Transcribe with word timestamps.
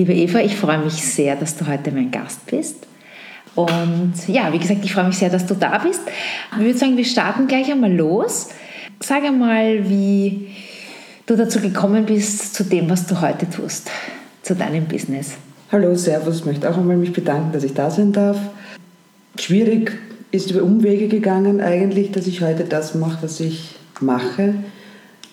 Liebe 0.00 0.14
Eva, 0.14 0.40
ich 0.40 0.56
freue 0.56 0.78
mich 0.78 0.94
sehr, 0.94 1.36
dass 1.36 1.58
du 1.58 1.66
heute 1.66 1.92
mein 1.92 2.10
Gast 2.10 2.46
bist. 2.46 2.86
Und 3.54 4.14
ja, 4.28 4.50
wie 4.50 4.58
gesagt, 4.58 4.82
ich 4.82 4.94
freue 4.94 5.08
mich 5.08 5.18
sehr, 5.18 5.28
dass 5.28 5.44
du 5.44 5.52
da 5.52 5.76
bist. 5.76 6.00
Ich 6.52 6.58
würde 6.58 6.78
sagen, 6.78 6.96
wir 6.96 7.04
starten 7.04 7.46
gleich 7.46 7.70
einmal 7.70 7.92
los. 7.92 8.48
Sag 9.00 9.24
einmal, 9.24 9.86
wie 9.90 10.48
du 11.26 11.36
dazu 11.36 11.60
gekommen 11.60 12.06
bist, 12.06 12.54
zu 12.54 12.64
dem, 12.64 12.88
was 12.88 13.08
du 13.08 13.20
heute 13.20 13.50
tust, 13.50 13.90
zu 14.40 14.54
deinem 14.54 14.86
Business. 14.86 15.32
Hallo, 15.70 15.94
Servus. 15.94 16.38
Ich 16.38 16.44
möchte 16.46 16.70
auch 16.70 16.78
einmal 16.78 16.96
mich 16.96 17.12
bedanken, 17.12 17.52
dass 17.52 17.64
ich 17.64 17.74
da 17.74 17.90
sein 17.90 18.12
darf. 18.12 18.38
Schwierig 19.38 19.98
ist 20.30 20.50
über 20.50 20.62
Umwege 20.62 21.08
gegangen 21.08 21.60
eigentlich, 21.60 22.10
dass 22.10 22.26
ich 22.26 22.40
heute 22.40 22.64
das 22.64 22.94
mache, 22.94 23.18
was 23.20 23.38
ich 23.38 23.74
mache. 24.00 24.54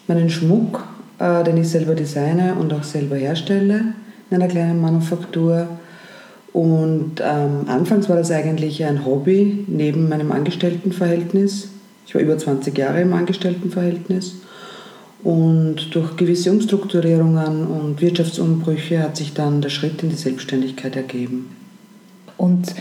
Meinen 0.07 0.29
Schmuck, 0.29 0.85
äh, 1.19 1.45
den 1.45 1.55
ich 1.55 1.69
selber 1.69 1.95
designe 1.95 2.55
und 2.55 2.73
auch 2.73 2.83
selber 2.83 3.15
herstelle 3.15 3.93
in 4.29 4.35
einer 4.35 4.47
kleinen 4.47 4.81
Manufaktur. 4.81 5.67
Und 6.53 7.21
ähm, 7.21 7.65
anfangs 7.67 8.09
war 8.09 8.15
das 8.15 8.31
eigentlich 8.31 8.83
ein 8.83 9.05
Hobby 9.05 9.65
neben 9.67 10.09
meinem 10.09 10.31
Angestelltenverhältnis. 10.31 11.69
Ich 12.05 12.15
war 12.15 12.21
über 12.21 12.37
20 12.37 12.77
Jahre 12.77 13.01
im 13.01 13.13
Angestelltenverhältnis. 13.13 14.35
Und 15.23 15.93
durch 15.93 16.15
gewisse 16.15 16.51
Umstrukturierungen 16.51 17.67
und 17.67 18.01
Wirtschaftsumbrüche 18.01 19.01
hat 19.01 19.17
sich 19.17 19.33
dann 19.33 19.61
der 19.61 19.69
Schritt 19.69 20.01
in 20.03 20.09
die 20.09 20.15
Selbstständigkeit 20.15 20.95
ergeben. 20.95 21.49
Und 22.37 22.73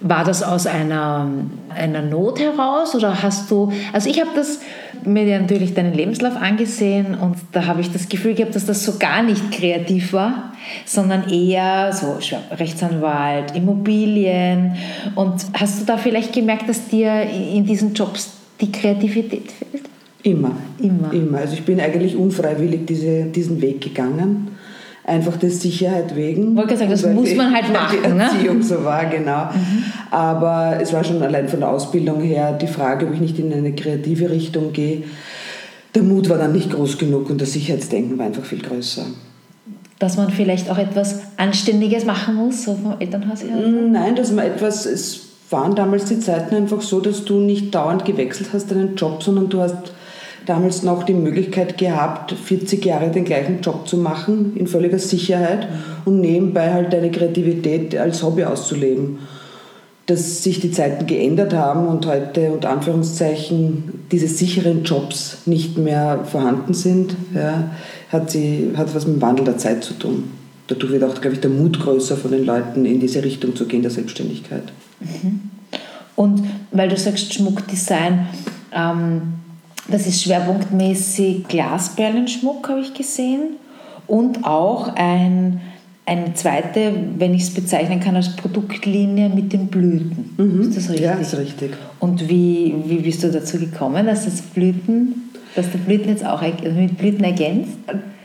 war 0.00 0.24
das 0.24 0.42
aus 0.42 0.66
einer, 0.66 1.28
einer 1.68 2.02
Not 2.02 2.40
heraus 2.40 2.94
oder 2.94 3.22
hast 3.22 3.50
du, 3.50 3.70
also 3.92 4.08
ich 4.08 4.20
habe 4.20 4.30
das 4.34 4.60
mir 5.04 5.40
natürlich 5.40 5.74
deinen 5.74 5.94
Lebenslauf 5.94 6.36
angesehen 6.36 7.14
und 7.14 7.36
da 7.52 7.66
habe 7.66 7.80
ich 7.80 7.92
das 7.92 8.08
Gefühl 8.08 8.34
gehabt, 8.34 8.54
dass 8.54 8.66
das 8.66 8.84
so 8.84 8.98
gar 8.98 9.22
nicht 9.22 9.50
kreativ 9.52 10.12
war, 10.12 10.52
sondern 10.86 11.28
eher 11.28 11.92
so 11.92 12.18
Rechtsanwalt, 12.50 13.54
Immobilien 13.54 14.76
und 15.14 15.44
hast 15.58 15.80
du 15.80 15.84
da 15.84 15.96
vielleicht 15.96 16.32
gemerkt, 16.32 16.68
dass 16.68 16.88
dir 16.88 17.22
in 17.22 17.66
diesen 17.66 17.92
Jobs 17.94 18.32
die 18.60 18.72
Kreativität 18.72 19.52
fehlt? 19.52 19.84
Immer. 20.22 20.52
Immer. 20.78 21.12
Immer. 21.12 21.38
Also 21.38 21.54
ich 21.54 21.64
bin 21.64 21.80
eigentlich 21.80 22.16
unfreiwillig 22.16 22.86
diese, 22.86 23.24
diesen 23.24 23.60
Weg 23.60 23.80
gegangen 23.80 24.49
einfach 25.10 25.36
der 25.36 25.50
Sicherheit 25.50 26.16
wegen. 26.16 26.52
Ich 26.52 26.56
wollte 26.56 26.76
sagen, 26.76 26.90
das 26.90 27.06
muss 27.06 27.34
man 27.34 27.52
halt 27.52 27.72
machen. 27.72 27.98
Die 28.04 28.12
ne? 28.12 28.22
Erziehung 28.22 28.58
ne? 28.58 28.62
so 28.62 28.84
war, 28.84 29.04
genau. 29.06 29.46
Mhm. 29.46 29.84
Aber 30.10 30.78
es 30.80 30.92
war 30.92 31.04
schon 31.04 31.22
allein 31.22 31.48
von 31.48 31.60
der 31.60 31.68
Ausbildung 31.68 32.20
her 32.22 32.52
die 32.52 32.66
Frage, 32.66 33.06
ob 33.06 33.12
ich 33.14 33.20
nicht 33.20 33.38
in 33.38 33.52
eine 33.52 33.74
kreative 33.74 34.30
Richtung 34.30 34.72
gehe. 34.72 35.02
Der 35.94 36.02
Mut 36.02 36.28
war 36.28 36.38
dann 36.38 36.52
nicht 36.52 36.72
groß 36.72 36.98
genug 36.98 37.28
und 37.30 37.40
das 37.40 37.52
Sicherheitsdenken 37.52 38.18
war 38.18 38.26
einfach 38.26 38.44
viel 38.44 38.62
größer. 38.62 39.04
Dass 39.98 40.16
man 40.16 40.30
vielleicht 40.30 40.70
auch 40.70 40.78
etwas 40.78 41.20
Anständiges 41.36 42.06
machen 42.06 42.36
muss, 42.36 42.64
so 42.64 42.74
vom 42.74 42.94
Elternhaus 42.98 43.42
her? 43.42 43.56
Nein, 43.56 44.14
dass 44.16 44.32
man 44.32 44.46
etwas, 44.46 44.86
es 44.86 45.26
waren 45.50 45.74
damals 45.74 46.06
die 46.06 46.20
Zeiten 46.20 46.54
einfach 46.54 46.80
so, 46.80 47.00
dass 47.00 47.24
du 47.24 47.40
nicht 47.40 47.74
dauernd 47.74 48.04
gewechselt 48.04 48.50
hast 48.52 48.70
deinen 48.70 48.94
Job, 48.94 49.22
sondern 49.22 49.48
du 49.48 49.60
hast 49.60 49.92
damals 50.50 50.82
noch 50.82 51.04
die 51.04 51.14
Möglichkeit 51.14 51.78
gehabt, 51.78 52.32
40 52.32 52.84
Jahre 52.84 53.10
den 53.10 53.24
gleichen 53.24 53.60
Job 53.60 53.86
zu 53.86 53.96
machen, 53.96 54.56
in 54.56 54.66
völliger 54.66 54.98
Sicherheit 54.98 55.68
und 56.04 56.20
nebenbei 56.20 56.72
halt 56.72 56.92
deine 56.92 57.12
Kreativität 57.12 57.96
als 57.96 58.24
Hobby 58.24 58.42
auszuleben. 58.44 59.20
Dass 60.06 60.42
sich 60.42 60.58
die 60.58 60.72
Zeiten 60.72 61.06
geändert 61.06 61.54
haben 61.54 61.86
und 61.86 62.04
heute 62.04 62.50
unter 62.50 62.70
Anführungszeichen 62.70 64.06
diese 64.10 64.26
sicheren 64.26 64.82
Jobs 64.82 65.38
nicht 65.46 65.78
mehr 65.78 66.24
vorhanden 66.24 66.74
sind, 66.74 67.14
ja, 67.32 67.70
hat, 68.10 68.32
sie, 68.32 68.72
hat 68.76 68.92
was 68.92 69.06
mit 69.06 69.16
dem 69.16 69.22
Wandel 69.22 69.44
der 69.44 69.56
Zeit 69.56 69.84
zu 69.84 69.94
tun. 69.94 70.24
Dadurch 70.66 70.92
wird 70.92 71.04
auch, 71.04 71.20
glaube 71.20 71.34
ich, 71.34 71.40
der 71.40 71.50
Mut 71.50 71.78
größer 71.78 72.16
von 72.16 72.32
den 72.32 72.44
Leuten, 72.44 72.84
in 72.86 72.98
diese 72.98 73.22
Richtung 73.22 73.54
zu 73.54 73.66
gehen, 73.66 73.82
der 73.82 73.92
Selbstständigkeit. 73.92 74.64
Mhm. 74.98 75.42
Und 76.16 76.42
weil 76.72 76.88
du 76.88 76.96
sagst 76.96 77.32
Schmuckdesign, 77.32 78.26
ähm, 78.74 79.39
das 79.90 80.06
ist 80.06 80.22
schwerpunktmäßig 80.22 81.48
Glasperlenschmuck, 81.48 82.68
habe 82.68 82.80
ich 82.80 82.94
gesehen. 82.94 83.56
Und 84.06 84.44
auch 84.44 84.94
ein, 84.96 85.60
eine 86.06 86.34
zweite, 86.34 86.92
wenn 87.16 87.34
ich 87.34 87.42
es 87.42 87.54
bezeichnen 87.54 88.00
kann, 88.00 88.16
als 88.16 88.34
Produktlinie 88.34 89.28
mit 89.28 89.52
den 89.52 89.68
Blüten. 89.68 90.34
Mhm. 90.36 90.62
Ist 90.62 90.76
das 90.76 90.88
richtig? 90.90 91.04
Ja, 91.04 91.12
ist 91.14 91.36
richtig. 91.36 91.72
Und 92.00 92.28
wie, 92.28 92.74
wie 92.86 92.96
bist 92.96 93.22
du 93.22 93.30
dazu 93.30 93.58
gekommen, 93.58 94.06
dass 94.06 94.24
das 94.24 94.42
Blüten, 94.42 95.30
dass 95.54 95.70
der 95.70 95.78
Blüten 95.78 96.08
jetzt 96.08 96.26
auch 96.26 96.42
mit 96.42 96.98
Blüten 96.98 97.24
ergänzt? 97.24 97.72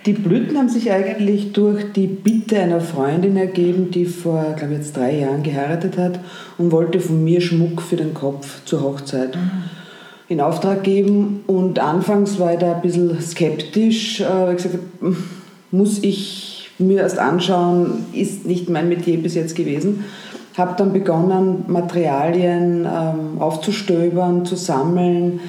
Die 0.05 0.13
Blüten 0.13 0.57
haben 0.57 0.69
sich 0.69 0.91
eigentlich 0.91 1.53
durch 1.53 1.91
die 1.93 2.05
Bitte 2.05 2.59
einer 2.59 2.79
Freundin 2.79 3.37
ergeben, 3.37 3.89
die 3.89 4.05
vor, 4.05 4.53
glaube 4.55 4.73
ich, 4.73 4.79
jetzt 4.79 4.97
drei 4.97 5.19
Jahren 5.19 5.41
geheiratet 5.41 5.97
hat 5.97 6.19
und 6.59 6.71
wollte 6.71 6.99
von 6.99 7.23
mir 7.23 7.41
Schmuck 7.41 7.81
für 7.81 7.95
den 7.95 8.13
Kopf 8.13 8.63
zur 8.65 8.81
Hochzeit. 8.81 9.35
Mhm 9.35 9.84
in 10.27 10.41
Auftrag 10.41 10.83
geben. 10.83 11.43
Und 11.47 11.79
anfangs 11.79 12.39
war 12.39 12.53
ich 12.53 12.59
da 12.59 12.75
ein 12.75 12.81
bisschen 12.81 13.19
skeptisch. 13.21 14.21
Äh, 14.21 14.51
ich 14.51 14.57
gesagt 14.57 14.79
hm, 14.99 15.17
muss 15.71 16.01
ich 16.03 16.69
mir 16.77 17.01
erst 17.01 17.19
anschauen, 17.19 18.05
ist 18.13 18.45
nicht 18.45 18.69
mein 18.69 18.89
Metier 18.89 19.21
bis 19.21 19.35
jetzt 19.35 19.55
gewesen. 19.55 20.05
Habe 20.57 20.75
dann 20.77 20.93
begonnen, 20.93 21.65
Materialien 21.67 22.85
ähm, 22.85 23.41
aufzustöbern, 23.41 24.45
zu 24.45 24.55
sammeln, 24.55 25.41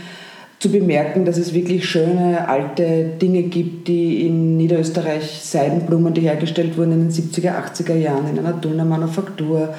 zu 0.59 0.71
bemerken, 0.71 1.25
dass 1.25 1.37
es 1.37 1.55
wirklich 1.55 1.89
schöne 1.89 2.49
alte 2.49 3.05
Dinge 3.21 3.43
gibt, 3.43 3.89
die 3.89 4.27
in 4.27 4.57
Niederösterreich 4.57 5.41
Seidenblumen, 5.43 6.15
die 6.15 6.23
hergestellt 6.23 6.77
wurden 6.77 6.93
in 6.93 7.09
den 7.09 7.11
70er, 7.11 7.53
80er 7.53 7.95
Jahren 7.95 8.29
in 8.29 8.39
einer 8.39 8.61
Thüner 8.61 8.85
Manufaktur 8.85 9.75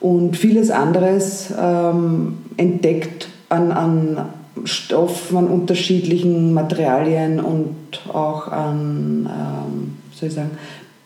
und 0.00 0.36
vieles 0.36 0.70
anderes 0.70 1.52
ähm, 1.60 2.38
entdeckt 2.56 3.28
an, 3.48 3.72
an 3.72 4.28
Stoffen, 4.64 5.36
an 5.36 5.46
unterschiedlichen 5.46 6.52
Materialien 6.52 7.40
und 7.40 7.74
auch 8.12 8.48
an 8.48 9.28
ähm, 9.30 9.98
soll 10.18 10.28
ich 10.28 10.34
sagen, 10.34 10.50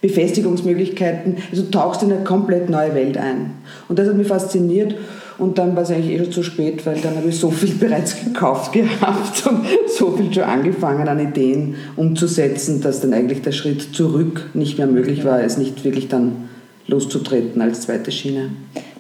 Befestigungsmöglichkeiten. 0.01 1.37
Also 1.51 1.63
du 1.63 1.71
tauchst 1.71 2.03
in 2.03 2.13
eine 2.13 2.25
komplett 2.25 2.69
neue 2.69 2.95
Welt 2.95 3.17
ein. 3.17 3.53
Und 3.89 3.99
das 3.99 4.09
hat 4.09 4.17
mich 4.17 4.27
fasziniert. 4.27 4.97
Und 5.39 5.59
dann 5.59 5.75
war 5.75 5.83
es 5.83 5.91
eigentlich 5.91 6.13
eh 6.13 6.19
schon 6.19 6.33
zu 6.33 6.43
spät, 6.43 6.85
weil 6.85 7.01
dann 7.01 7.17
habe 7.17 7.29
ich 7.29 7.39
so 7.39 7.51
viel 7.51 7.75
bereits 7.81 8.23
gekauft 8.23 8.73
gehabt 8.73 9.47
und 9.47 9.65
so 9.89 10.11
viel 10.13 10.33
schon 10.33 10.45
angefangen 10.45 11.09
an 11.09 11.21
Ideen 11.21 11.77
umzusetzen, 11.97 12.81
dass 12.81 13.01
dann 13.01 13.15
eigentlich 13.15 13.43
der 13.43 13.53
Schritt 13.53 13.95
zurück 13.95 14.51
nicht 14.55 14.79
mehr 14.79 14.87
möglich 14.87 15.25
war, 15.25 15.41
es 15.43 15.57
nicht 15.57 15.85
wirklich 15.85 16.09
dann 16.09 16.49
loszutreten 16.87 17.63
als 17.63 17.83
zweite 17.83 18.13
Schiene. 18.13 18.51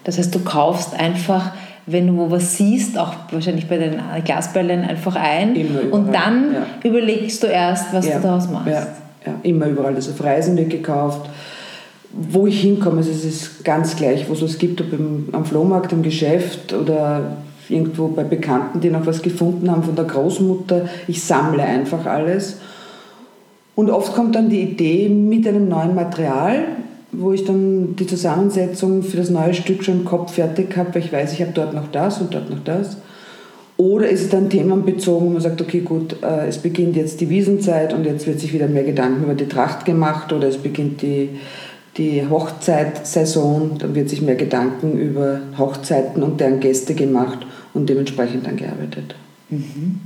Das 0.04 0.18
heißt, 0.18 0.34
du 0.34 0.40
kaufst 0.40 0.94
einfach 0.94 1.52
wenn 1.86 2.06
du 2.06 2.16
wo 2.16 2.30
was 2.30 2.56
siehst, 2.56 2.96
auch 2.98 3.12
wahrscheinlich 3.30 3.68
bei 3.68 3.78
den 3.78 4.00
Glasbällen 4.24 4.82
einfach 4.82 5.16
ein 5.16 5.56
und 5.90 6.14
dann 6.14 6.54
ja. 6.54 6.66
überlegst 6.88 7.42
du 7.42 7.48
erst, 7.48 7.92
was 7.92 8.06
ja. 8.06 8.16
du 8.16 8.22
daraus 8.22 8.48
machst. 8.48 8.68
Ja. 8.68 8.86
ja, 9.26 9.34
immer 9.42 9.66
überall. 9.66 9.94
Also 9.94 10.12
auf 10.12 10.22
Reisen 10.22 10.56
wird 10.56 10.70
gekauft. 10.70 11.28
Wo 12.12 12.46
ich 12.46 12.60
hinkomme, 12.60 12.98
also 12.98 13.10
es 13.10 13.24
ist 13.24 13.64
ganz 13.64 13.96
gleich, 13.96 14.28
wo 14.28 14.34
es 14.34 14.42
was 14.42 14.58
gibt, 14.58 14.80
ob 14.82 14.92
im, 14.92 15.28
am 15.32 15.46
Flohmarkt, 15.46 15.92
im 15.92 16.02
Geschäft 16.02 16.74
oder 16.74 17.36
irgendwo 17.70 18.08
bei 18.08 18.22
Bekannten, 18.22 18.80
die 18.80 18.90
noch 18.90 19.06
was 19.06 19.22
gefunden 19.22 19.70
haben 19.70 19.82
von 19.82 19.96
der 19.96 20.04
Großmutter. 20.04 20.88
Ich 21.08 21.22
sammle 21.22 21.62
einfach 21.62 22.04
alles. 22.04 22.58
Und 23.74 23.90
oft 23.90 24.14
kommt 24.14 24.34
dann 24.34 24.50
die 24.50 24.60
Idee 24.60 25.08
mit 25.08 25.46
einem 25.48 25.68
neuen 25.68 25.94
Material, 25.94 26.64
wo 27.12 27.32
ich 27.32 27.44
dann 27.44 27.94
die 27.96 28.06
Zusammensetzung 28.06 29.02
für 29.02 29.18
das 29.18 29.30
neue 29.30 29.54
Stück 29.54 29.84
schon 29.84 30.00
im 30.00 30.04
Kopf 30.04 30.32
fertig 30.32 30.76
habe, 30.76 30.94
weil 30.94 31.04
ich 31.04 31.12
weiß, 31.12 31.34
ich 31.34 31.42
habe 31.42 31.52
dort 31.54 31.74
noch 31.74 31.88
das 31.92 32.20
und 32.20 32.32
dort 32.34 32.50
noch 32.50 32.64
das. 32.64 32.96
Oder 33.76 34.08
ist 34.08 34.22
es 34.22 34.28
dann 34.28 34.48
themenbezogen, 34.48 35.28
wo 35.28 35.32
man 35.32 35.42
sagt, 35.42 35.60
okay, 35.60 35.80
gut, 35.80 36.16
äh, 36.22 36.46
es 36.46 36.58
beginnt 36.58 36.96
jetzt 36.96 37.20
die 37.20 37.28
Wiesenzeit 37.28 37.92
und 37.92 38.04
jetzt 38.04 38.26
wird 38.26 38.40
sich 38.40 38.52
wieder 38.52 38.68
mehr 38.68 38.84
Gedanken 38.84 39.24
über 39.24 39.34
die 39.34 39.48
Tracht 39.48 39.84
gemacht 39.84 40.32
oder 40.32 40.48
es 40.48 40.58
beginnt 40.58 41.02
die, 41.02 41.30
die 41.96 42.26
Hochzeitsaison, 42.28 43.78
dann 43.78 43.94
wird 43.94 44.08
sich 44.08 44.22
mehr 44.22 44.36
Gedanken 44.36 44.98
über 44.98 45.40
Hochzeiten 45.58 46.22
und 46.22 46.40
deren 46.40 46.60
Gäste 46.60 46.94
gemacht 46.94 47.38
und 47.74 47.88
dementsprechend 47.88 48.46
dann 48.46 48.56
gearbeitet. 48.56 49.14
Mhm. 49.50 50.00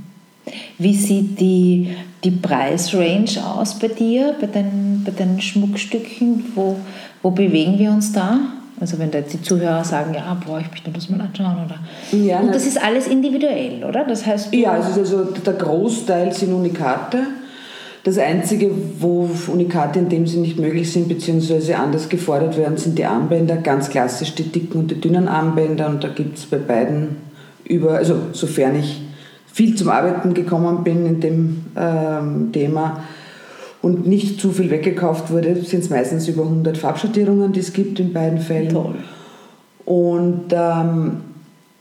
Wie 0.77 0.95
sieht 0.95 1.39
die, 1.39 1.89
die 2.23 2.31
Preisrange 2.31 3.37
aus 3.45 3.77
bei 3.79 3.89
dir, 3.89 4.35
bei 4.39 4.47
deinen, 4.47 4.86
bei 5.07 5.13
deinen 5.17 5.41
Schmuckstücken? 5.41 6.51
Wo, 6.53 6.75
wo 7.21 7.31
bewegen 7.31 7.79
wir 7.79 7.91
uns 7.91 8.11
da? 8.11 8.39
Also 8.79 8.99
wenn 8.99 9.09
da 9.09 9.19
jetzt 9.19 9.33
die 9.33 9.41
Zuhörer 9.41 9.83
sagen, 9.83 10.13
ja, 10.13 10.37
boah, 10.45 10.59
ich 10.59 10.69
möchte 10.69 10.91
das 10.91 11.09
mal 11.09 11.19
anschauen. 11.21 11.57
Oder? 11.65 11.79
Ja, 12.19 12.39
Und 12.39 12.53
das 12.53 12.67
ist 12.67 12.81
alles 12.81 13.07
individuell, 13.07 13.83
oder? 13.83 14.03
Das 14.05 14.25
heißt, 14.25 14.53
ja, 14.53 14.77
es 14.77 14.89
ist 14.89 14.97
also 14.97 15.23
der 15.23 15.53
Großteil 15.53 16.31
sind 16.33 16.53
Unikate. 16.53 17.19
Das 18.03 18.19
Einzige, 18.19 18.69
wo 18.99 19.29
Unikate 19.47 19.99
in 19.99 20.09
dem 20.09 20.27
Sinne 20.27 20.43
nicht 20.43 20.59
möglich 20.59 20.91
sind, 20.91 21.09
beziehungsweise 21.09 21.77
anders 21.77 22.07
gefordert 22.07 22.55
werden, 22.55 22.77
sind 22.77 22.97
die 22.99 23.05
Armbänder. 23.05 23.57
Ganz 23.57 23.89
klassisch 23.89 24.35
die 24.35 24.43
dicken 24.43 24.79
und 24.79 24.91
die 24.91 25.01
dünnen 25.01 25.27
Armbänder. 25.27 25.87
Und 25.87 26.03
da 26.03 26.09
gibt 26.09 26.37
es 26.37 26.45
bei 26.45 26.57
beiden 26.57 27.17
über, 27.65 27.95
also 27.95 28.15
sofern 28.31 28.79
ich 28.79 29.01
viel 29.51 29.75
zum 29.75 29.89
Arbeiten 29.89 30.35
gekommen 30.35 30.83
bin 30.83 31.05
in 31.05 31.19
dem 31.19 31.65
ähm, 31.75 32.51
Thema, 32.53 33.03
und 33.87 34.05
nicht 34.05 34.41
zu 34.41 34.51
viel 34.51 34.69
weggekauft 34.69 35.31
wurde, 35.31 35.55
sind 35.63 35.79
es 35.79 35.89
meistens 35.89 36.27
über 36.27 36.43
100 36.43 36.77
Farbschattierungen, 36.77 37.53
die 37.53 37.61
es 37.61 37.71
gibt 37.71 38.01
in 38.01 38.11
beiden 38.11 38.39
Fällen. 38.39 38.67
Toll. 38.69 38.95
Und 39.85 40.51
ähm, 40.51 41.21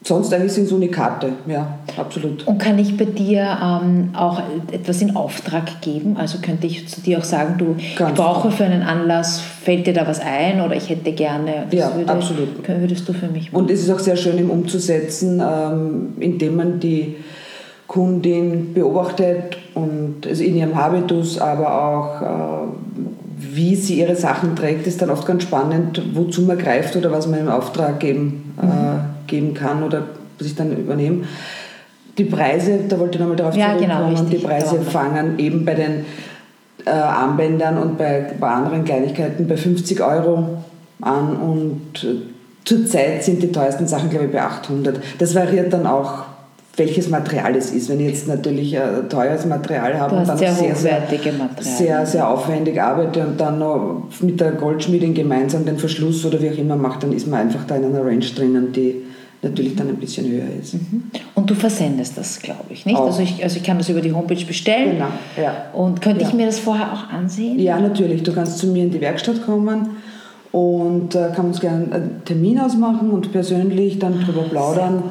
sonst 0.04 0.32
eigentlich 0.32 0.52
sind 0.52 0.66
es 0.66 0.72
Unikate, 0.72 1.32
ja, 1.48 1.80
absolut. 1.96 2.46
Und 2.46 2.58
kann 2.58 2.78
ich 2.78 2.96
bei 2.96 3.06
dir 3.06 3.58
ähm, 3.60 4.10
auch 4.14 4.40
etwas 4.70 5.02
in 5.02 5.16
Auftrag 5.16 5.80
geben? 5.80 6.16
Also 6.16 6.38
könnte 6.38 6.68
ich 6.68 6.86
zu 6.86 7.00
dir 7.00 7.18
auch 7.18 7.24
sagen, 7.24 7.56
du, 7.58 7.74
Ganz 7.96 8.12
ich 8.12 8.16
brauche 8.16 8.52
für 8.52 8.64
einen 8.64 8.82
Anlass, 8.82 9.40
fällt 9.40 9.88
dir 9.88 9.92
da 9.92 10.06
was 10.06 10.20
ein 10.20 10.60
oder 10.60 10.76
ich 10.76 10.88
hätte 10.88 11.10
gerne, 11.10 11.66
ja, 11.72 11.92
würde, 11.96 12.12
absolut. 12.12 12.68
würdest 12.68 13.08
du 13.08 13.14
für 13.14 13.26
mich 13.26 13.50
machen. 13.50 13.64
Und 13.64 13.70
es 13.72 13.82
ist 13.82 13.90
auch 13.90 13.98
sehr 13.98 14.16
schön 14.16 14.38
im 14.38 14.50
Umzusetzen, 14.50 15.42
ähm, 15.44 16.12
indem 16.20 16.54
man 16.54 16.78
die 16.78 17.16
Kundin 17.86 18.74
beobachtet 18.74 19.58
und 19.74 20.26
also 20.26 20.42
in 20.42 20.56
ihrem 20.56 20.74
Habitus, 20.74 21.38
aber 21.38 21.84
auch 21.84 22.22
äh, 22.22 22.68
wie 23.38 23.76
sie 23.76 24.00
ihre 24.00 24.16
Sachen 24.16 24.56
trägt, 24.56 24.86
ist 24.86 25.02
dann 25.02 25.10
oft 25.10 25.26
ganz 25.26 25.42
spannend, 25.42 26.02
wozu 26.14 26.42
man 26.42 26.58
greift 26.58 26.96
oder 26.96 27.12
was 27.12 27.26
man 27.26 27.40
im 27.40 27.48
Auftrag 27.48 28.00
geben, 28.00 28.54
äh, 28.60 28.66
mhm. 28.66 28.72
äh, 28.72 29.26
geben 29.26 29.54
kann 29.54 29.82
oder 29.82 30.04
sich 30.38 30.54
dann 30.54 30.76
übernehmen. 30.76 31.26
Die 32.18 32.24
Preise, 32.24 32.80
da 32.88 32.98
wollte 32.98 33.16
ich 33.16 33.20
nochmal 33.20 33.36
darauf 33.36 33.54
ja, 33.54 33.74
genau, 33.76 33.98
zurückkommen, 33.98 34.16
genau, 34.16 34.30
die 34.30 34.38
Preise 34.38 34.80
fangen 34.80 35.38
eben 35.38 35.64
bei 35.64 35.74
den 35.74 36.06
äh, 36.86 36.90
Armbändern 36.90 37.78
und 37.78 37.98
bei, 37.98 38.32
bei 38.40 38.48
anderen 38.48 38.84
Kleinigkeiten 38.84 39.46
bei 39.46 39.56
50 39.56 40.00
Euro 40.00 40.62
an 41.02 41.36
und 41.36 42.04
äh, 42.04 42.22
zurzeit 42.64 43.22
sind 43.22 43.42
die 43.42 43.52
teuersten 43.52 43.86
Sachen, 43.86 44.08
glaube 44.08 44.26
ich, 44.26 44.32
bei 44.32 44.42
800. 44.42 44.98
Das 45.18 45.34
variiert 45.34 45.72
dann 45.72 45.86
auch 45.86 46.24
welches 46.76 47.08
Material 47.08 47.56
es 47.56 47.70
ist. 47.70 47.88
Wenn 47.88 48.00
ich 48.00 48.06
jetzt 48.06 48.28
natürlich 48.28 48.78
ein 48.78 49.08
teures 49.08 49.46
Material 49.46 49.98
habe 49.98 50.16
und 50.16 50.28
dann 50.28 50.36
sehr, 50.36 50.52
sehr, 50.52 50.76
sehr, 50.76 51.02
sehr, 51.60 52.06
sehr 52.06 52.28
aufwendig 52.28 52.80
arbeite 52.80 53.26
und 53.26 53.40
dann 53.40 53.58
noch 53.58 54.02
mit 54.20 54.40
der 54.40 54.52
Goldschmiedin 54.52 55.14
gemeinsam 55.14 55.64
den 55.64 55.78
Verschluss 55.78 56.24
oder 56.24 56.40
wie 56.40 56.50
auch 56.50 56.58
immer 56.58 56.76
macht, 56.76 57.02
dann 57.02 57.12
ist 57.12 57.26
man 57.26 57.40
einfach 57.40 57.64
da 57.64 57.76
in 57.76 57.86
einer 57.86 58.04
Range 58.04 58.26
drinnen, 58.34 58.72
die 58.72 59.02
natürlich 59.42 59.76
dann 59.76 59.88
ein 59.88 59.96
bisschen 59.96 60.30
höher 60.30 60.46
ist. 60.60 60.74
Mhm. 60.74 61.04
Und 61.34 61.48
du 61.48 61.54
versendest 61.54 62.18
das, 62.18 62.40
glaube 62.40 62.64
ich, 62.70 62.84
nicht? 62.84 62.98
Also 62.98 63.22
ich, 63.22 63.42
also 63.42 63.56
ich 63.56 63.62
kann 63.62 63.78
das 63.78 63.88
über 63.88 64.00
die 64.00 64.12
Homepage 64.12 64.44
bestellen. 64.44 64.92
Genau, 64.92 65.08
ja. 65.36 65.66
Und 65.72 66.02
könnte 66.02 66.22
ja. 66.22 66.28
ich 66.28 66.34
mir 66.34 66.46
das 66.46 66.58
vorher 66.58 66.92
auch 66.92 67.10
ansehen? 67.10 67.58
Ja, 67.58 67.78
natürlich. 67.78 68.22
Du 68.22 68.32
kannst 68.32 68.58
zu 68.58 68.66
mir 68.68 68.84
in 68.84 68.90
die 68.90 69.00
Werkstatt 69.00 69.44
kommen 69.44 69.96
und 70.52 71.14
äh, 71.14 71.30
kann 71.34 71.46
uns 71.46 71.60
gerne 71.60 71.92
einen 71.92 72.22
Termin 72.24 72.58
ausmachen 72.58 73.10
und 73.10 73.32
persönlich 73.32 73.98
dann 73.98 74.20
drüber 74.20 74.42
ah, 74.46 74.50
plaudern. 74.50 75.02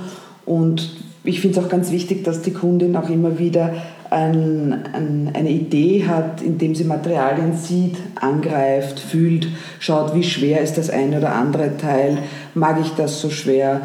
Und 0.46 0.95
ich 1.26 1.42
finde 1.42 1.60
es 1.60 1.66
auch 1.66 1.70
ganz 1.70 1.92
wichtig, 1.92 2.24
dass 2.24 2.42
die 2.42 2.54
Kundin 2.54 2.96
auch 2.96 3.10
immer 3.10 3.40
wieder 3.40 3.74
ein, 4.10 4.86
ein, 4.94 5.32
eine 5.34 5.50
Idee 5.50 6.08
hat, 6.08 6.42
indem 6.42 6.76
sie 6.76 6.84
Materialien 6.84 7.58
sieht, 7.58 7.98
angreift, 8.16 9.00
fühlt, 9.00 9.48
schaut, 9.80 10.16
wie 10.16 10.24
schwer 10.24 10.62
ist 10.62 10.78
das 10.78 10.90
eine 10.90 11.18
oder 11.18 11.34
andere 11.34 11.78
Teil, 11.78 12.20
mag 12.54 12.80
ich 12.80 12.92
das 12.92 13.20
so 13.20 13.30
schwer. 13.30 13.82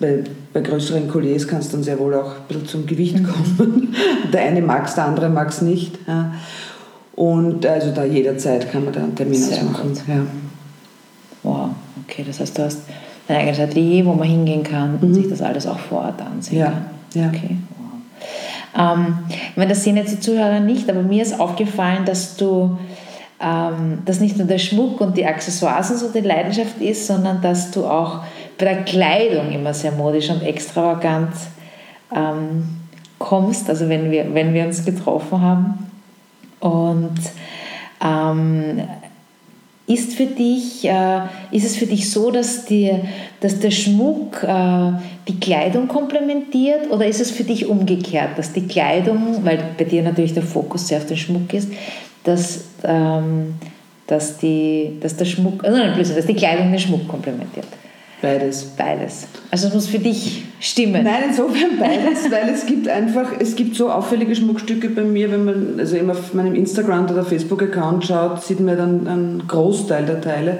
Bei, 0.00 0.22
bei 0.52 0.60
größeren 0.60 1.08
Kolliers 1.08 1.48
kann 1.48 1.58
es 1.58 1.70
dann 1.70 1.82
sehr 1.82 1.98
wohl 1.98 2.14
auch 2.14 2.36
ein 2.36 2.42
bisschen 2.46 2.66
zum 2.66 2.86
Gewicht 2.86 3.16
kommen. 3.16 3.94
der 4.32 4.42
eine 4.42 4.62
mag 4.62 4.86
es, 4.86 4.94
der 4.94 5.06
andere 5.06 5.28
mag 5.28 5.48
es 5.48 5.62
nicht. 5.62 5.98
Ja. 6.06 6.34
Und 7.16 7.66
also 7.66 7.90
da 7.90 8.04
jederzeit 8.04 8.70
kann 8.70 8.84
man 8.84 8.94
da 8.94 9.00
einen 9.00 9.16
Termin 9.16 9.34
sehr 9.34 9.58
ausmachen. 9.58 9.92
Ja. 10.06 10.26
Wow, 11.42 11.70
okay, 12.04 12.24
das 12.24 12.38
heißt, 12.38 12.58
du 12.58 12.62
hast 12.62 12.82
ein 13.28 13.36
eigenes 13.36 13.60
Atelier, 13.60 14.06
wo 14.06 14.14
man 14.14 14.28
hingehen 14.28 14.62
kann 14.62 14.98
und 15.00 15.10
mhm. 15.10 15.14
sich 15.14 15.28
das 15.28 15.42
alles 15.42 15.66
auch 15.66 15.78
vor 15.78 16.00
Ort 16.02 16.20
ansehen 16.20 16.58
ja. 16.58 16.66
kann. 16.66 16.86
Ja. 17.14 17.28
Okay. 17.28 17.56
Wow. 18.74 18.96
Ähm, 18.96 19.18
ich 19.28 19.56
meine, 19.56 19.70
das 19.70 19.84
sehen 19.84 19.96
jetzt 19.96 20.12
die 20.12 20.20
Zuhörer 20.20 20.60
nicht, 20.60 20.88
aber 20.90 21.02
mir 21.02 21.22
ist 21.22 21.38
aufgefallen, 21.38 22.04
dass 22.04 22.36
du 22.36 22.78
ähm, 23.40 24.00
dass 24.04 24.20
nicht 24.20 24.36
nur 24.36 24.46
der 24.46 24.58
Schmuck 24.58 25.00
und 25.00 25.16
die 25.16 25.24
Accessoires 25.24 25.88
so 25.88 26.08
die 26.08 26.20
Leidenschaft 26.20 26.80
ist, 26.80 27.06
sondern 27.06 27.40
dass 27.40 27.70
du 27.70 27.86
auch 27.86 28.22
bei 28.58 28.64
der 28.64 28.82
Kleidung 28.82 29.52
immer 29.52 29.72
sehr 29.74 29.92
modisch 29.92 30.28
und 30.28 30.42
extravagant 30.42 31.34
ähm, 32.12 32.68
kommst, 33.18 33.68
also 33.68 33.88
wenn 33.88 34.10
wir, 34.10 34.34
wenn 34.34 34.54
wir 34.54 34.64
uns 34.64 34.84
getroffen 34.84 35.40
haben. 35.40 35.90
Und 36.58 37.18
ähm, 38.04 38.82
ist, 39.88 40.14
für 40.14 40.26
dich, 40.26 40.84
äh, 40.84 41.20
ist 41.50 41.64
es 41.64 41.76
für 41.76 41.86
dich 41.86 42.10
so, 42.10 42.30
dass, 42.30 42.66
die, 42.66 42.92
dass 43.40 43.58
der 43.58 43.70
Schmuck 43.70 44.42
äh, 44.42 44.92
die 45.26 45.40
Kleidung 45.40 45.88
komplementiert 45.88 46.90
oder 46.90 47.06
ist 47.06 47.20
es 47.20 47.30
für 47.30 47.44
dich 47.44 47.66
umgekehrt, 47.66 48.36
dass 48.36 48.52
die 48.52 48.66
Kleidung, 48.66 49.44
weil 49.44 49.58
bei 49.78 49.84
dir 49.84 50.02
natürlich 50.02 50.34
der 50.34 50.42
Fokus 50.42 50.88
sehr 50.88 50.98
auf 50.98 51.06
den 51.06 51.16
Schmuck 51.16 51.52
ist, 51.54 51.70
dass, 52.22 52.64
ähm, 52.84 53.54
dass, 54.06 54.36
die, 54.36 54.98
dass 55.00 55.16
der 55.16 55.24
Schmuck, 55.24 55.64
also 55.64 55.78
nein, 55.78 55.98
dass 55.98 56.26
die 56.26 56.34
Kleidung 56.34 56.70
den 56.70 56.78
Schmuck 56.78 57.08
komplementiert? 57.08 57.66
Beides. 58.20 58.64
Beides. 58.76 59.28
Also 59.50 59.68
es 59.68 59.74
muss 59.74 59.86
für 59.86 60.00
dich 60.00 60.44
stimmen. 60.60 61.04
Nein, 61.04 61.24
insofern 61.28 61.70
beides, 61.78 62.30
weil 62.30 62.48
es 62.52 62.66
gibt 62.66 62.88
einfach, 62.88 63.32
es 63.38 63.54
gibt 63.54 63.76
so 63.76 63.90
auffällige 63.90 64.34
Schmuckstücke 64.34 64.90
bei 64.90 65.02
mir, 65.02 65.30
wenn 65.30 65.44
man 65.44 65.76
also 65.78 65.96
immer 65.96 66.12
auf 66.12 66.34
meinem 66.34 66.54
Instagram 66.54 67.04
oder 67.10 67.24
Facebook-Account 67.24 68.06
schaut, 68.06 68.42
sieht 68.42 68.60
man 68.60 68.76
dann 68.76 69.06
einen 69.06 69.44
Großteil 69.46 70.04
der 70.04 70.20
Teile, 70.20 70.58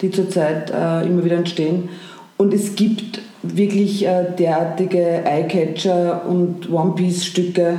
die 0.00 0.10
zurzeit 0.10 0.70
äh, 0.70 1.06
immer 1.06 1.24
wieder 1.24 1.36
entstehen. 1.36 1.90
Und 2.38 2.54
es 2.54 2.76
gibt 2.76 3.20
wirklich 3.42 4.06
äh, 4.06 4.24
derartige 4.38 5.24
Eyecatcher 5.24 6.26
und 6.26 6.70
One-Piece-Stücke, 6.70 7.78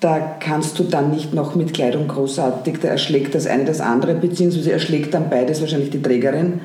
da 0.00 0.36
kannst 0.40 0.78
du 0.78 0.84
dann 0.84 1.10
nicht 1.10 1.32
noch 1.32 1.54
mit 1.54 1.72
Kleidung 1.72 2.06
großartig, 2.06 2.78
da 2.82 2.88
erschlägt 2.88 3.34
das 3.34 3.46
eine 3.46 3.64
das 3.64 3.80
andere, 3.80 4.14
beziehungsweise 4.14 4.72
erschlägt 4.72 5.14
dann 5.14 5.30
beides 5.30 5.60
wahrscheinlich 5.60 5.90
die 5.90 6.02
Trägerin. 6.02 6.60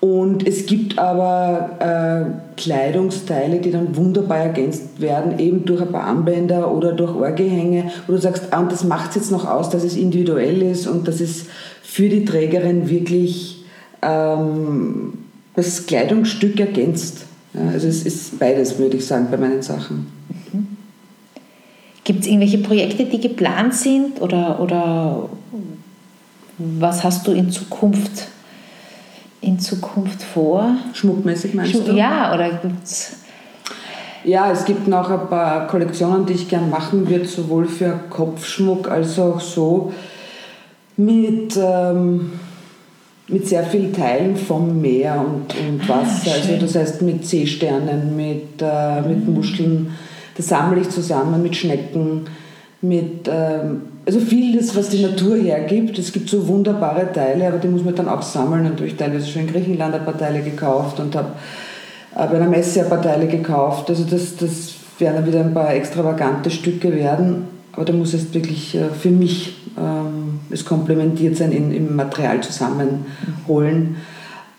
Und 0.00 0.46
es 0.46 0.66
gibt 0.66 0.96
aber 0.98 1.70
äh, 1.80 2.60
Kleidungsteile, 2.60 3.58
die 3.58 3.72
dann 3.72 3.96
wunderbar 3.96 4.38
ergänzt 4.38 5.00
werden, 5.00 5.40
eben 5.40 5.64
durch 5.64 5.80
ein 5.82 5.90
paar 5.90 6.04
Armbänder 6.04 6.72
oder 6.72 6.92
durch 6.92 7.16
Ohrgehänge, 7.16 7.90
wo 8.06 8.12
du 8.12 8.18
sagst, 8.18 8.44
ah, 8.52 8.60
und 8.60 8.70
das 8.70 8.84
macht 8.84 9.10
es 9.10 9.16
jetzt 9.16 9.32
noch 9.32 9.44
aus, 9.44 9.70
dass 9.70 9.82
es 9.82 9.96
individuell 9.96 10.62
ist 10.62 10.86
und 10.86 11.08
dass 11.08 11.20
es 11.20 11.46
für 11.82 12.08
die 12.08 12.24
Trägerin 12.24 12.88
wirklich 12.88 13.64
ähm, 14.02 15.14
das 15.56 15.86
Kleidungsstück 15.86 16.60
ergänzt. 16.60 17.24
Ja, 17.54 17.68
also 17.72 17.88
es 17.88 18.04
ist 18.04 18.38
beides, 18.38 18.78
würde 18.78 18.98
ich 18.98 19.06
sagen, 19.06 19.26
bei 19.32 19.36
meinen 19.36 19.62
Sachen. 19.62 20.06
Mhm. 20.52 20.68
Gibt 22.04 22.20
es 22.20 22.26
irgendwelche 22.28 22.58
Projekte, 22.58 23.04
die 23.04 23.20
geplant 23.20 23.74
sind 23.74 24.20
oder, 24.20 24.60
oder 24.60 25.28
was 26.58 27.02
hast 27.02 27.26
du 27.26 27.32
in 27.32 27.50
Zukunft 27.50 28.28
in 29.40 29.58
Zukunft 29.58 30.22
vor? 30.22 30.76
Schmuckmäßig 30.94 31.54
meinst 31.54 31.72
Schmuck, 31.72 31.86
du? 31.86 31.92
Ja, 31.92 32.34
oder 32.34 32.50
gibt 32.50 32.84
es... 32.84 33.16
Ja, 34.24 34.50
es 34.50 34.64
gibt 34.64 34.88
noch 34.88 35.10
ein 35.10 35.28
paar 35.28 35.68
Kollektionen, 35.68 36.26
die 36.26 36.34
ich 36.34 36.48
gerne 36.48 36.66
machen 36.66 37.08
würde, 37.08 37.24
sowohl 37.24 37.66
für 37.66 38.00
Kopfschmuck 38.10 38.90
als 38.90 39.18
auch 39.18 39.40
so 39.40 39.92
mit, 40.96 41.56
ähm, 41.56 42.32
mit 43.28 43.46
sehr 43.46 43.62
vielen 43.62 43.92
Teilen 43.92 44.36
vom 44.36 44.80
Meer 44.80 45.24
und, 45.24 45.54
und 45.54 45.82
ah, 45.84 46.00
Wasser. 46.00 46.32
Ah, 46.32 46.34
also 46.34 46.56
das 46.60 46.74
heißt 46.74 47.02
mit 47.02 47.24
Seesternen, 47.24 48.16
mit, 48.16 48.60
äh, 48.60 49.00
mit 49.02 49.26
mhm. 49.26 49.34
Muscheln. 49.34 49.94
Das 50.36 50.48
sammle 50.48 50.80
ich 50.80 50.90
zusammen 50.90 51.42
mit 51.42 51.56
Schnecken, 51.56 52.26
mit... 52.82 53.28
Ähm, 53.28 53.82
also 54.08 54.20
vieles, 54.20 54.74
was 54.74 54.88
die 54.88 55.02
Natur 55.02 55.36
hergibt. 55.36 55.98
Es 55.98 56.12
gibt 56.12 56.30
so 56.30 56.48
wunderbare 56.48 57.12
Teile, 57.12 57.46
aber 57.46 57.58
die 57.58 57.68
muss 57.68 57.84
man 57.84 57.94
dann 57.94 58.08
auch 58.08 58.22
sammeln. 58.22 58.64
Und 58.64 58.76
habe 58.76 58.86
ich 58.86 58.96
teilweise 58.96 59.26
schon 59.26 59.42
in 59.42 59.48
Griechenland 59.48 59.94
ein 59.94 60.02
paar 60.02 60.16
Teile 60.16 60.40
gekauft 60.40 60.98
und 60.98 61.14
habe 61.14 61.32
bei 62.14 62.30
einer 62.30 62.48
Messe 62.48 62.80
ein 62.80 62.88
paar 62.88 63.02
Teile 63.02 63.26
gekauft. 63.26 63.90
Also 63.90 64.04
das, 64.04 64.36
das 64.36 64.72
werden 64.98 65.16
dann 65.16 65.26
wieder 65.26 65.40
ein 65.40 65.52
paar 65.52 65.74
extravagante 65.74 66.50
Stücke 66.50 66.90
werden. 66.96 67.48
Aber 67.72 67.84
da 67.84 67.92
muss 67.92 68.14
es 68.14 68.32
wirklich 68.32 68.74
äh, 68.74 68.88
für 68.98 69.10
mich 69.10 69.56
ähm, 69.76 70.40
es 70.48 70.64
komplementiert 70.64 71.36
sein 71.36 71.52
in, 71.52 71.70
im 71.70 71.94
Material 71.94 72.40
zusammenholen. 72.40 73.96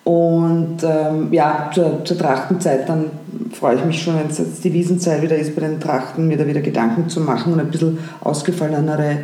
Und 0.03 0.77
ähm, 0.83 1.33
ja, 1.33 1.71
zur, 1.73 2.05
zur 2.05 2.19
Trachtenzeit 2.19 2.87
dann 2.87 3.05
freue 3.51 3.77
ich 3.77 3.85
mich 3.85 4.01
schon, 4.01 4.19
wenn 4.19 4.27
es 4.27 4.37
jetzt 4.37 4.63
die 4.63 4.73
Wiesenzeit 4.73 5.23
wieder 5.23 5.35
ist 5.35 5.55
bei 5.55 5.61
den 5.61 5.79
Trachten, 5.79 6.27
mir 6.27 6.37
da 6.37 6.45
wieder 6.45 6.61
Gedanken 6.61 7.09
zu 7.09 7.21
machen 7.21 7.53
und 7.53 7.59
ein 7.59 7.71
bisschen 7.71 7.97
ausgefallenere 8.21 9.19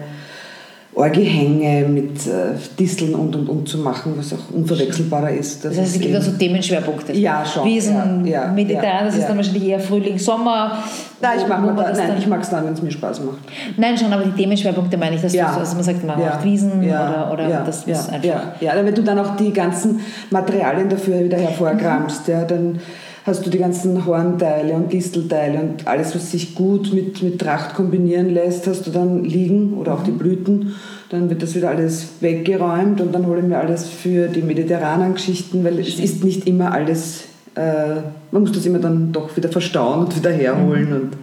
Orgehänge 0.95 1.85
mit 1.89 2.25
äh, 2.25 2.55
Disteln 2.79 3.15
und 3.15 3.35
und 3.35 3.49
und 3.49 3.67
zu 3.67 3.79
machen, 3.79 4.13
was 4.15 4.31
auch 4.31 4.55
unverwechselbarer 4.55 5.31
ist. 5.31 5.65
Das, 5.65 5.73
das 5.73 5.81
heißt, 5.81 5.95
es 5.95 6.01
gibt 6.01 6.15
also 6.15 6.31
Themenschwerpunkte. 6.31 7.11
Ja, 7.11 7.45
schon. 7.45 7.67
Wiesen, 7.67 8.25
ja, 8.25 8.45
ja, 8.45 8.51
Mediterran, 8.51 9.05
das 9.05 9.15
ja. 9.15 9.21
ist 9.21 9.29
dann 9.29 9.35
wahrscheinlich 9.35 9.65
eher 9.65 9.79
Frühling, 9.81 10.17
Sommer. 10.17 10.83
Nein, 11.21 11.39
ich 11.41 11.47
mag, 11.47 11.75
da, 11.75 11.91
nein, 11.91 12.15
ich 12.17 12.27
mag 12.27 12.41
es 12.41 12.49
dann, 12.49 12.65
wenn 12.65 12.73
es 12.73 12.81
mir 12.81 12.91
Spaß 12.91 13.19
macht. 13.21 13.39
Nein, 13.75 13.97
schon, 13.97 14.13
aber 14.13 14.23
die 14.23 14.31
Themenschwerpunkte 14.31 14.97
meine 14.97 15.17
ich, 15.17 15.21
dass 15.21 15.33
ja. 15.33 15.51
du, 15.51 15.59
also 15.59 15.75
man 15.75 15.83
sagt, 15.83 16.05
man 16.05 16.17
macht 16.17 16.45
Wiesen 16.45 16.79
oder, 16.79 17.29
oder 17.33 17.49
ja, 17.49 17.63
das 17.65 17.85
ja, 17.85 17.99
einfach. 17.99 18.23
Ja, 18.23 18.73
ja, 18.75 18.85
wenn 18.85 18.95
du 18.95 19.03
dann 19.03 19.19
auch 19.19 19.35
die 19.35 19.51
ganzen 19.51 19.99
Materialien 20.29 20.87
dafür 20.87 21.25
wieder 21.25 21.37
hervorkramst, 21.37 22.27
mhm. 22.27 22.33
ja, 22.33 22.45
dann 22.45 22.79
hast 23.25 23.43
du 23.43 23.49
die 23.49 23.57
ganzen 23.57 24.05
Hornteile 24.05 24.73
und 24.73 24.93
Distelteile 24.93 25.59
und 25.59 25.87
alles, 25.87 26.13
was 26.13 26.31
sich 26.31 26.53
gut 26.53 26.93
mit, 26.93 27.23
mit 27.23 27.39
Tracht 27.39 27.73
kombinieren 27.73 28.29
lässt, 28.29 28.67
hast 28.67 28.85
du 28.85 28.91
dann 28.91 29.23
liegen 29.23 29.73
oder 29.73 29.95
auch 29.95 30.03
die 30.03 30.11
mhm. 30.11 30.19
Blüten. 30.19 30.75
Dann 31.09 31.29
wird 31.29 31.41
das 31.41 31.55
wieder 31.55 31.69
alles 31.69 32.09
weggeräumt 32.19 33.01
und 33.01 33.13
dann 33.13 33.25
hole 33.25 33.39
ich 33.39 33.45
mir 33.45 33.57
alles 33.57 33.87
für 33.87 34.27
die 34.27 34.41
mediterranen 34.41 35.15
Geschichten, 35.15 35.63
weil 35.63 35.79
es 35.79 35.99
ist 35.99 36.23
nicht 36.23 36.45
immer 36.47 36.71
alles, 36.71 37.25
äh, 37.55 37.95
man 38.31 38.43
muss 38.43 38.51
das 38.51 38.65
immer 38.65 38.79
dann 38.79 39.11
doch 39.11 39.35
wieder 39.35 39.49
verstauen 39.49 40.05
und 40.05 40.15
wieder 40.15 40.31
herholen 40.31 40.89
mhm. 40.89 40.95
und 40.95 41.17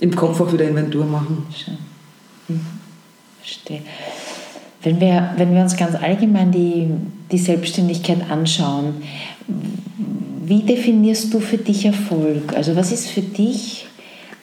im 0.00 0.14
Kopf 0.14 0.40
auch 0.40 0.52
wieder 0.52 0.68
Inventur 0.68 1.06
machen. 1.06 1.46
Schön. 1.54 1.78
Mhm. 2.48 2.60
Verstehe. 3.38 3.80
Wenn 4.82 5.00
wir, 5.00 5.30
wenn 5.36 5.54
wir 5.54 5.62
uns 5.62 5.76
ganz 5.76 5.94
allgemein 5.94 6.52
die, 6.52 6.88
die 7.30 7.38
Selbstständigkeit 7.38 8.30
anschauen, 8.30 9.02
wie 10.50 10.62
definierst 10.62 11.32
du 11.32 11.38
für 11.38 11.58
dich 11.58 11.86
Erfolg? 11.86 12.54
Also 12.56 12.74
was 12.74 12.90
ist 12.90 13.08
für 13.08 13.22
dich 13.22 13.86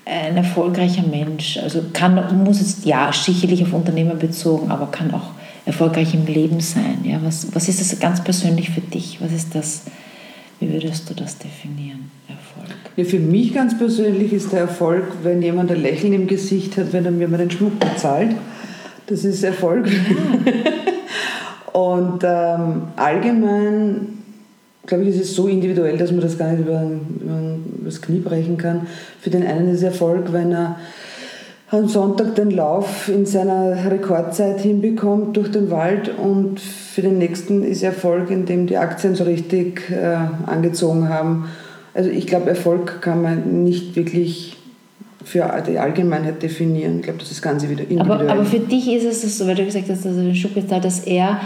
ein 0.05 0.37
erfolgreicher 0.37 1.03
Mensch? 1.03 1.57
Also 1.57 1.83
kann, 1.91 2.43
muss 2.45 2.61
jetzt 2.61 2.85
ja 2.85 3.11
sicherlich 3.11 3.61
auf 3.61 3.73
Unternehmer 3.73 4.15
bezogen, 4.15 4.71
aber 4.71 4.87
kann 4.87 5.13
auch 5.13 5.31
erfolgreich 5.65 6.13
im 6.13 6.25
Leben 6.25 6.61
sein. 6.61 6.99
Ja? 7.03 7.19
Was, 7.23 7.53
was 7.53 7.67
ist 7.67 7.81
das 7.81 7.99
ganz 7.99 8.23
persönlich 8.23 8.69
für 8.69 8.79
dich? 8.79 9.19
Was 9.19 9.33
ist 9.33 9.53
das? 9.53 9.83
Wie 10.61 10.71
würdest 10.71 11.09
du 11.09 11.13
das 11.13 11.37
definieren, 11.37 12.09
Erfolg? 12.29 12.73
Ja, 12.95 13.03
für 13.03 13.19
mich 13.19 13.53
ganz 13.53 13.77
persönlich 13.77 14.31
ist 14.31 14.53
der 14.53 14.61
Erfolg, 14.61 15.03
wenn 15.23 15.41
jemand 15.41 15.71
ein 15.71 15.81
Lächeln 15.81 16.13
im 16.13 16.25
Gesicht 16.25 16.77
hat, 16.77 16.93
wenn 16.93 17.03
er 17.03 17.11
mir 17.11 17.27
mal 17.27 17.37
den 17.37 17.51
Schmuck 17.51 17.77
bezahlt. 17.79 18.33
Das 19.07 19.25
ist 19.25 19.43
Erfolg. 19.43 19.87
Ja. 19.87 21.71
Und 21.79 22.23
ähm, 22.23 22.83
allgemein 22.95 24.16
glaube 24.87 25.03
ich, 25.03 25.09
ist 25.09 25.21
es 25.21 25.35
so 25.35 25.47
individuell, 25.47 25.97
dass 25.97 26.11
man 26.11 26.21
das 26.21 26.37
gar 26.37 26.51
nicht 26.51 26.61
über, 26.61 26.81
über, 26.81 27.57
das 27.85 28.01
Knie 28.01 28.19
brechen 28.19 28.57
kann. 28.57 28.87
Für 29.21 29.29
den 29.29 29.45
einen 29.45 29.69
ist 29.69 29.83
Erfolg, 29.83 30.33
wenn 30.33 30.51
er 30.51 30.77
am 31.69 31.87
Sonntag 31.87 32.35
den 32.35 32.51
Lauf 32.51 33.09
in 33.09 33.25
seiner 33.25 33.91
Rekordzeit 33.91 34.61
hinbekommt 34.61 35.35
durch 35.35 35.51
den 35.51 35.69
Wald 35.69 36.09
und 36.17 36.59
für 36.59 37.01
den 37.01 37.17
nächsten 37.17 37.63
ist 37.63 37.83
Erfolg, 37.83 38.31
indem 38.31 38.67
die 38.67 38.77
Aktien 38.77 39.15
so 39.15 39.25
richtig 39.25 39.89
äh, 39.91 40.17
angezogen 40.45 41.09
haben. 41.09 41.49
Also 41.93 42.09
ich 42.09 42.25
glaube, 42.25 42.49
Erfolg 42.49 43.01
kann 43.01 43.21
man 43.21 43.63
nicht 43.63 43.95
wirklich 43.97 44.55
für 45.25 45.51
die 45.67 45.77
Allgemeinheit 45.77 46.41
definieren. 46.41 46.97
Ich 46.97 47.03
glaube, 47.03 47.19
das 47.19 47.31
ist 47.31 47.41
ganz 47.41 47.63
individuell. 47.63 47.99
Aber, 47.99 48.21
aber 48.29 48.45
für 48.45 48.59
dich 48.59 48.89
ist 48.89 49.23
es 49.23 49.37
so, 49.37 49.45
weil 49.45 49.55
du 49.55 49.65
gesagt 49.65 49.89
hast, 49.89 50.05
dass 50.05 50.15
er 50.15 50.23
den 50.23 50.35
Schub 50.35 50.51
dass 50.55 50.99
er 51.01 51.41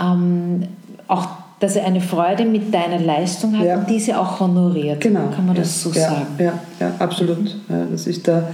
ähm, 0.00 0.62
auch 1.08 1.43
dass 1.60 1.76
er 1.76 1.86
eine 1.86 2.00
Freude 2.00 2.44
mit 2.44 2.74
deiner 2.74 2.98
Leistung 2.98 3.58
hat 3.58 3.64
ja. 3.64 3.78
und 3.78 3.88
diese 3.88 4.18
auch 4.18 4.40
honoriert. 4.40 5.00
Genau. 5.00 5.28
Kann 5.34 5.46
man 5.46 5.56
ja. 5.56 5.62
das 5.62 5.82
so 5.82 5.90
ja. 5.90 6.10
sagen? 6.10 6.26
Ja, 6.38 6.58
ja 6.80 6.92
absolut. 6.98 7.56
Dass 7.68 8.06
ich 8.06 8.22
da 8.22 8.48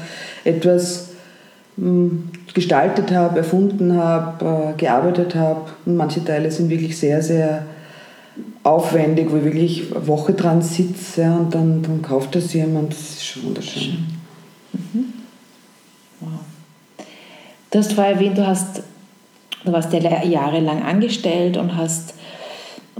etwas 0.44 1.10
hm, 1.76 2.28
gestaltet 2.52 3.10
habe, 3.12 3.38
erfunden 3.38 3.96
habe, 3.96 4.72
äh, 4.74 4.78
gearbeitet 4.78 5.34
habe. 5.34 5.62
Und 5.86 5.96
manche 5.96 6.24
Teile 6.24 6.50
sind 6.50 6.68
wirklich 6.68 6.98
sehr, 6.98 7.22
sehr 7.22 7.64
aufwendig, 8.62 9.30
wo 9.30 9.36
ich 9.36 9.44
wirklich 9.44 9.94
eine 9.94 10.06
Woche 10.06 10.34
dran 10.34 10.60
sitze 10.60 11.24
und 11.24 11.54
dann, 11.54 11.82
dann 11.82 12.02
kauft 12.02 12.34
das 12.34 12.52
jemand. 12.52 12.92
Das 12.92 13.00
ist 13.00 13.26
schon 13.26 13.44
wunderschön. 13.44 14.06
Mhm. 14.72 15.12
Wow. 16.20 16.28
Du 17.70 17.78
hast 17.78 17.92
vorher 17.92 18.14
erwähnt, 18.14 18.36
du, 18.36 18.46
hast, 18.46 18.82
du 19.64 19.72
warst 19.72 19.92
ja 19.92 20.24
jahrelang 20.24 20.82
angestellt 20.82 21.56
und 21.56 21.76
hast 21.76 22.14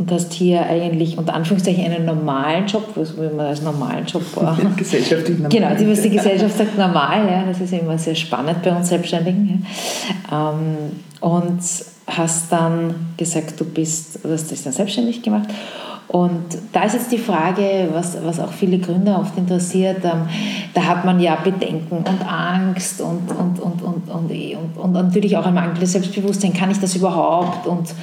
und 0.00 0.11
hast 0.11 0.33
hier 0.33 0.64
eigentlich 0.64 1.19
unter 1.19 1.35
Anführungszeichen 1.35 1.85
einen 1.85 2.07
normalen 2.07 2.66
Job, 2.66 2.88
was 2.95 3.19
will 3.19 3.28
man 3.37 3.47
als 3.47 3.61
normalen 3.61 4.07
Job 4.07 4.23
Gesellschaftlich 4.76 5.38
normal. 5.38 5.50
Genau, 5.50 5.75
die, 5.75 5.90
was 5.92 6.00
die 6.00 6.09
Gesellschaft 6.09 6.57
sagt 6.57 6.78
normal, 6.78 7.30
ja, 7.30 7.45
das 7.45 7.61
ist 7.61 7.75
immer 7.75 7.99
sehr 7.99 8.14
spannend 8.14 8.62
bei 8.62 8.75
uns 8.75 8.88
Selbstständigen. 8.88 9.66
Ja. 10.30 10.52
Ähm, 10.52 10.76
und 11.21 11.61
hast 12.07 12.50
dann 12.50 12.95
gesagt, 13.19 13.61
du 13.61 13.64
bist, 13.66 14.25
du 14.25 14.30
hast 14.30 14.50
dich 14.50 14.62
dann 14.62 14.73
selbstständig 14.73 15.21
gemacht 15.21 15.50
und 16.12 16.59
da 16.73 16.83
ist 16.83 16.95
jetzt 16.95 17.12
die 17.12 17.19
Frage, 17.19 17.88
was, 17.93 18.17
was 18.25 18.40
auch 18.40 18.50
viele 18.52 18.81
Gründer 18.81 19.21
oft 19.21 19.38
interessiert, 19.38 20.05
ähm, 20.05 20.26
da 20.75 20.85
hat 20.85 21.05
man 21.05 21.21
ja 21.21 21.37
Bedenken 21.37 21.99
und 21.99 22.29
Angst 22.29 23.00
und, 23.00 23.31
und, 23.31 23.61
und, 23.61 23.81
und, 23.81 24.11
und, 24.11 24.31
und, 24.33 24.76
und 24.76 24.93
natürlich 24.93 25.37
auch 25.37 25.47
ein 25.47 25.55
mangelndes 25.55 25.93
Selbstbewusstsein, 25.93 26.52
kann 26.52 26.69
ich 26.69 26.81
das 26.81 26.97
überhaupt 26.97 27.69
und, 27.69 27.95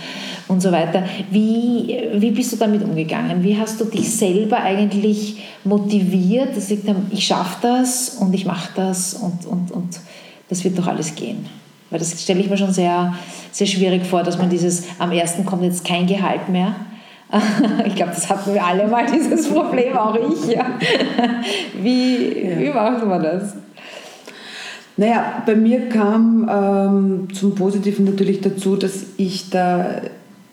und 0.48 0.62
so 0.62 0.72
weiter. 0.72 1.04
Wie, 1.32 2.00
wie 2.14 2.32
bist 2.32 2.54
du 2.54 2.56
damit 2.56 2.82
umgegangen? 2.82 3.44
Wie 3.44 3.60
hast 3.60 3.82
du 3.82 3.84
dich 3.84 4.10
selber 4.10 4.62
eigentlich 4.62 5.44
motiviert, 5.66 6.56
dass 6.56 6.72
ich, 6.72 6.80
ich 7.10 7.28
schaffe 7.28 7.58
das 7.62 8.18
und 8.22 8.34
ich 8.34 8.46
mache 8.46 8.70
das 8.78 9.16
und, 9.16 9.46
und, 9.46 9.72
und 9.72 10.00
das 10.48 10.64
wird 10.64 10.80
doch 10.80 10.88
alles 10.88 11.14
gehen? 11.14 11.46
Weil 11.90 12.00
das 12.00 12.22
stelle 12.22 12.40
ich 12.40 12.50
mir 12.50 12.58
schon 12.58 12.72
sehr, 12.72 13.14
sehr 13.52 13.68
schwierig 13.68 14.06
vor, 14.06 14.24
dass 14.24 14.38
man 14.38 14.50
dieses, 14.50 14.86
am 14.98 15.12
ersten 15.12 15.46
kommt 15.46 15.64
jetzt 15.64 15.84
kein 15.84 16.08
Gehalt 16.08 16.48
mehr 16.48 16.74
ich 17.86 17.96
glaube, 17.96 18.12
das 18.14 18.30
hatten 18.30 18.54
wir 18.54 18.64
alle 18.64 18.88
mal, 18.88 19.06
dieses 19.12 19.48
Problem, 19.48 19.96
auch 19.98 20.16
ich. 20.16 20.56
Ja. 20.56 20.66
Wie, 21.82 22.50
ja. 22.50 22.60
wie 22.60 22.70
macht 22.70 23.06
man 23.06 23.22
das? 23.22 23.54
Naja, 24.96 25.44
bei 25.46 25.56
mir 25.56 25.90
kam 25.90 26.50
ähm, 26.52 27.34
zum 27.34 27.54
Positiven 27.54 28.06
natürlich 28.06 28.42
dazu, 28.42 28.76
dass 28.76 29.06
ich 29.18 29.50
da 29.52 30.02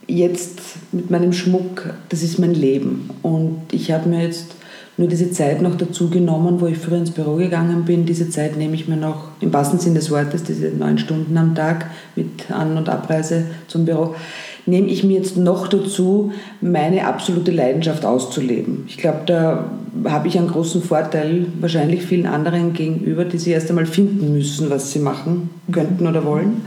jetzt 0.07 0.61
mit 0.93 1.11
meinem 1.11 1.33
Schmuck, 1.33 1.95
das 2.11 2.23
ist 2.23 2.39
mein 2.39 2.53
Leben. 2.53 3.09
Und 3.23 3.63
ich 3.73 3.91
habe 3.91 4.09
mir 4.09 4.23
jetzt 4.23 4.55
nur 4.99 5.09
diese 5.09 5.31
Zeit 5.31 5.63
noch 5.63 5.77
dazu 5.77 6.11
genommen, 6.11 6.61
wo 6.61 6.67
ich 6.67 6.77
früher 6.77 6.99
ins 6.99 7.11
Büro 7.11 7.37
gegangen 7.37 7.85
bin. 7.85 8.05
Diese 8.05 8.29
Zeit 8.29 8.59
nehme 8.59 8.75
ich 8.75 8.87
mir 8.87 8.97
noch 8.97 9.29
im 9.41 9.53
wahrsten 9.53 9.79
Sinne 9.79 9.97
des 9.97 10.11
Wortes, 10.11 10.45
diese 10.45 10.69
neun 10.69 10.99
Stunden 10.99 11.37
am 11.39 11.55
Tag 11.55 11.87
mit 12.15 12.51
An- 12.51 12.77
und 12.77 12.89
Abreise 12.89 13.47
zum 13.67 13.87
Büro 13.87 14.15
nehme 14.67 14.89
ich 14.89 15.05
mir 15.05 15.19
jetzt 15.19 15.37
noch 15.37 15.69
dazu, 15.69 16.33
meine 16.61 17.07
absolute 17.07 17.51
Leidenschaft 17.51 18.05
auszuleben. 18.05 18.85
Ich 18.89 18.97
glaube, 18.97 19.21
da 19.27 19.71
habe 20.05 20.29
ich 20.29 20.39
einen 20.39 20.49
großen 20.49 20.83
Vorteil 20.83 21.47
wahrscheinlich 21.61 22.03
vielen 22.03 22.27
anderen 22.27 22.73
gegenüber, 22.73 23.25
die 23.25 23.39
sich 23.39 23.53
erst 23.53 23.69
einmal 23.69 23.87
finden 23.87 24.33
müssen, 24.33 24.71
was 24.71 24.93
sie 24.93 24.99
machen 24.99 25.51
könnten 25.71 26.07
oder 26.07 26.25
wollen. 26.25 26.63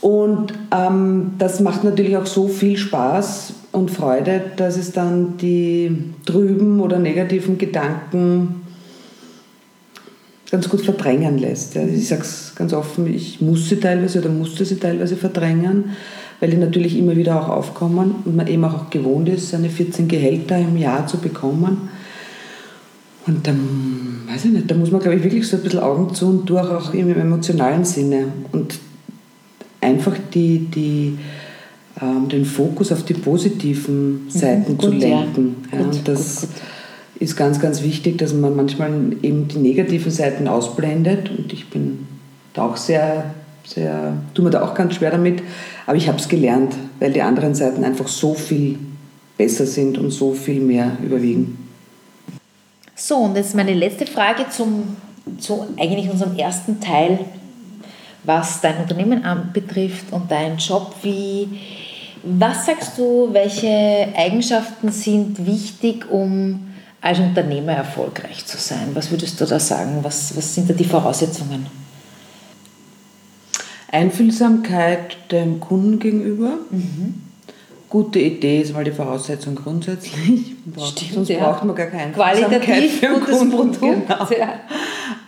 Und 0.00 0.54
ähm, 0.74 1.32
das 1.38 1.60
macht 1.60 1.84
natürlich 1.84 2.16
auch 2.16 2.26
so 2.26 2.48
viel 2.48 2.76
Spaß 2.76 3.52
und 3.72 3.90
Freude, 3.90 4.42
dass 4.56 4.76
es 4.76 4.92
dann 4.92 5.36
die 5.36 5.96
trüben 6.24 6.80
oder 6.80 6.98
negativen 6.98 7.58
Gedanken 7.58 8.62
ganz 10.50 10.68
gut 10.68 10.80
verdrängen 10.80 11.38
lässt. 11.38 11.76
Ich 11.76 12.08
sage 12.08 12.22
es 12.22 12.54
ganz 12.56 12.72
offen, 12.72 13.12
ich 13.12 13.40
muss 13.40 13.68
sie 13.68 13.76
teilweise 13.76 14.18
oder 14.20 14.30
musste 14.30 14.64
sie 14.64 14.76
teilweise 14.76 15.16
verdrängen 15.16 15.90
weil 16.40 16.50
die 16.50 16.56
natürlich 16.56 16.98
immer 16.98 17.16
wieder 17.16 17.40
auch 17.40 17.48
aufkommen 17.48 18.16
und 18.24 18.34
man 18.34 18.46
eben 18.46 18.64
auch 18.64 18.88
gewohnt 18.90 19.28
ist, 19.28 19.50
seine 19.50 19.68
14 19.68 20.08
Gehälter 20.08 20.58
im 20.58 20.76
Jahr 20.76 21.06
zu 21.06 21.18
bekommen. 21.18 21.90
Und 23.26 23.46
dann, 23.46 24.22
weiß 24.26 24.46
ich 24.46 24.52
nicht, 24.52 24.70
da 24.70 24.74
muss 24.74 24.90
man, 24.90 25.02
glaube 25.02 25.18
ich, 25.18 25.22
wirklich 25.22 25.46
so 25.46 25.58
ein 25.58 25.62
bisschen 25.62 25.80
Augen 25.80 26.14
zu 26.14 26.28
und 26.28 26.48
durch, 26.48 26.68
auch 26.70 26.94
im 26.94 27.10
emotionalen 27.10 27.84
Sinne. 27.84 28.32
Und 28.52 28.78
einfach 29.82 30.16
die, 30.32 30.60
die, 30.60 31.18
ähm, 32.00 32.28
den 32.30 32.46
Fokus 32.46 32.90
auf 32.90 33.04
die 33.04 33.14
positiven 33.14 34.24
mhm. 34.24 34.30
Seiten 34.30 34.72
mhm, 34.72 34.78
gut, 34.78 34.90
zu 34.90 34.92
lenken. 34.92 35.56
Ja. 35.70 35.78
Ja, 35.78 35.84
und 35.84 36.08
das 36.08 36.40
gut, 36.40 36.50
gut. 36.50 37.22
ist 37.22 37.36
ganz, 37.36 37.60
ganz 37.60 37.82
wichtig, 37.82 38.16
dass 38.16 38.32
man 38.32 38.56
manchmal 38.56 38.90
eben 39.22 39.46
die 39.48 39.58
negativen 39.58 40.10
Seiten 40.10 40.48
ausblendet. 40.48 41.30
Und 41.30 41.52
ich 41.52 41.68
bin 41.68 42.06
da 42.54 42.64
auch 42.64 42.78
sehr 42.78 43.34
sehr, 43.64 44.14
tue 44.34 44.44
mir 44.44 44.50
da 44.50 44.62
auch 44.62 44.74
ganz 44.74 44.94
schwer 44.94 45.10
damit, 45.10 45.42
aber 45.86 45.96
ich 45.96 46.08
habe 46.08 46.18
es 46.18 46.28
gelernt, 46.28 46.74
weil 46.98 47.12
die 47.12 47.22
anderen 47.22 47.54
Seiten 47.54 47.84
einfach 47.84 48.08
so 48.08 48.34
viel 48.34 48.78
besser 49.36 49.66
sind 49.66 49.98
und 49.98 50.10
so 50.10 50.32
viel 50.32 50.60
mehr 50.60 50.92
überwiegen. 51.02 51.68
So, 52.94 53.16
und 53.16 53.36
jetzt 53.36 53.54
meine 53.54 53.72
letzte 53.72 54.06
Frage 54.06 54.44
zum, 54.50 54.96
zu 55.38 55.66
eigentlich 55.78 56.10
unserem 56.10 56.36
ersten 56.36 56.80
Teil, 56.80 57.20
was 58.24 58.60
dein 58.60 58.76
Unternehmen 58.76 59.22
betrifft 59.54 60.12
und 60.12 60.30
deinen 60.30 60.58
Job. 60.58 60.94
Wie, 61.02 61.48
was 62.22 62.66
sagst 62.66 62.98
du, 62.98 63.30
welche 63.32 64.08
Eigenschaften 64.14 64.92
sind 64.92 65.46
wichtig, 65.46 66.10
um 66.10 66.68
als 67.00 67.18
Unternehmer 67.18 67.72
erfolgreich 67.72 68.44
zu 68.44 68.58
sein? 68.58 68.90
Was 68.92 69.10
würdest 69.10 69.40
du 69.40 69.46
da 69.46 69.58
sagen? 69.58 70.00
Was, 70.02 70.36
was 70.36 70.54
sind 70.54 70.68
da 70.68 70.74
die 70.74 70.84
Voraussetzungen? 70.84 71.79
Einfühlsamkeit 73.92 75.32
dem 75.32 75.60
Kunden 75.60 75.98
gegenüber. 75.98 76.58
Mhm. 76.70 77.14
Gute 77.88 78.20
Idee 78.20 78.60
ist 78.60 78.72
mal 78.72 78.84
die 78.84 78.92
Voraussetzung 78.92 79.56
grundsätzlich. 79.56 80.54
Braucht, 80.64 81.00
Stimmt, 81.00 81.12
sonst 81.14 81.28
ja. 81.30 81.40
braucht 81.40 81.64
man 81.64 81.74
gar 81.74 81.86
keine 81.86 82.12
Qualitativ 82.12 83.00
für 83.00 83.08
Kunden. 83.18 83.50
Produkt. 83.50 83.80
Genau. 83.80 84.28
Ja. 84.38 84.60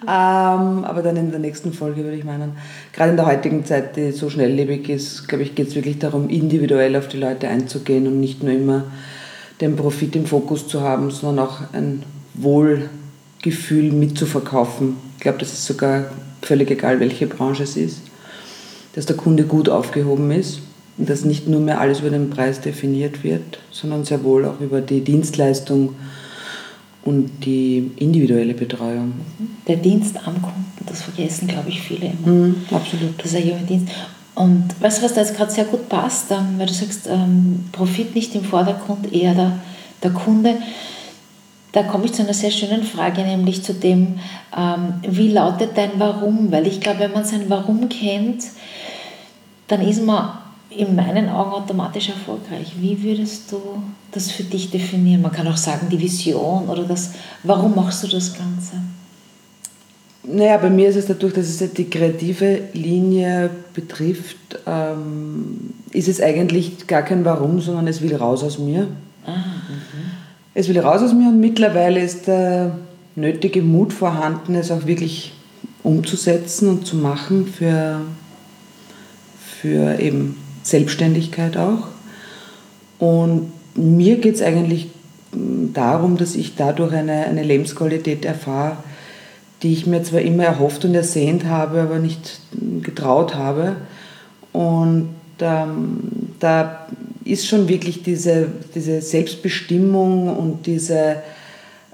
Ähm, 0.05 0.85
aber 0.85 1.03
dann 1.03 1.17
in 1.17 1.31
der 1.31 1.41
nächsten 1.41 1.73
Folge 1.73 2.05
würde 2.05 2.17
ich 2.17 2.25
meinen, 2.25 2.53
gerade 2.93 3.11
in 3.11 3.17
der 3.17 3.27
heutigen 3.27 3.65
Zeit, 3.65 3.97
die 3.97 4.13
so 4.13 4.31
schnelllebig 4.31 4.89
ist, 4.89 5.27
glaube 5.27 5.43
ich, 5.43 5.57
geht 5.57 5.69
es 5.69 5.75
wirklich 5.75 5.99
darum, 5.99 6.29
individuell 6.29 6.95
auf 6.95 7.09
die 7.09 7.17
Leute 7.17 7.49
einzugehen 7.49 8.07
und 8.07 8.21
nicht 8.21 8.45
nur 8.45 8.53
immer 8.53 8.85
den 9.61 9.75
Profit 9.75 10.15
im 10.15 10.27
Fokus 10.27 10.69
zu 10.69 10.83
haben, 10.83 11.11
sondern 11.11 11.47
auch 11.47 11.59
ein 11.73 12.05
Wohlgefühl 12.35 13.91
mitzuverkaufen. 13.91 14.97
Ich 15.17 15.23
glaube, 15.23 15.39
das 15.39 15.53
ist 15.53 15.67
sogar 15.67 16.05
völlig 16.43 16.71
egal, 16.71 17.01
welche 17.01 17.27
Branche 17.27 17.65
es 17.65 17.77
ist 17.77 18.12
dass 18.95 19.07
der 19.07 19.17
Kunde 19.17 19.45
gut 19.45 19.69
aufgehoben 19.69 20.31
ist 20.31 20.61
und 20.99 21.09
dass 21.09 21.25
nicht 21.25 21.49
nur 21.49 21.61
mehr 21.61 21.81
alles 21.81 22.01
über 22.01 22.11
den 22.11 22.31
Preis 22.31 22.61
definiert 22.61 23.25
wird, 23.25 23.59
sondern 23.71 24.05
sehr 24.05 24.23
wohl 24.25 24.45
auch 24.45 24.61
über 24.61 24.81
die 24.81 25.01
Dienstleistung 25.01 25.95
und 27.05 27.31
die 27.45 27.91
individuelle 27.97 28.55
Betreuung. 28.55 29.13
Der 29.67 29.77
Dienst 29.77 30.17
am 30.19 30.41
Kunden, 30.41 30.65
das 30.87 31.03
vergessen, 31.03 31.49
glaube 31.49 31.69
ich, 31.69 31.81
viele 31.81 32.13
immer. 32.13 32.33
Mhm, 32.33 32.55
absolut. 32.71 33.19
Das 33.19 33.27
ist 33.27 33.37
ein 33.37 33.49
junger 33.49 33.63
Dienst. 33.63 33.89
Und 34.35 34.69
weißt 34.81 34.99
du, 34.99 35.05
was 35.05 35.15
da 35.15 35.21
jetzt 35.21 35.37
gerade 35.37 35.53
sehr 35.53 35.65
gut 35.65 35.89
passt, 35.89 36.31
weil 36.31 36.67
du 36.67 36.73
sagst, 36.73 37.07
ähm, 37.07 37.65
Profit 37.73 38.15
nicht 38.15 38.35
im 38.35 38.45
Vordergrund, 38.45 39.13
eher 39.13 39.35
der, 39.35 39.59
der 40.03 40.11
Kunde. 40.11 40.57
Da 41.73 41.83
komme 41.83 42.05
ich 42.05 42.13
zu 42.13 42.23
einer 42.23 42.35
sehr 42.35 42.51
schönen 42.51 42.83
Frage, 42.83 43.23
nämlich 43.23 43.63
zu 43.63 43.73
dem, 43.73 44.19
ähm, 44.57 44.95
wie 45.03 45.29
lautet 45.29 45.71
dein 45.75 45.93
Warum? 45.99 46.53
Weil 46.53 46.67
ich 46.67 46.81
glaube, 46.81 47.01
wenn 47.01 47.13
man 47.13 47.25
sein 47.25 47.45
Warum 47.49 47.89
kennt, 47.89 48.45
dann 49.69 49.81
ist 49.81 50.05
man 50.05 50.39
in 50.69 50.95
meinen 50.95 51.31
Augen 51.31 51.53
automatisch 51.53 52.11
erfolgreich. 52.11 52.75
Wie 52.79 53.03
würdest 53.03 53.51
du 53.53 53.59
das 54.11 54.31
für 54.31 54.43
dich 54.43 54.71
definieren? 54.71 55.23
Man 55.23 55.33
kann 55.33 55.49
auch 55.49 55.57
sagen, 55.57 55.89
die 55.91 56.01
Vision 56.01 56.69
oder 56.69 56.85
das, 56.85 57.13
warum 57.43 57.75
machst 57.75 58.03
du 58.05 58.09
das 58.09 58.35
Ganze? 58.35 58.75
Naja, 60.25 60.57
bei 60.59 60.71
mir 60.71 60.89
ist 60.89 60.97
es 60.97 61.07
dadurch, 61.07 61.35
dass 61.35 61.49
es 61.49 61.73
die 61.73 61.91
kreative 61.91 62.61
Linie 62.75 63.51
betrifft, 63.75 64.37
ähm, 64.67 65.75
ist 65.91 66.09
es 66.09 66.21
eigentlich 66.21 66.87
gar 66.87 67.03
kein 67.03 67.25
Warum, 67.25 67.61
sondern 67.61 67.89
es 67.89 68.01
will 68.03 68.15
raus 68.15 68.45
aus 68.45 68.59
mir. 68.59 68.89
Ah, 69.27 69.33
mhm. 69.33 70.22
Es 70.55 70.69
will 70.69 70.79
raus 70.79 71.03
aus 71.03 71.15
mir 71.15 71.29
und 71.29 71.41
mittlerweile 71.41 72.01
ist 72.01 72.27
der 72.27 72.79
nötige 73.15 73.63
Mut 73.63 73.93
vorhanden, 73.93 74.55
es 74.55 74.71
auch 74.71 74.87
wirklich 74.87 75.33
umzusetzen 75.83 76.69
und 76.69 76.87
zu 76.87 76.97
machen 76.97 77.47
für 77.47 78.01
für 79.63 80.01
eben 80.01 80.37
Selbstständigkeit 80.65 81.57
auch. 81.57 81.87
Und 82.99 83.53
mir 83.77 84.17
geht 84.17 84.35
es 84.35 84.43
eigentlich 84.43 84.89
darum, 85.33 86.17
dass 86.17 86.35
ich 86.35 86.57
dadurch 86.57 86.93
eine, 86.93 87.27
eine 87.27 87.45
Lebensqualität 87.45 88.25
erfahre, 88.25 88.79
die 89.63 89.73
ich 89.73 89.87
mir 89.87 90.03
zwar 90.03 90.21
immer 90.21 90.45
erhofft 90.45 90.85
und 90.85 90.97
ersehnt 90.97 91.45
habe, 91.45 91.81
aber 91.83 92.01
nicht 92.01 92.41
getraut 92.83 93.37
habe. 93.37 93.77
Und 94.53 95.11
ähm, 95.41 96.01
da 96.41 96.89
ist 97.25 97.47
schon 97.47 97.69
wirklich 97.69 98.03
diese, 98.03 98.49
diese 98.75 99.01
Selbstbestimmung 99.01 100.37
und 100.37 100.67
diese 100.67 101.17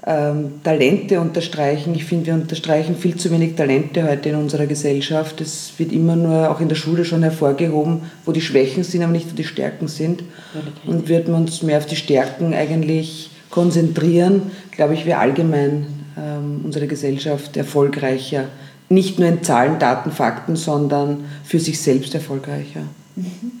ähm, 0.05 0.61
Talente 0.63 1.19
unterstreichen. 1.19 1.93
Ich 1.93 2.05
finde, 2.05 2.27
wir 2.27 2.33
unterstreichen 2.33 2.95
viel 2.95 3.15
zu 3.15 3.31
wenig 3.31 3.55
Talente 3.55 4.09
heute 4.09 4.29
in 4.29 4.35
unserer 4.35 4.65
Gesellschaft. 4.65 5.41
Es 5.41 5.73
wird 5.77 5.91
immer 5.91 6.15
nur 6.15 6.49
auch 6.49 6.61
in 6.61 6.69
der 6.69 6.75
Schule 6.75 7.05
schon 7.05 7.21
hervorgehoben, 7.21 8.03
wo 8.25 8.31
die 8.31 8.41
Schwächen 8.41 8.83
sind, 8.83 9.03
aber 9.03 9.11
nicht 9.11 9.31
wo 9.31 9.35
die 9.35 9.43
Stärken 9.43 9.87
sind. 9.87 10.23
Und 10.85 11.09
würden 11.09 11.27
wir 11.27 11.35
uns 11.35 11.61
mehr 11.63 11.77
auf 11.77 11.85
die 11.85 11.95
Stärken 11.95 12.53
eigentlich 12.53 13.29
konzentrieren, 13.49 14.51
glaube 14.71 14.93
ich, 14.93 15.05
wäre 15.05 15.19
allgemein 15.19 15.87
ähm, 16.17 16.61
unsere 16.63 16.87
Gesellschaft 16.87 17.57
erfolgreicher. 17.57 18.45
Nicht 18.89 19.19
nur 19.19 19.27
in 19.27 19.43
Zahlen, 19.43 19.79
Daten, 19.79 20.11
Fakten, 20.11 20.55
sondern 20.55 21.25
für 21.43 21.59
sich 21.59 21.79
selbst 21.79 22.15
erfolgreicher. 22.15 22.83
Mhm. 23.15 23.51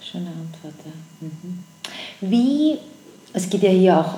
Schöne 0.00 0.26
Antwort. 0.26 0.32
Ja. 0.32 0.32
Mhm. 0.32 0.41
Wie, 2.22 2.78
es 3.32 3.50
geht 3.50 3.62
ja 3.62 3.70
hier 3.70 3.98
auch 3.98 4.14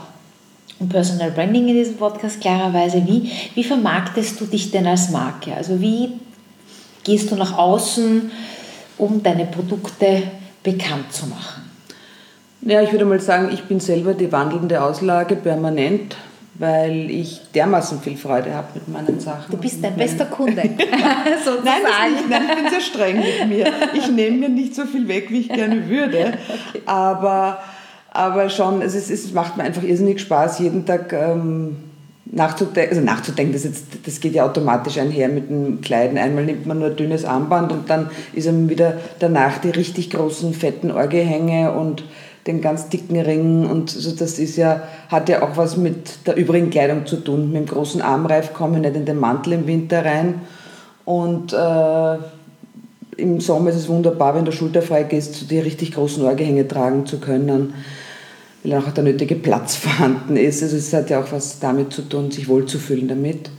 und 0.79 0.89
Personal 0.89 1.31
Branding 1.31 1.69
in 1.69 1.75
diesem 1.75 1.97
Podcast 1.97 2.41
klarerweise. 2.41 3.03
Wie, 3.07 3.31
wie 3.55 3.65
vermarktest 3.65 4.41
du 4.41 4.45
dich 4.45 4.71
denn 4.71 4.87
als 4.87 5.11
Marke? 5.11 5.55
Also 5.55 5.81
wie 5.81 6.13
gehst 7.05 7.31
du 7.31 7.37
nach 7.37 7.57
außen, 7.57 8.31
um 8.99 9.23
deine 9.23 9.47
Produkte 9.47 10.23
bekannt 10.63 11.13
zu 11.13 11.27
machen? 11.27 11.63
Ja, 12.63 12.83
ich 12.83 12.93
würde 12.93 13.05
mal 13.05 13.21
sagen, 13.21 13.51
ich 13.53 13.65
bin 13.65 13.79
selber 13.79 14.15
die 14.15 14.33
wandelnde 14.33 14.83
Auslage 14.83 15.37
permanent, 15.37 16.17
weil 16.55 17.11
ich 17.11 17.41
dermaßen 17.55 18.01
viel 18.01 18.17
Freude 18.17 18.55
habe 18.55 18.69
mit 18.75 18.89
meinen 18.89 19.21
Sachen. 19.21 19.51
Du 19.51 19.57
bist 19.59 19.85
dein 19.85 19.97
bester 19.97 20.25
Kunde. 20.25 20.63
nein, 20.63 20.71
nicht, 22.13 22.31
nein, 22.31 22.43
ich 22.49 22.55
bin 22.55 22.71
sehr 22.71 22.81
streng 22.81 23.17
mit 23.19 23.49
mir. 23.49 23.73
Ich 23.93 24.11
nehme 24.11 24.39
mir 24.39 24.49
nicht 24.49 24.75
so 24.75 24.87
viel 24.87 25.07
weg, 25.09 25.31
wie 25.31 25.41
ich 25.41 25.49
gerne 25.49 25.89
würde. 25.89 26.39
Okay. 26.75 26.83
Aber 26.87 27.63
aber 28.15 28.49
schon, 28.49 28.81
es, 28.81 28.95
ist, 28.95 29.11
es 29.11 29.33
macht 29.33 29.57
mir 29.57 29.65
einfach 29.65 29.83
irrsinnig 29.83 30.21
Spaß, 30.21 30.61
jeden 30.61 30.87
Tag 30.87 31.13
ähm, 31.13 31.77
nachzudenken. 32.27 32.97
Also 32.97 33.05
nachzudenken, 33.05 33.53
das, 33.53 33.65
jetzt, 33.65 33.87
das 34.07 34.21
geht 34.21 34.35
ja 34.35 34.47
automatisch 34.47 34.99
einher 34.99 35.29
mit 35.29 35.51
dem 35.51 35.81
Kleiden. 35.81 36.17
Einmal 36.17 36.45
nimmt 36.45 36.65
man 36.65 36.79
nur 36.79 36.91
ein 36.91 36.97
dünnes 36.97 37.25
Armband 37.25 37.73
und 37.73 37.91
dann 37.91 38.09
ist 38.33 38.47
einem 38.47 38.69
wieder 38.69 38.99
danach 39.19 39.59
die 39.59 39.71
richtig 39.71 40.11
großen, 40.11 40.55
fetten 40.55 40.93
Ohrgehänge 40.93 41.73
und 41.73 42.05
den 42.47 42.61
ganz 42.61 42.89
dicken 42.89 43.19
Ring 43.19 43.67
und 43.69 43.91
so, 43.91 44.15
das 44.15 44.39
ist 44.39 44.57
ja, 44.57 44.83
hat 45.09 45.29
ja 45.29 45.43
auch 45.43 45.57
was 45.57 45.77
mit 45.77 46.27
der 46.27 46.37
übrigen 46.37 46.71
Kleidung 46.71 47.07
zu 47.07 47.17
tun. 47.17 47.51
Mit 47.51 47.63
dem 47.63 47.67
großen 47.67 48.01
Armreif 48.01 48.55
komme 48.55 48.77
ich 48.77 48.83
nicht 48.83 48.97
in 48.97 49.07
den 49.07 49.19
Mantel 49.19 49.55
im 49.55 49.67
Winter 49.67 50.05
rein 50.05 50.43
und 51.05 51.53
äh, 51.53 52.17
im 53.17 53.41
Sommer 53.41 53.71
ist 53.71 53.77
es 53.77 53.89
wunderbar, 53.89 54.37
wenn 54.37 54.45
der 54.45 54.53
Schulter 54.53 54.83
frei 54.83 55.03
gehst, 55.03 55.51
die 55.51 55.59
richtig 55.59 55.93
großen 55.95 56.23
Ohrgehänge 56.23 56.69
tragen 56.69 57.07
zu 57.07 57.19
können 57.19 57.75
weil 58.65 58.75
auch 58.75 58.91
der 58.91 59.05
nötige 59.05 59.37
Platz 59.37 59.77
vorhanden 59.77 60.37
ist. 60.37 60.63
Also 60.63 60.77
es 60.77 60.93
hat 60.93 61.11
ja 61.11 61.21
auch 61.21 61.31
was 61.31 61.61
damit 61.61 61.93
zu 61.93 62.03
tun, 62.03 62.31
sich 62.31 62.49
wohlzufühlen 62.49 63.09
damit. 63.09 63.51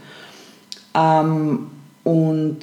Ähm, 0.94 1.68
und 2.04 2.58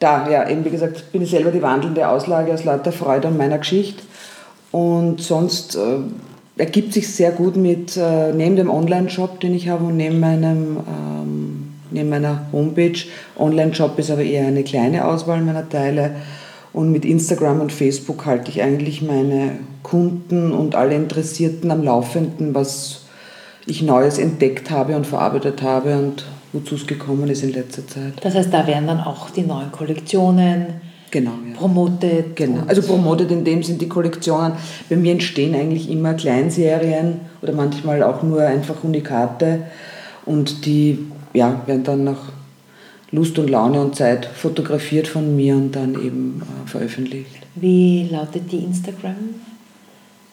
da, 0.00 0.28
ja, 0.30 0.48
eben 0.48 0.64
wie 0.64 0.70
gesagt, 0.70 1.12
bin 1.12 1.22
ich 1.22 1.30
selber 1.30 1.50
die 1.50 1.62
wandelnde 1.62 2.08
Auslage 2.08 2.52
aus 2.52 2.64
lauter 2.64 2.92
Freude 2.92 3.28
an 3.28 3.36
meiner 3.36 3.58
Geschichte. 3.58 4.02
Und 4.70 5.20
sonst 5.20 5.76
äh, 5.76 5.98
ergibt 6.56 6.92
sich 6.92 7.12
sehr 7.12 7.30
gut 7.30 7.56
mit, 7.56 7.96
äh, 7.96 8.32
neben 8.32 8.56
dem 8.56 8.70
Online-Shop, 8.70 9.40
den 9.40 9.54
ich 9.54 9.68
habe 9.68 9.84
und 9.84 9.96
neben, 9.96 10.18
meinem, 10.18 10.78
ähm, 10.78 11.74
neben 11.90 12.08
meiner 12.08 12.46
Homepage. 12.52 12.98
Online-Shop 13.38 13.98
ist 13.98 14.10
aber 14.10 14.22
eher 14.22 14.46
eine 14.46 14.64
kleine 14.64 15.04
Auswahl 15.06 15.40
meiner 15.42 15.68
Teile 15.68 16.16
und 16.74 16.90
mit 16.90 17.04
Instagram 17.06 17.60
und 17.60 17.72
Facebook 17.72 18.26
halte 18.26 18.50
ich 18.50 18.60
eigentlich 18.60 19.00
meine 19.00 19.52
Kunden 19.82 20.52
und 20.52 20.74
alle 20.74 20.96
Interessierten 20.96 21.70
am 21.70 21.82
Laufenden, 21.82 22.54
was 22.54 23.04
ich 23.64 23.80
Neues 23.80 24.18
entdeckt 24.18 24.70
habe 24.70 24.96
und 24.96 25.06
verarbeitet 25.06 25.62
habe 25.62 25.96
und 25.96 26.26
wozu 26.52 26.74
es 26.74 26.86
gekommen 26.86 27.28
ist 27.30 27.42
in 27.44 27.52
letzter 27.52 27.86
Zeit. 27.86 28.14
Das 28.20 28.34
heißt, 28.34 28.52
da 28.52 28.66
werden 28.66 28.88
dann 28.88 29.00
auch 29.00 29.30
die 29.30 29.42
neuen 29.42 29.70
Kollektionen 29.70 30.80
genau, 31.12 31.30
ja. 31.30 31.56
promotet. 31.56 32.34
Genau, 32.34 32.64
also 32.66 32.82
promotet 32.82 33.30
in 33.30 33.44
dem 33.44 33.62
sind 33.62 33.80
die 33.80 33.88
Kollektionen. 33.88 34.54
Bei 34.90 34.96
mir 34.96 35.12
entstehen 35.12 35.54
eigentlich 35.54 35.88
immer 35.88 36.14
Kleinserien 36.14 37.20
oder 37.40 37.52
manchmal 37.52 38.02
auch 38.02 38.24
nur 38.24 38.42
einfach 38.42 38.82
Unikate 38.82 39.62
und 40.26 40.66
die 40.66 40.98
ja, 41.32 41.62
werden 41.66 41.84
dann 41.84 42.04
nach 42.04 42.33
Lust 43.14 43.38
und 43.38 43.48
Laune 43.48 43.80
und 43.80 43.94
Zeit 43.94 44.26
fotografiert 44.26 45.06
von 45.06 45.36
mir 45.36 45.54
und 45.54 45.72
dann 45.72 45.94
eben 45.94 46.42
äh, 46.42 46.68
veröffentlicht. 46.68 47.46
Wie 47.54 48.08
lautet 48.10 48.50
die 48.50 48.58
Instagram? 48.58 49.14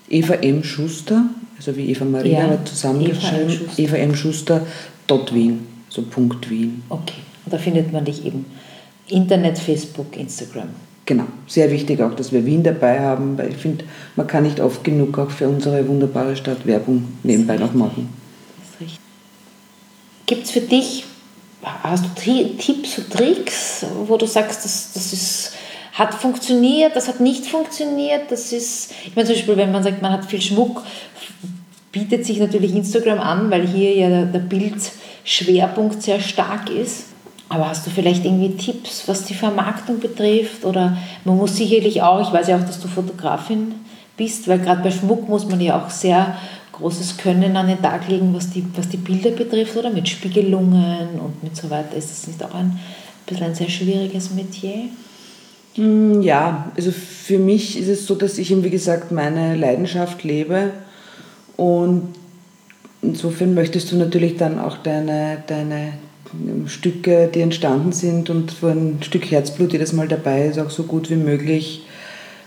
Eva 0.10 0.34
M. 0.34 0.64
Schuster, 0.64 1.26
also 1.58 1.76
wie 1.78 1.92
Eva 1.92 2.06
Maria, 2.06 2.40
ja, 2.40 2.46
aber 2.46 2.66
zusammengeschrieben. 2.66 3.60
Eva 3.78 3.96
M. 3.98 4.16
Schuster. 4.16 4.66
Dot 5.08 5.34
Wien, 5.34 5.68
so 5.90 6.04
Punkt 6.04 6.50
Wien. 6.50 6.84
Okay, 6.88 7.22
und 7.46 7.54
da 7.54 7.58
findet 7.58 7.92
man 7.92 8.06
dich 8.06 8.26
eben. 8.26 8.46
Internet, 9.10 9.60
Facebook, 9.60 10.16
Instagram. 10.16 10.70
Genau, 11.06 11.26
sehr 11.48 11.70
wichtig 11.70 12.02
auch, 12.02 12.16
dass 12.16 12.32
wir 12.32 12.46
Wien 12.46 12.64
dabei 12.64 13.00
haben, 13.02 13.38
weil 13.38 13.50
ich 13.50 13.58
finde, 13.58 13.84
man 14.16 14.26
kann 14.26 14.44
nicht 14.44 14.62
oft 14.62 14.84
genug 14.84 15.20
auch 15.20 15.30
für 15.30 15.50
unsere 15.50 15.86
wunderbare 15.88 16.36
Stadt 16.36 16.66
Werbung 16.66 17.10
nebenbei 17.24 17.58
noch 17.58 17.74
machen. 17.74 18.10
Das 18.58 18.70
ist 18.70 18.82
richtig. 18.82 19.00
Gibt 20.28 20.46
es 20.46 20.52
für 20.52 20.62
dich 20.62 21.04
Hast 21.64 22.06
du 22.06 22.10
Tipps 22.58 22.98
und 22.98 23.12
Tricks, 23.12 23.86
wo 24.06 24.18
du 24.18 24.26
sagst, 24.26 24.66
das, 24.66 24.94
das 24.94 25.14
ist, 25.14 25.54
hat 25.94 26.14
funktioniert, 26.14 26.96
das 26.96 27.08
hat 27.08 27.20
nicht 27.20 27.46
funktioniert? 27.46 28.32
Das 28.32 28.52
ist, 28.52 28.92
ich 29.06 29.16
meine 29.16 29.28
zum 29.28 29.36
Beispiel, 29.36 29.58
wenn 29.58 29.72
man 29.72 29.84
sagt, 29.84 30.02
man 30.02 30.12
hat 30.12 30.26
viel 30.26 30.42
Schmuck, 30.42 30.84
bietet 31.92 32.26
sich 32.26 32.40
natürlich 32.40 32.74
Instagram 32.74 33.20
an, 33.20 33.52
weil 33.52 33.68
hier 33.68 33.94
ja 33.94 34.10
der, 34.10 34.26
der 34.26 34.40
Bildschwerpunkt 34.40 36.02
sehr 36.02 36.20
stark 36.20 36.70
ist. 36.70 37.06
Aber 37.50 37.68
hast 37.68 37.86
du 37.86 37.90
vielleicht 37.90 38.24
irgendwie 38.24 38.56
Tipps, 38.56 39.04
was 39.08 39.26
die 39.26 39.34
Vermarktung 39.34 40.00
betrifft? 40.00 40.64
Oder 40.64 40.98
man 41.26 41.36
muss 41.36 41.58
sicherlich 41.58 42.02
auch, 42.02 42.26
ich 42.26 42.34
weiß 42.34 42.48
ja 42.48 42.56
auch, 42.56 42.66
dass 42.66 42.80
du 42.80 42.88
Fotografin 42.88 43.76
bist, 44.16 44.48
weil 44.48 44.60
gerade 44.60 44.82
bei 44.82 44.90
Schmuck 44.90 45.28
muss 45.28 45.46
man 45.46 45.60
ja 45.60 45.78
auch 45.78 45.90
sehr 45.90 46.38
großes 46.82 47.18
Können 47.18 47.56
an 47.56 47.68
den 47.68 47.82
Tag 47.82 48.08
legen, 48.10 48.34
was 48.34 48.50
die, 48.50 48.66
was 48.76 48.90
die 48.90 48.98
Bilder 48.98 49.32
betrifft, 49.32 49.78
oder 49.78 49.92
mit 49.92 50.10
Spiegelungen 50.10 51.20
und 51.20 51.44
mit 51.44 51.56
so 51.56 51.70
weiter. 51.70 51.96
Ist 51.96 52.12
das 52.12 52.28
nicht 52.28 52.44
auch 52.44 52.54
ein 52.54 52.80
bisschen 53.26 53.46
ein 53.46 53.56
sehr 53.56 53.70
schwieriges 53.70 54.32
Metier? 54.32 54.90
Hm, 55.76 56.22
ja, 56.22 56.72
also 56.76 56.92
für 56.92 57.38
mich 57.38 57.80
ist 57.80 57.88
es 57.88 58.06
so, 58.06 58.16
dass 58.16 58.38
ich 58.38 58.52
eben, 58.52 58.64
wie 58.64 58.70
gesagt, 58.70 59.12
meine 59.12 59.56
Leidenschaft 59.56 60.24
lebe 60.24 60.72
und 61.56 62.10
insofern 63.02 63.54
möchtest 63.54 63.92
du 63.92 63.96
natürlich 63.96 64.36
dann 64.38 64.60
auch 64.60 64.78
deine, 64.78 65.44
deine 65.48 65.94
Stücke, 66.66 67.30
die 67.34 67.42
entstanden 67.42 67.92
sind 67.94 68.30
und 68.30 68.62
wo 68.62 68.68
ein 68.68 68.98
Stück 69.02 69.30
Herzblut 69.32 69.74
jedes 69.74 69.94
Mal 69.94 70.08
dabei 70.08 70.48
ist, 70.48 70.60
auch 70.60 70.70
so 70.70 70.84
gut 70.84 71.10
wie 71.10 71.16
möglich 71.16 71.84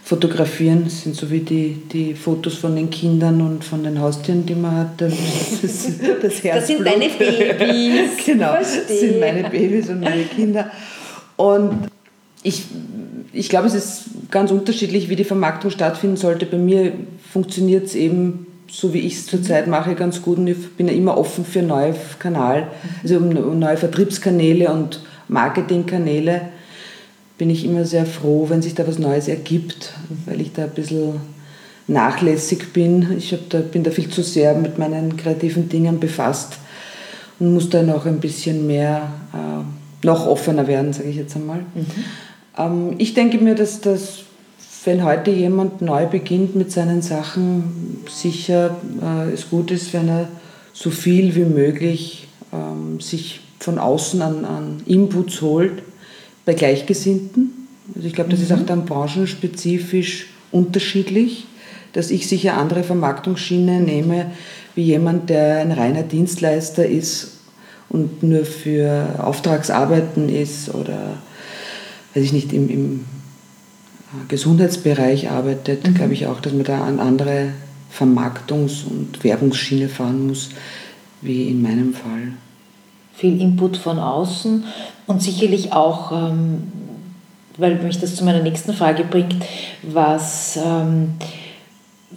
fotografieren. 0.04 0.84
Das 0.84 1.02
sind 1.02 1.16
so 1.16 1.30
wie 1.30 1.40
die, 1.40 1.82
die 1.90 2.14
Fotos 2.14 2.54
von 2.54 2.76
den 2.76 2.90
Kindern 2.90 3.40
und 3.40 3.64
von 3.64 3.82
den 3.82 4.00
Haustieren, 4.00 4.44
die 4.44 4.54
man 4.54 4.76
hat. 4.76 5.00
Das, 5.00 5.12
das, 5.62 5.88
das, 6.20 6.42
das 6.42 6.66
sind 6.66 6.86
deine 6.86 7.08
Babys. 7.08 8.10
genau, 8.26 8.54
das 8.54 8.86
sind 8.86 9.18
meine 9.18 9.48
Babys 9.48 9.88
und 9.88 10.00
meine 10.00 10.24
Kinder. 10.24 10.70
Und 11.36 11.88
ich, 12.42 12.64
ich 13.32 13.48
glaube, 13.48 13.66
es 13.66 13.74
ist 13.74 14.04
ganz 14.30 14.50
unterschiedlich, 14.50 15.08
wie 15.08 15.16
die 15.16 15.24
Vermarktung 15.24 15.70
stattfinden 15.70 16.16
sollte. 16.16 16.44
Bei 16.44 16.58
mir 16.58 16.92
funktioniert 17.32 17.86
es 17.86 17.94
eben 17.94 18.46
so 18.70 18.92
wie 18.92 18.98
ich 18.98 19.14
es 19.14 19.26
zurzeit 19.26 19.68
mache, 19.68 19.94
ganz 19.94 20.20
gut 20.20 20.38
und 20.38 20.48
ich 20.48 20.76
bin 20.76 20.88
ja 20.88 20.94
immer 20.94 21.16
offen 21.16 21.44
für 21.44 21.62
neue 21.62 21.94
Kanal, 22.18 22.68
also 23.02 23.18
um 23.18 23.58
neue 23.58 23.76
Vertriebskanäle 23.76 24.72
und 24.72 25.00
Marketingkanäle 25.28 26.40
bin 27.38 27.50
ich 27.50 27.64
immer 27.64 27.84
sehr 27.84 28.06
froh, 28.06 28.46
wenn 28.48 28.62
sich 28.62 28.74
da 28.74 28.86
was 28.86 28.98
Neues 28.98 29.28
ergibt, 29.28 29.92
weil 30.26 30.40
ich 30.40 30.52
da 30.52 30.64
ein 30.64 30.70
bisschen 30.70 31.20
nachlässig 31.86 32.72
bin. 32.72 33.16
Ich 33.18 33.36
da, 33.48 33.60
bin 33.60 33.82
da 33.82 33.90
viel 33.90 34.08
zu 34.08 34.22
sehr 34.22 34.54
mit 34.54 34.78
meinen 34.78 35.16
kreativen 35.16 35.68
Dingen 35.68 35.98
befasst 35.98 36.58
und 37.38 37.52
muss 37.52 37.68
da 37.70 37.82
noch 37.82 38.06
ein 38.06 38.20
bisschen 38.20 38.66
mehr, 38.66 39.10
äh, 39.32 40.06
noch 40.06 40.26
offener 40.26 40.66
werden, 40.68 40.92
sage 40.92 41.08
ich 41.08 41.16
jetzt 41.16 41.34
einmal. 41.34 41.60
Mhm. 41.74 41.86
Ähm, 42.56 42.94
ich 42.98 43.14
denke 43.14 43.38
mir, 43.38 43.56
dass 43.56 43.80
das, 43.80 44.20
wenn 44.84 45.02
heute 45.02 45.32
jemand 45.32 45.82
neu 45.82 46.06
beginnt 46.06 46.54
mit 46.54 46.70
seinen 46.70 47.02
Sachen, 47.02 48.04
sicher 48.08 48.76
äh, 49.02 49.32
es 49.32 49.50
gut 49.50 49.70
ist, 49.72 49.92
wenn 49.92 50.08
er 50.08 50.28
so 50.72 50.90
viel 50.90 51.34
wie 51.34 51.44
möglich 51.44 52.28
ähm, 52.52 53.00
sich 53.00 53.40
von 53.58 53.78
außen 53.78 54.22
an, 54.22 54.44
an 54.44 54.82
Inputs 54.86 55.40
holt 55.40 55.82
bei 56.44 56.54
Gleichgesinnten. 56.54 57.68
Also 57.94 58.06
ich 58.06 58.14
glaube, 58.14 58.30
das 58.30 58.40
mhm. 58.40 58.44
ist 58.46 58.52
auch 58.52 58.66
dann 58.66 58.84
branchenspezifisch 58.84 60.26
unterschiedlich, 60.52 61.46
dass 61.92 62.10
ich 62.10 62.26
sicher 62.28 62.56
andere 62.56 62.82
Vermarktungsschiene 62.82 63.80
nehme, 63.80 64.32
wie 64.74 64.82
jemand, 64.82 65.30
der 65.30 65.58
ein 65.58 65.72
reiner 65.72 66.02
Dienstleister 66.02 66.86
ist 66.86 67.38
und 67.88 68.22
nur 68.22 68.44
für 68.44 69.20
Auftragsarbeiten 69.22 70.28
ist 70.28 70.74
oder, 70.74 71.18
weiß 72.14 72.24
ich 72.24 72.32
nicht, 72.32 72.52
im, 72.52 72.68
im 72.68 73.04
Gesundheitsbereich 74.28 75.30
arbeitet, 75.30 75.86
mhm. 75.86 75.94
glaube 75.94 76.14
ich 76.14 76.26
auch, 76.26 76.40
dass 76.40 76.52
man 76.52 76.64
da 76.64 76.84
an 76.84 77.00
andere 77.00 77.50
Vermarktungs- 77.96 78.84
und 78.84 79.22
Werbungsschiene 79.22 79.88
fahren 79.88 80.26
muss, 80.26 80.50
wie 81.20 81.48
in 81.48 81.62
meinem 81.62 81.94
Fall 81.94 82.32
viel 83.16 83.40
Input 83.40 83.76
von 83.76 83.98
außen 83.98 84.64
und 85.06 85.22
sicherlich 85.22 85.72
auch, 85.72 86.12
ähm, 86.12 86.72
weil 87.56 87.76
mich 87.76 88.00
das 88.00 88.16
zu 88.16 88.24
meiner 88.24 88.42
nächsten 88.42 88.72
Frage 88.72 89.04
bringt, 89.04 89.36
was 89.82 90.56
ähm, 90.56 91.14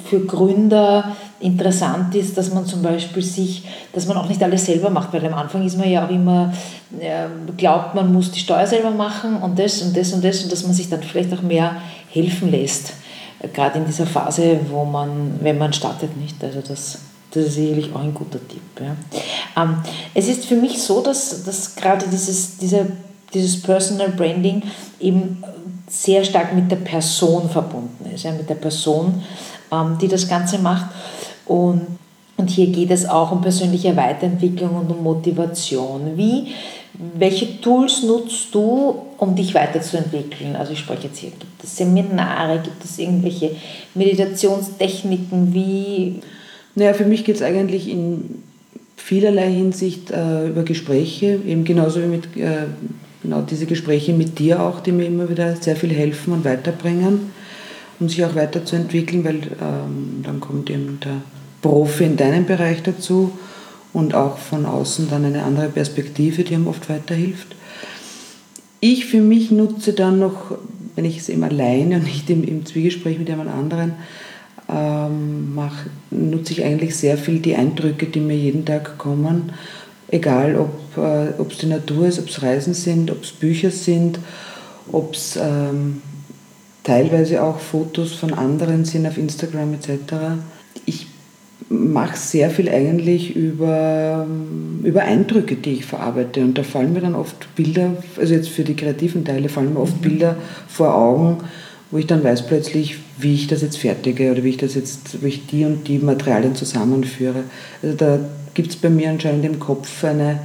für 0.06 0.26
Gründer 0.26 1.16
interessant 1.40 2.16
ist, 2.16 2.38
dass 2.38 2.54
man 2.54 2.66
zum 2.66 2.82
Beispiel 2.82 3.22
sich, 3.22 3.64
dass 3.94 4.08
man 4.08 4.18
auch 4.18 4.28
nicht 4.28 4.42
alles 4.42 4.66
selber 4.66 4.90
macht, 4.90 5.14
weil 5.14 5.26
am 5.26 5.34
Anfang 5.34 5.66
ist 5.66 5.78
man 5.78 5.90
ja 5.90 6.06
auch 6.06 6.10
immer, 6.10 6.54
äh, 7.00 7.28
glaubt, 7.56 7.94
man 7.94 8.12
muss 8.12 8.32
die 8.32 8.40
Steuer 8.40 8.66
selber 8.66 8.92
machen 8.92 9.38
und 9.38 9.60
das 9.60 9.82
und 9.82 9.96
das 9.96 10.14
und 10.14 10.24
das 10.24 10.44
und 10.44 10.52
dass 10.52 10.64
man 10.64 10.74
sich 10.74 10.90
dann 10.90 11.04
vielleicht 11.04 11.34
auch 11.34 11.42
mehr 11.42 11.76
helfen 12.10 12.50
lässt, 12.50 12.94
gerade 13.54 13.80
in 13.80 13.86
dieser 13.86 14.08
Phase, 14.08 14.60
wo 14.70 14.84
man, 14.86 15.40
wenn 15.42 15.58
man 15.58 15.74
startet, 15.74 16.18
nicht. 16.18 16.44
Also 16.44 16.62
das 16.62 17.00
das 17.38 17.48
ist 17.48 17.56
sicherlich 17.56 17.94
auch 17.94 18.02
ein 18.02 18.14
guter 18.14 18.40
Tipp. 18.48 18.62
Ja. 18.80 18.96
Ähm, 19.62 19.78
es 20.14 20.28
ist 20.28 20.46
für 20.46 20.56
mich 20.56 20.82
so, 20.82 21.02
dass, 21.02 21.44
dass 21.44 21.76
gerade 21.76 22.06
dieses, 22.12 22.58
diese, 22.58 22.88
dieses 23.34 23.62
Personal 23.62 24.10
Branding 24.10 24.64
eben 25.00 25.44
sehr 25.90 26.24
stark 26.24 26.54
mit 26.54 26.70
der 26.70 26.78
Person 26.78 27.50
verbunden 27.50 28.10
ist, 28.14 28.24
ja, 28.24 28.32
mit 28.32 28.50
der 28.50 28.56
Person, 28.56 29.24
ähm, 29.72 29.98
die 30.02 30.08
das 30.08 30.28
Ganze 30.28 30.60
macht. 30.60 30.88
Und, 31.46 31.86
und 32.36 32.50
hier 32.50 32.68
geht 32.68 32.92
es 32.92 33.08
auch 33.08 33.32
um 33.32 33.42
persönliche 33.42 33.96
Weiterentwicklung 33.96 34.76
und 34.76 34.92
um 34.92 35.04
Motivation. 35.04 36.18
Wie, 36.18 36.54
welche 36.94 37.62
Tools 37.62 38.04
nutzt 38.04 38.54
du, 38.54 38.96
um 39.18 39.36
dich 39.36 39.54
weiterzuentwickeln? 39.54 40.56
Also 40.56 40.74
ich 40.74 40.80
spreche 40.80 41.08
jetzt 41.08 41.20
hier, 41.20 41.32
gibt 41.32 41.64
es 41.64 41.78
Seminare, 41.78 42.60
gibt 42.60 42.84
es 42.84 43.00
irgendwelche 43.00 43.56
Meditationstechniken, 43.96 45.54
wie 45.54 46.22
naja, 46.78 46.94
für 46.94 47.06
mich 47.06 47.26
geht 47.26 47.38
es 47.38 47.42
eigentlich 47.42 47.90
in 47.90 48.44
vielerlei 48.96 49.52
Hinsicht 49.52 50.12
äh, 50.12 50.48
über 50.48 50.62
Gespräche, 50.62 51.40
eben 51.48 51.64
genauso 51.64 52.04
wie 52.04 52.08
mit 52.08 52.38
äh, 52.38 52.68
genau 53.24 53.42
diese 53.42 53.66
Gespräche 53.66 54.14
mit 54.14 54.38
dir 54.38 54.62
auch, 54.62 54.80
die 54.80 54.92
mir 54.92 55.08
immer 55.08 55.28
wieder 55.28 55.56
sehr 55.56 55.76
viel 55.76 55.90
helfen 55.90 56.34
und 56.34 56.46
weiterbringen, 56.46 57.32
um 58.00 58.10
sich 58.10 58.24
auch 58.24 58.36
weiterzuentwickeln, 58.36 59.26
weil 59.26 59.38
ähm, 59.60 60.22
dann 60.22 60.40
kommt 60.40 60.70
eben 60.70 61.00
der 61.04 61.22
Profi 61.64 62.04
in 62.04 62.16
deinem 62.16 62.46
Bereich 62.46 62.84
dazu 62.84 63.32
und 63.92 64.14
auch 64.14 64.38
von 64.38 64.68
außen 64.68 65.10
dann 65.10 65.26
eine 65.26 65.42
andere 65.42 65.70
Perspektive, 65.70 66.44
die 66.44 66.54
ihm 66.54 66.68
oft 66.68 66.90
weiterhilft. 66.90 67.56
Ich 68.82 69.06
für 69.06 69.22
mich 69.22 69.50
nutze 69.50 69.94
dann 69.94 70.20
noch, 70.20 70.56
wenn 70.96 71.06
ich 71.06 71.18
es 71.18 71.30
eben 71.30 71.44
alleine 71.44 71.96
und 71.96 72.04
nicht 72.04 72.30
im, 72.30 72.44
im 72.44 72.68
Zwiegespräch 72.68 73.18
mit 73.18 73.30
jemand 73.30 73.50
anderen, 73.50 73.94
ähm, 74.70 75.56
mach, 75.56 75.86
nutze 76.12 76.54
ich 76.54 76.64
eigentlich 76.64 76.96
sehr 76.96 77.18
viel 77.18 77.40
die 77.40 77.56
Eindrücke, 77.56 78.08
die 78.08 78.20
mir 78.20 78.36
jeden 78.36 78.66
Tag 78.66 78.98
kommen. 78.98 79.54
Egal, 80.10 80.56
ob 80.56 80.98
äh, 80.98 81.30
es 81.42 81.58
die 81.58 81.68
Natur 81.68 82.08
ist, 82.08 82.20
ob 82.20 82.30
es 82.30 82.42
Reisen 82.42 82.74
sind, 82.74 83.12
ob 83.12 83.24
es 83.24 83.32
Bücher 83.32 83.72
sind, 83.72 84.20
ob 84.92 85.14
es 85.14 85.38
ähm, 85.42 86.02
teilweise 86.84 87.44
auch 87.44 87.60
Fotos 87.60 88.14
von 88.14 88.34
anderen 88.34 88.86
sind 88.86 89.06
auf 89.06 89.18
Instagram 89.18 89.74
etc. 89.74 90.14
Ich 90.86 91.08
mache 91.70 92.18
sehr 92.18 92.50
viel 92.50 92.70
eigentlich 92.70 93.36
über, 93.36 94.26
über 94.84 95.02
Eindrücke, 95.02 95.56
die 95.56 95.74
ich 95.74 95.86
verarbeite. 95.86 96.42
Und 96.42 96.58
da 96.58 96.64
fallen 96.64 96.94
mir 96.94 97.02
dann 97.02 97.16
oft 97.16 97.54
Bilder, 97.56 97.98
also 98.18 98.34
jetzt 98.34 98.50
für 98.50 98.64
die 98.64 98.76
kreativen 98.76 99.26
Teile 99.26 99.50
fallen 99.50 99.74
mir 99.74 99.82
oft. 99.82 100.02
Bilder 100.02 100.38
vor 100.70 100.96
Augen, 100.96 101.38
wo 101.92 101.98
ich 101.98 102.08
dann 102.08 102.24
weiß 102.24 102.48
plötzlich, 102.48 102.98
wie 103.18 103.34
ich 103.34 103.48
das 103.48 103.62
jetzt 103.62 103.78
fertige 103.78 104.32
oder 104.32 104.44
wie 104.44 104.50
ich 104.50 104.58
das 104.58 104.76
jetzt, 104.76 105.24
wie 105.24 105.28
ich 105.30 105.48
die 105.48 105.66
und 105.66 105.88
die 105.88 106.00
Materialien 106.00 106.56
zusammenführe. 106.56 107.44
Also 107.82 107.96
da 107.96 108.20
gibt 108.54 108.72
es 108.72 108.76
bei 108.76 108.90
mir 108.90 109.10
anscheinend 109.10 109.46
im 109.46 109.60
Kopf 109.60 110.04
eine, 110.04 110.40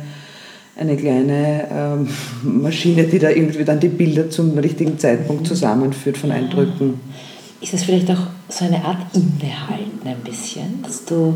eine 0.76 0.96
kleine 0.96 1.68
ähm, 1.70 2.08
Maschine, 2.62 3.04
die 3.04 3.18
da 3.18 3.30
irgendwie 3.30 3.64
dann 3.64 3.80
die 3.80 3.88
Bilder 3.88 4.30
zum 4.30 4.56
richtigen 4.58 4.98
Zeitpunkt 4.98 5.46
zusammenführt 5.46 6.16
von 6.16 6.30
Eindrücken. 6.30 7.00
Ist 7.60 7.72
das 7.72 7.84
vielleicht 7.84 8.10
auch 8.10 8.26
so 8.48 8.64
eine 8.64 8.84
Art 8.84 8.98
Innehalten 9.14 10.06
ein 10.06 10.20
bisschen, 10.24 10.82
dass 10.82 11.04
du, 11.04 11.34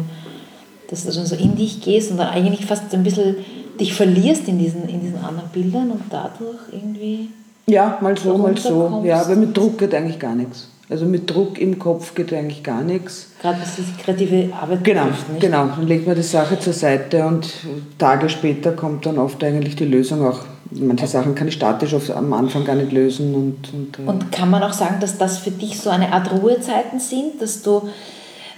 dass 0.89 1.05
du 1.05 1.13
so 1.13 1.37
in 1.37 1.57
dich 1.57 1.81
gehst 1.81 2.11
und 2.11 2.19
dann 2.19 2.29
eigentlich 2.29 2.67
fast 2.67 2.93
ein 2.95 3.03
bisschen 3.03 3.37
dich 3.79 3.95
verlierst 3.95 4.49
in 4.49 4.59
diesen, 4.59 4.89
in 4.89 5.01
diesen 5.01 5.19
anderen 5.19 5.51
Bildern 5.51 5.91
und 5.91 6.03
dadurch 6.11 6.59
irgendwie 6.73 7.29
ja, 7.67 7.99
mal 8.01 8.17
so, 8.17 8.39
mal 8.39 8.57
so. 8.57 9.03
Ja, 9.05 9.21
aber 9.23 9.37
mit 9.37 9.57
Druck 9.57 9.79
geht 9.79 9.95
eigentlich 9.95 10.19
gar 10.19 10.35
nichts. 10.35 10.69
Also 10.89 11.05
mit 11.05 11.29
Druck 11.29 11.59
im 11.59 11.81
Kopf 11.81 12.15
geht 12.15 12.33
eigentlich 12.33 12.63
gar 12.63 12.83
nichts. 12.83 13.31
Gerade 13.43 13.59
was 13.61 13.75
die 13.75 14.03
kreative 14.03 14.55
Arbeit 14.55 14.85
Genau, 14.85 15.07
nicht? 15.07 15.41
genau. 15.41 15.67
Dann 15.67 15.87
legt 15.87 16.07
man 16.07 16.15
die 16.15 16.23
Sache 16.23 16.61
zur 16.61 16.73
Seite 16.73 17.27
und 17.27 17.53
Tage 17.99 18.29
später 18.29 18.71
kommt 18.73 19.05
dann 19.05 19.19
oft 19.19 19.43
eigentlich 19.43 19.75
die 19.75 19.85
Lösung 19.85 20.25
auch. 20.25 20.45
Manche 20.71 21.07
Sachen 21.09 21.35
kann 21.35 21.49
ich 21.49 21.55
statisch 21.55 21.95
am 22.11 22.33
Anfang 22.33 22.65
gar 22.65 22.77
nicht 22.77 22.93
lösen. 22.93 23.35
Und, 23.35 23.73
und, 23.73 23.99
äh 23.99 24.09
und 24.09 24.31
kann 24.31 24.49
man 24.51 24.63
auch 24.63 24.73
sagen, 24.73 24.97
dass 25.01 25.19
das 25.19 25.39
für 25.39 25.51
dich 25.51 25.79
so 25.81 25.91
eine 25.91 26.13
Art 26.13 26.31
Ruhezeiten 26.33 27.01
sind, 27.01 27.41
dass 27.43 27.63
du 27.63 27.89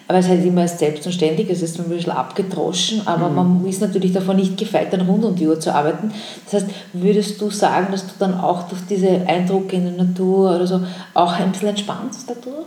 aber 0.09 0.19
es 0.19 0.25
ist 0.25 0.31
halt 0.31 0.45
immer 0.47 0.67
selbst 0.67 1.05
und 1.05 1.13
ständig, 1.13 1.51
es 1.51 1.61
ist 1.61 1.79
ein 1.79 1.91
bisschen 1.91 2.13
abgedroschen, 2.13 3.03
aber 3.07 3.29
mhm. 3.29 3.35
man 3.35 3.67
ist 3.67 3.83
natürlich 3.83 4.13
davon 4.13 4.37
nicht 4.37 4.57
gefeit, 4.57 4.91
dann 4.91 5.03
rund 5.03 5.23
um 5.23 5.37
die 5.37 5.47
Uhr 5.47 5.61
zu 5.61 5.75
arbeiten. 5.75 6.11
Das 6.47 6.63
heißt, 6.63 6.67
würdest 6.95 7.39
du 7.43 7.51
sagen, 7.51 7.89
dass 7.93 8.07
du 8.07 8.13
dann 8.19 8.33
auch 8.41 8.69
durch 8.69 8.81
diese 8.89 9.07
Eindrücke 9.27 9.77
in 9.77 9.85
der 9.85 10.05
Natur 10.07 10.57
oder 10.57 10.67
so 10.67 10.81
auch 11.13 11.39
ein 11.39 11.53
bisschen 11.53 11.69
entspannst 11.69 12.25
dadurch? 12.27 12.67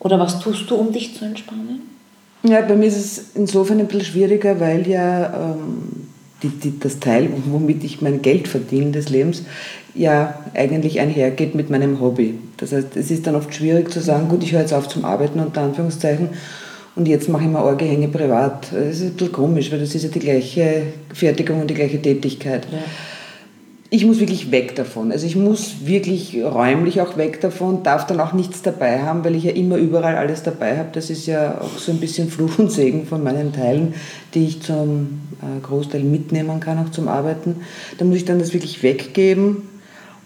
Oder 0.00 0.18
was 0.18 0.40
tust 0.40 0.68
du, 0.68 0.74
um 0.74 0.92
dich 0.92 1.16
zu 1.16 1.24
entspannen? 1.24 1.82
Ja, 2.42 2.60
bei 2.62 2.74
mir 2.74 2.86
ist 2.86 2.96
es 2.96 3.24
insofern 3.36 3.78
ein 3.78 3.86
bisschen 3.86 4.04
schwieriger, 4.04 4.58
weil 4.58 4.86
ja 4.88 5.32
ähm, 5.32 6.08
die, 6.42 6.48
die, 6.48 6.78
das 6.80 6.98
Teil, 6.98 7.30
womit 7.46 7.84
ich 7.84 8.02
mein 8.02 8.20
Geld 8.20 8.48
verdiene 8.48 8.90
des 8.90 9.10
Lebens, 9.10 9.44
ja 9.94 10.34
eigentlich 10.54 10.98
einhergeht 10.98 11.54
mit 11.54 11.70
meinem 11.70 12.00
Hobby. 12.00 12.34
Das 12.56 12.72
heißt, 12.72 12.96
es 12.96 13.12
ist 13.12 13.28
dann 13.28 13.36
oft 13.36 13.54
schwierig 13.54 13.92
zu 13.92 14.00
sagen, 14.00 14.28
gut, 14.28 14.42
ich 14.42 14.52
höre 14.52 14.60
jetzt 14.60 14.74
auf 14.74 14.88
zum 14.88 15.04
Arbeiten 15.04 15.38
unter 15.38 15.62
Anführungszeichen 15.62 16.30
und 16.96 17.08
jetzt 17.08 17.28
mache 17.28 17.44
ich 17.44 17.50
mir 17.50 17.62
Orgehänge 17.62 18.08
privat. 18.08 18.68
Das 18.72 18.96
ist 18.96 19.02
ein 19.02 19.10
bisschen 19.12 19.32
komisch, 19.32 19.72
weil 19.72 19.80
das 19.80 19.94
ist 19.94 20.04
ja 20.04 20.08
die 20.08 20.20
gleiche 20.20 20.82
Fertigung 21.12 21.60
und 21.60 21.68
die 21.68 21.74
gleiche 21.74 22.00
Tätigkeit. 22.00 22.66
Ja 22.70 22.78
ich 23.94 24.04
muss 24.04 24.18
wirklich 24.18 24.50
weg 24.50 24.74
davon. 24.74 25.12
Also 25.12 25.24
ich 25.24 25.36
muss 25.36 25.86
wirklich 25.86 26.42
räumlich 26.42 27.00
auch 27.00 27.16
weg 27.16 27.40
davon, 27.40 27.84
darf 27.84 28.08
dann 28.08 28.18
auch 28.18 28.32
nichts 28.32 28.60
dabei 28.60 29.02
haben, 29.02 29.24
weil 29.24 29.36
ich 29.36 29.44
ja 29.44 29.52
immer 29.52 29.76
überall 29.76 30.16
alles 30.16 30.42
dabei 30.42 30.78
habe. 30.78 30.88
Das 30.92 31.10
ist 31.10 31.26
ja 31.26 31.60
auch 31.60 31.78
so 31.78 31.92
ein 31.92 32.00
bisschen 32.00 32.28
Fluch 32.28 32.58
und 32.58 32.72
Segen 32.72 33.06
von 33.06 33.22
meinen 33.22 33.52
Teilen, 33.52 33.94
die 34.34 34.46
ich 34.46 34.62
zum 34.62 35.20
äh, 35.40 35.60
Großteil 35.64 36.02
mitnehmen 36.02 36.58
kann, 36.58 36.84
auch 36.84 36.90
zum 36.90 37.06
Arbeiten. 37.06 37.60
Da 37.96 38.04
muss 38.04 38.16
ich 38.16 38.24
dann 38.24 38.40
das 38.40 38.52
wirklich 38.52 38.82
weggeben 38.82 39.68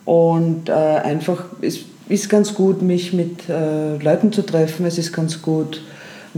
und 0.07 0.71
äh, 0.71 0.73
einfach, 0.73 1.45
es 1.61 1.81
ist 2.09 2.31
ganz 2.31 2.55
gut, 2.55 2.81
mich 2.81 3.13
mit 3.13 3.51
äh, 3.51 3.99
Leuten 3.99 4.33
zu 4.33 4.41
treffen. 4.47 4.87
Es 4.87 4.97
ist 4.97 5.13
ganz 5.13 5.43
gut, 5.43 5.83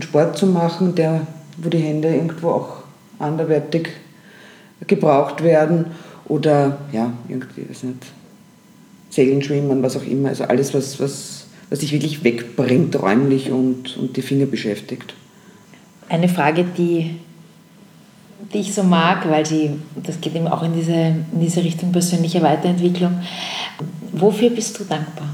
einen 0.01 0.09
Sport 0.09 0.39
zu 0.39 0.47
machen, 0.47 0.95
der, 0.95 1.27
wo 1.59 1.69
die 1.69 1.79
Hände 1.79 2.09
irgendwo 2.09 2.51
auch 2.51 2.77
anderweitig 3.19 3.89
gebraucht 4.87 5.43
werden 5.43 5.87
oder 6.27 6.79
ja, 6.91 7.13
irgendwie, 7.29 7.69
weiß 7.69 7.83
nicht, 7.83 8.07
Segeln, 9.11 9.43
Schwimmen, 9.43 9.83
was 9.83 9.97
auch 9.97 10.07
immer. 10.07 10.31
Also 10.31 10.45
alles, 10.45 10.73
was, 10.73 10.99
was, 11.01 11.47
was 11.69 11.81
dich 11.81 11.93
wirklich 11.93 12.25
wegbringt 12.25 13.01
räumlich 13.01 13.51
und, 13.51 13.97
und 13.99 14.17
die 14.17 14.23
Finger 14.23 14.47
beschäftigt. 14.47 15.15
Eine 16.09 16.29
Frage, 16.29 16.65
die, 16.65 17.17
die 18.55 18.59
ich 18.59 18.73
so 18.73 18.83
mag, 18.83 19.29
weil 19.29 19.45
sie, 19.45 19.73
das 20.03 20.21
geht 20.21 20.35
eben 20.35 20.49
auch 20.49 20.63
in 20.63 20.73
diese, 20.73 20.93
in 20.93 21.41
diese 21.41 21.63
Richtung 21.63 21.93
persönlicher 21.93 22.41
Weiterentwicklung. 22.43 23.21
Wofür 24.13 24.51
bist 24.51 24.79
du 24.79 24.85
dankbar? 24.85 25.29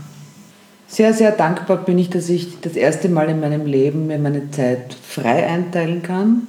Sehr, 0.89 1.13
sehr 1.13 1.33
dankbar 1.33 1.85
bin 1.85 1.99
ich, 1.99 2.11
dass 2.11 2.29
ich 2.29 2.61
das 2.61 2.75
erste 2.75 3.09
Mal 3.09 3.29
in 3.29 3.41
meinem 3.41 3.67
Leben 3.67 4.07
mir 4.07 4.19
meine 4.19 4.51
Zeit 4.51 4.95
frei 4.95 5.47
einteilen 5.47 6.03
kann, 6.03 6.49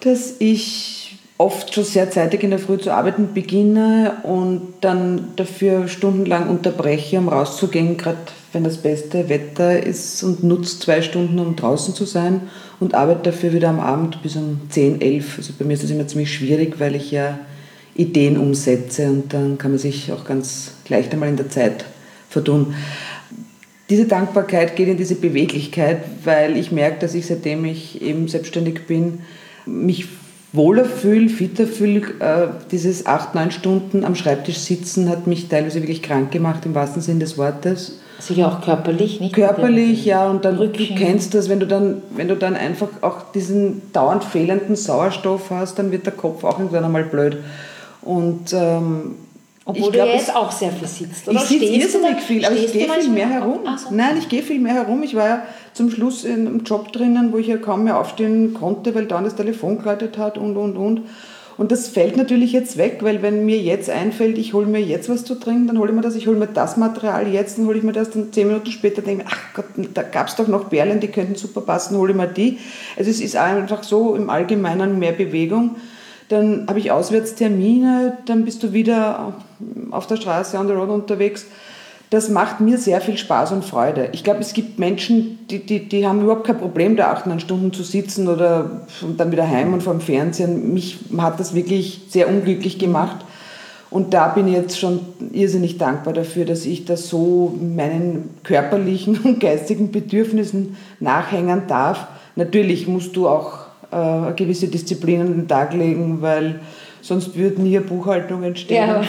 dass 0.00 0.34
ich 0.40 1.18
oft 1.38 1.74
schon 1.74 1.84
sehr 1.84 2.10
zeitig 2.10 2.42
in 2.42 2.50
der 2.50 2.58
Früh 2.58 2.78
zu 2.78 2.90
arbeiten 2.90 3.34
beginne 3.34 4.16
und 4.22 4.74
dann 4.80 5.32
dafür 5.36 5.86
stundenlang 5.86 6.48
unterbreche, 6.48 7.18
um 7.18 7.28
rauszugehen, 7.28 7.96
gerade 7.96 8.18
wenn 8.52 8.64
das 8.64 8.78
beste 8.78 9.28
Wetter 9.28 9.82
ist 9.82 10.22
und 10.22 10.42
nutze 10.42 10.80
zwei 10.80 11.02
Stunden, 11.02 11.38
um 11.38 11.56
draußen 11.56 11.94
zu 11.94 12.04
sein 12.04 12.42
und 12.80 12.94
arbeite 12.94 13.30
dafür 13.30 13.52
wieder 13.52 13.68
am 13.68 13.80
Abend 13.80 14.22
bis 14.22 14.36
um 14.36 14.62
10, 14.70 15.00
11. 15.00 15.34
Also 15.38 15.52
bei 15.58 15.64
mir 15.64 15.74
ist 15.74 15.82
das 15.82 15.90
immer 15.90 16.06
ziemlich 16.06 16.32
schwierig, 16.32 16.80
weil 16.80 16.94
ich 16.94 17.10
ja 17.10 17.38
Ideen 17.94 18.38
umsetze 18.38 19.06
und 19.06 19.32
dann 19.32 19.58
kann 19.58 19.72
man 19.72 19.78
sich 19.78 20.10
auch 20.12 20.24
ganz 20.24 20.72
leicht 20.88 21.12
einmal 21.12 21.28
in 21.28 21.36
der 21.36 21.50
Zeit 21.50 21.84
vertun. 22.30 22.74
Diese 23.88 24.06
Dankbarkeit 24.06 24.74
geht 24.74 24.88
in 24.88 24.96
diese 24.96 25.14
Beweglichkeit, 25.14 25.98
weil 26.24 26.56
ich 26.56 26.72
merke, 26.72 26.98
dass 27.00 27.14
ich 27.14 27.26
seitdem 27.26 27.64
ich 27.64 28.02
eben 28.02 28.26
selbstständig 28.26 28.86
bin, 28.86 29.20
mich 29.64 30.06
wohler 30.52 30.84
fühle, 30.84 31.28
fitter 31.28 31.66
fühle. 31.66 32.00
Äh, 32.18 32.48
dieses 32.70 33.06
acht, 33.06 33.34
neun 33.34 33.50
Stunden 33.50 34.04
am 34.04 34.14
Schreibtisch 34.14 34.58
sitzen 34.58 35.08
hat 35.08 35.26
mich 35.26 35.48
teilweise 35.48 35.82
wirklich 35.82 36.02
krank 36.02 36.32
gemacht, 36.32 36.66
im 36.66 36.74
wahrsten 36.74 37.02
Sinne 37.02 37.20
des 37.20 37.38
Wortes. 37.38 38.00
Sicher 38.18 38.48
auch 38.48 38.62
körperlich, 38.62 39.20
nicht? 39.20 39.34
Körperlich, 39.34 40.04
ja. 40.06 40.28
Und 40.28 40.44
dann, 40.44 40.56
Rückchen. 40.56 40.96
du 40.96 41.04
kennst 41.04 41.34
das, 41.34 41.48
wenn 41.48 41.60
du, 41.60 41.66
dann, 41.66 42.02
wenn 42.14 42.28
du 42.28 42.34
dann 42.34 42.56
einfach 42.56 42.88
auch 43.02 43.30
diesen 43.32 43.82
dauernd 43.92 44.24
fehlenden 44.24 44.74
Sauerstoff 44.74 45.50
hast, 45.50 45.78
dann 45.78 45.92
wird 45.92 46.06
der 46.06 46.14
Kopf 46.14 46.42
auch 46.42 46.58
irgendwann 46.58 46.84
einmal 46.84 47.04
blöd. 47.04 47.36
Und 48.00 48.54
ähm, 48.54 49.16
obwohl 49.68 49.90
glaub, 49.90 50.06
du 50.06 50.12
jetzt 50.12 50.34
auch 50.34 50.52
sehr 50.52 50.70
viel 50.70 50.86
sitzt, 50.86 51.28
oder? 51.28 51.40
Ich 51.40 51.48
sitze 51.48 51.64
irrsinnig 51.64 52.20
viel, 52.20 52.44
aber 52.44 52.54
ich 52.54 52.72
gehe 52.72 52.88
viel 52.88 53.10
mehr 53.10 53.28
herum. 53.28 53.60
So. 53.76 53.92
Nein, 53.92 54.16
ich 54.16 54.28
gehe 54.28 54.42
viel 54.42 54.60
mehr 54.60 54.74
herum. 54.74 55.02
Ich 55.02 55.16
war 55.16 55.28
ja 55.28 55.42
zum 55.72 55.90
Schluss 55.90 56.24
in 56.24 56.46
einem 56.46 56.60
Job 56.62 56.92
drinnen, 56.92 57.32
wo 57.32 57.38
ich 57.38 57.48
ja 57.48 57.56
kaum 57.56 57.82
mehr 57.82 57.98
aufstehen 57.98 58.54
konnte, 58.54 58.94
weil 58.94 59.06
dann 59.06 59.24
das 59.24 59.34
Telefon 59.34 59.78
geläutet 59.78 60.18
hat 60.18 60.38
und, 60.38 60.56
und, 60.56 60.76
und. 60.76 61.02
Und 61.56 61.72
das 61.72 61.88
fällt 61.88 62.16
natürlich 62.16 62.52
jetzt 62.52 62.76
weg, 62.76 62.98
weil 63.00 63.22
wenn 63.22 63.44
mir 63.44 63.58
jetzt 63.58 63.90
einfällt, 63.90 64.38
ich 64.38 64.52
hole 64.52 64.66
mir 64.66 64.80
jetzt 64.80 65.08
was 65.08 65.24
zu 65.24 65.34
trinken, 65.34 65.66
dann 65.66 65.78
hole 65.78 65.90
ich 65.90 65.96
mir 65.96 66.02
das, 66.02 66.14
ich 66.14 66.28
hole 66.28 66.36
mir 66.36 66.46
das 66.46 66.76
Material 66.76 67.26
jetzt, 67.26 67.58
dann 67.58 67.66
hole 67.66 67.78
ich 67.78 67.82
mir 67.82 67.92
das, 67.92 68.10
dann 68.10 68.32
zehn 68.32 68.46
Minuten 68.46 68.70
später 68.70 69.02
denke 69.02 69.24
ich, 69.24 69.32
ach 69.32 69.54
Gott, 69.54 69.64
da 69.94 70.02
gab 70.02 70.28
es 70.28 70.36
doch 70.36 70.46
noch 70.46 70.68
Perlen, 70.68 71.00
die 71.00 71.08
könnten 71.08 71.34
super 71.34 71.62
passen, 71.62 71.96
hole 71.96 72.12
ich 72.12 72.16
mir 72.16 72.28
die. 72.28 72.58
Also 72.96 73.10
es 73.10 73.20
ist 73.20 73.36
einfach 73.36 73.82
so 73.82 74.14
im 74.14 74.30
Allgemeinen 74.30 74.98
mehr 74.98 75.12
Bewegung 75.12 75.76
dann 76.28 76.66
habe 76.68 76.78
ich 76.78 76.90
Auswärtstermine, 76.90 78.18
dann 78.26 78.44
bist 78.44 78.62
du 78.62 78.72
wieder 78.72 79.34
auf 79.90 80.06
der 80.06 80.16
Straße, 80.16 80.58
on 80.58 80.66
the 80.66 80.74
road 80.74 80.90
unterwegs. 80.90 81.46
Das 82.10 82.28
macht 82.28 82.60
mir 82.60 82.78
sehr 82.78 83.00
viel 83.00 83.18
Spaß 83.18 83.50
und 83.50 83.64
Freude. 83.64 84.10
Ich 84.12 84.22
glaube, 84.22 84.40
es 84.40 84.52
gibt 84.52 84.78
Menschen, 84.78 85.40
die, 85.50 85.66
die, 85.66 85.88
die 85.88 86.06
haben 86.06 86.22
überhaupt 86.22 86.46
kein 86.46 86.58
Problem, 86.58 86.96
da 86.96 87.10
acht, 87.10 87.26
neun 87.26 87.40
Stunden 87.40 87.72
zu 87.72 87.82
sitzen 87.82 88.28
oder 88.28 88.82
und 89.02 89.18
dann 89.18 89.32
wieder 89.32 89.48
heim 89.48 89.74
und 89.74 89.82
vor 89.82 89.92
dem 89.92 90.00
Fernsehen. 90.00 90.72
Mich 90.72 90.98
hat 91.18 91.40
das 91.40 91.54
wirklich 91.54 92.02
sehr 92.08 92.28
unglücklich 92.28 92.78
gemacht. 92.78 93.16
Und 93.90 94.14
da 94.14 94.28
bin 94.28 94.46
ich 94.46 94.54
jetzt 94.54 94.78
schon 94.78 95.00
irrsinnig 95.32 95.78
dankbar 95.78 96.12
dafür, 96.12 96.44
dass 96.44 96.64
ich 96.64 96.84
das 96.84 97.08
so 97.08 97.56
meinen 97.60 98.30
körperlichen 98.44 99.18
und 99.24 99.40
geistigen 99.40 99.90
Bedürfnissen 99.90 100.76
nachhängen 101.00 101.62
darf. 101.66 102.06
Natürlich 102.36 102.86
musst 102.86 103.16
du 103.16 103.28
auch 103.28 103.66
äh, 103.90 104.32
gewisse 104.34 104.68
Disziplin 104.68 105.20
an 105.22 105.26
den 105.28 105.48
Tag 105.48 105.72
legen, 105.72 106.18
weil 106.20 106.60
sonst 107.06 107.36
würde 107.36 107.62
nie 107.62 107.76
eine 107.76 107.86
Buchhaltung 107.86 108.42
entstehen. 108.42 108.88
Ja. 108.88 109.02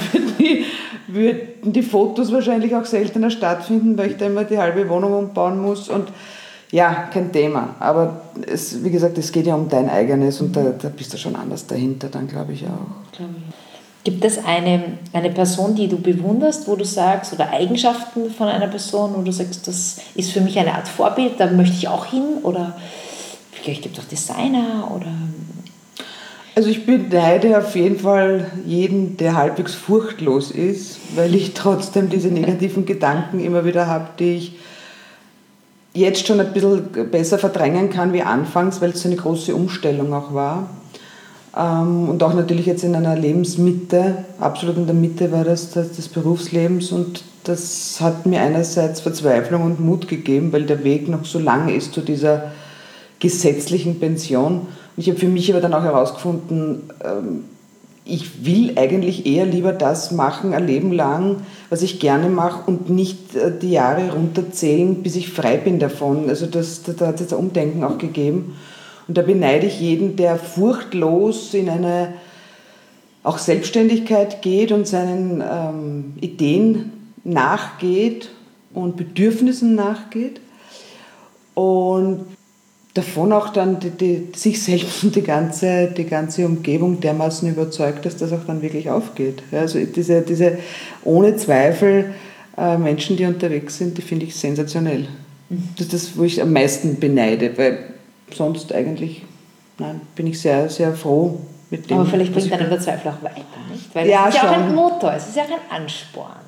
würden 1.07 1.73
die 1.73 1.81
Fotos 1.81 2.31
wahrscheinlich 2.31 2.75
auch 2.75 2.85
seltener 2.85 3.29
stattfinden, 3.29 3.97
weil 3.97 4.11
ich 4.11 4.17
da 4.17 4.25
immer 4.25 4.43
die 4.43 4.57
halbe 4.57 4.87
Wohnung 4.89 5.13
umbauen 5.13 5.61
muss. 5.61 5.89
Und 5.89 6.09
ja, 6.71 7.07
kein 7.13 7.31
Thema. 7.31 7.75
Aber 7.79 8.21
es, 8.45 8.83
wie 8.83 8.89
gesagt, 8.89 9.17
es 9.17 9.31
geht 9.31 9.47
ja 9.47 9.55
um 9.55 9.69
dein 9.69 9.89
eigenes 9.89 10.41
und 10.41 10.55
da, 10.55 10.63
da 10.63 10.89
bist 10.89 11.13
du 11.13 11.17
schon 11.17 11.35
anders 11.35 11.65
dahinter, 11.65 12.09
dann 12.09 12.27
glaube 12.27 12.53
ich 12.53 12.65
auch. 12.65 13.19
Gibt 14.03 14.23
es 14.25 14.43
eine, 14.43 14.83
eine 15.13 15.29
Person, 15.29 15.75
die 15.75 15.87
du 15.87 15.97
bewunderst, 15.97 16.67
wo 16.67 16.75
du 16.75 16.85
sagst, 16.85 17.33
oder 17.33 17.51
Eigenschaften 17.51 18.29
von 18.31 18.47
einer 18.47 18.67
Person, 18.67 19.11
wo 19.15 19.21
du 19.21 19.31
sagst, 19.31 19.67
das 19.67 19.99
ist 20.15 20.31
für 20.31 20.41
mich 20.41 20.59
eine 20.59 20.75
Art 20.75 20.87
Vorbild, 20.87 21.33
da 21.39 21.47
möchte 21.47 21.75
ich 21.75 21.87
auch 21.87 22.05
hin? 22.05 22.23
Oder 22.43 22.75
Vielleicht 23.67 23.83
gibt 23.83 23.97
es 23.97 24.03
auch 24.03 24.07
Designer 24.07 24.89
oder. 24.95 25.11
Also 26.57 26.69
ich 26.69 26.87
beneide 26.87 27.55
auf 27.59 27.75
jeden 27.75 27.99
Fall 27.99 28.49
jeden, 28.65 29.15
der 29.17 29.35
halbwegs 29.35 29.75
furchtlos 29.75 30.49
ist, 30.49 30.97
weil 31.15 31.35
ich 31.35 31.53
trotzdem 31.53 32.09
diese 32.09 32.29
negativen 32.29 32.87
Gedanken 32.87 33.39
immer 33.39 33.63
wieder 33.63 33.85
habe, 33.85 34.07
die 34.17 34.37
ich 34.37 34.55
jetzt 35.93 36.25
schon 36.25 36.39
ein 36.39 36.51
bisschen 36.53 37.11
besser 37.11 37.37
verdrängen 37.37 37.91
kann 37.91 38.11
wie 38.11 38.23
anfangs, 38.23 38.81
weil 38.81 38.89
es 38.89 39.03
so 39.03 39.07
eine 39.07 39.17
große 39.17 39.53
Umstellung 39.53 40.11
auch 40.15 40.33
war. 40.33 40.71
Ähm, 41.55 42.09
und 42.09 42.23
auch 42.23 42.33
natürlich 42.33 42.65
jetzt 42.65 42.83
in 42.83 42.95
einer 42.95 43.15
Lebensmitte, 43.15 44.25
absolut 44.39 44.77
in 44.77 44.87
der 44.87 44.95
Mitte 44.95 45.31
war 45.31 45.43
das, 45.43 45.69
das 45.69 45.91
des 45.91 46.07
Berufslebens 46.07 46.91
und 46.91 47.23
das 47.43 48.01
hat 48.01 48.25
mir 48.25 48.41
einerseits 48.41 49.01
Verzweiflung 49.01 49.61
und 49.61 49.79
Mut 49.79 50.07
gegeben, 50.07 50.51
weil 50.51 50.63
der 50.63 50.83
Weg 50.83 51.07
noch 51.07 51.23
so 51.23 51.37
lang 51.37 51.69
ist 51.69 51.93
zu 51.93 52.01
dieser 52.01 52.51
gesetzlichen 53.19 53.99
Pension. 53.99 54.65
Ich 54.97 55.07
habe 55.07 55.19
für 55.19 55.27
mich 55.27 55.51
aber 55.51 55.61
dann 55.61 55.75
auch 55.75 55.83
herausgefunden, 55.83 56.89
ähm, 57.03 57.43
ich 58.03 58.45
will 58.45 58.73
eigentlich 58.77 59.25
eher 59.25 59.45
lieber 59.45 59.73
das 59.73 60.11
machen, 60.11 60.53
ein 60.53 60.65
Leben 60.65 60.91
lang, 60.91 61.41
was 61.69 61.81
ich 61.81 61.99
gerne 61.99 62.29
mache 62.29 62.63
und 62.65 62.89
nicht 62.89 63.35
äh, 63.35 63.51
die 63.57 63.71
Jahre 63.71 64.13
runterzählen, 64.13 65.03
bis 65.03 65.15
ich 65.15 65.29
frei 65.29 65.57
bin 65.57 65.77
davon. 65.77 66.29
Also 66.29 66.47
das, 66.47 66.83
da, 66.83 66.93
da 66.93 67.07
hat 67.07 67.15
es 67.15 67.21
jetzt 67.21 67.33
ein 67.33 67.39
Umdenken 67.39 67.83
auch 67.83 67.97
gegeben. 67.97 68.55
Und 69.07 69.17
da 69.17 69.21
beneide 69.21 69.67
ich 69.67 69.79
jeden, 69.79 70.15
der 70.15 70.37
furchtlos 70.37 71.53
in 71.53 71.69
eine 71.69 72.13
auch 73.23 73.37
Selbstständigkeit 73.37 74.41
geht 74.41 74.71
und 74.71 74.87
seinen 74.87 75.41
ähm, 75.41 76.13
Ideen 76.21 77.11
nachgeht 77.23 78.29
und 78.73 78.95
Bedürfnissen 78.95 79.75
nachgeht. 79.75 80.39
Und 81.53 82.25
davon 82.97 83.31
auch 83.31 83.49
dann 83.49 83.79
die, 83.79 83.91
die, 83.91 84.27
sich 84.35 84.61
selbst 84.61 85.03
und 85.03 85.15
die 85.15 85.21
ganze, 85.21 85.87
die 85.87 86.05
ganze 86.05 86.45
Umgebung 86.45 86.99
dermaßen 86.99 87.47
überzeugt, 87.49 88.05
dass 88.05 88.17
das 88.17 88.33
auch 88.33 88.45
dann 88.45 88.61
wirklich 88.61 88.89
aufgeht. 88.89 89.43
Also 89.51 89.79
diese, 89.79 90.21
diese 90.21 90.57
ohne 91.03 91.35
Zweifel 91.35 92.13
äh, 92.57 92.77
Menschen, 92.77 93.15
die 93.15 93.25
unterwegs 93.25 93.77
sind, 93.77 93.97
die 93.97 94.01
finde 94.01 94.25
ich 94.25 94.35
sensationell. 94.35 95.07
Mhm. 95.49 95.69
Das 95.75 95.85
ist 95.85 95.93
das, 95.93 96.17
wo 96.17 96.23
ich 96.23 96.41
am 96.41 96.51
meisten 96.51 96.99
beneide, 96.99 97.57
weil 97.57 97.79
sonst 98.33 98.73
eigentlich 98.73 99.23
nein, 99.77 100.01
bin 100.15 100.27
ich 100.27 100.41
sehr, 100.41 100.67
sehr 100.69 100.93
froh 100.93 101.39
mit 101.69 101.89
dem. 101.89 101.99
Aber 101.99 102.09
vielleicht 102.09 102.33
bringt 102.33 102.51
einem 102.51 102.69
der 102.69 102.79
Zweifel 102.79 103.11
auch 103.11 103.23
weiter, 103.23 103.43
nicht? 103.71 103.93
Weil 103.93 104.07
ja, 104.07 104.27
es 104.27 104.35
ist 104.35 104.41
ja 104.41 104.49
auch 104.49 104.55
ein 104.55 104.73
Motor, 104.73 105.13
es 105.13 105.27
ist 105.27 105.35
ja 105.35 105.43
auch 105.43 105.49
ein 105.49 105.81
Ansporn. 105.81 106.46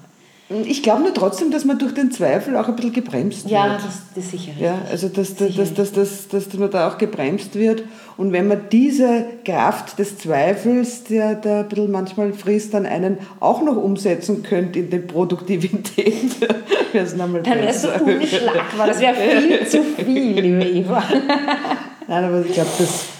Ich 0.50 0.82
glaube 0.82 1.04
nur 1.04 1.14
trotzdem, 1.14 1.52
dass 1.52 1.64
man 1.64 1.78
durch 1.78 1.94
den 1.94 2.12
Zweifel 2.12 2.58
auch 2.58 2.68
ein 2.68 2.76
bisschen 2.76 2.94
gebremst 2.94 3.48
ja, 3.48 3.66
wird. 3.66 3.82
Ja, 3.82 3.86
das, 3.86 4.02
das 4.16 4.24
ist 4.26 4.32
sicher. 4.32 4.52
Ja, 4.60 4.82
also 4.90 5.08
dass, 5.08 5.36
dass, 5.36 5.56
dass, 5.56 5.74
dass, 5.76 5.92
dass, 5.92 6.28
dass 6.28 6.54
man 6.56 6.72
da 6.72 6.90
auch 6.90 6.98
gebremst 6.98 7.54
wird. 7.54 7.84
Und 8.18 8.32
wenn 8.32 8.48
man 8.48 8.64
diese 8.72 9.26
Kraft 9.46 10.00
des 10.00 10.18
Zweifels, 10.18 11.04
der 11.04 11.36
da 11.36 11.60
ein 11.60 11.70
bisschen 11.70 11.92
manchmal 11.92 12.34
frisst, 12.34 12.74
dann 12.74 12.88
einen 12.88 13.20
auch 13.40 13.62
noch 13.62 13.78
umsetzen 13.78 14.42
könnte 14.42 14.80
in 14.80 14.90
die 14.90 14.98
Produktivität, 14.98 16.42
wäre 16.94 17.06
es 17.06 17.16
nochmal 17.16 17.44
Dann 17.44 17.60
wäre 17.60 17.70
es 17.70 17.84
so 17.84 17.90
unschlagbar. 17.90 18.88
Das 18.88 19.00
wäre 19.00 19.16
viel 19.16 19.68
zu 19.68 19.84
viel, 19.84 20.40
liebe 20.40 20.64
Eva. 20.64 21.04
Nein, 22.08 22.24
aber 22.24 22.44
ich 22.44 22.54
glaube, 22.54 22.72
das 22.80 23.19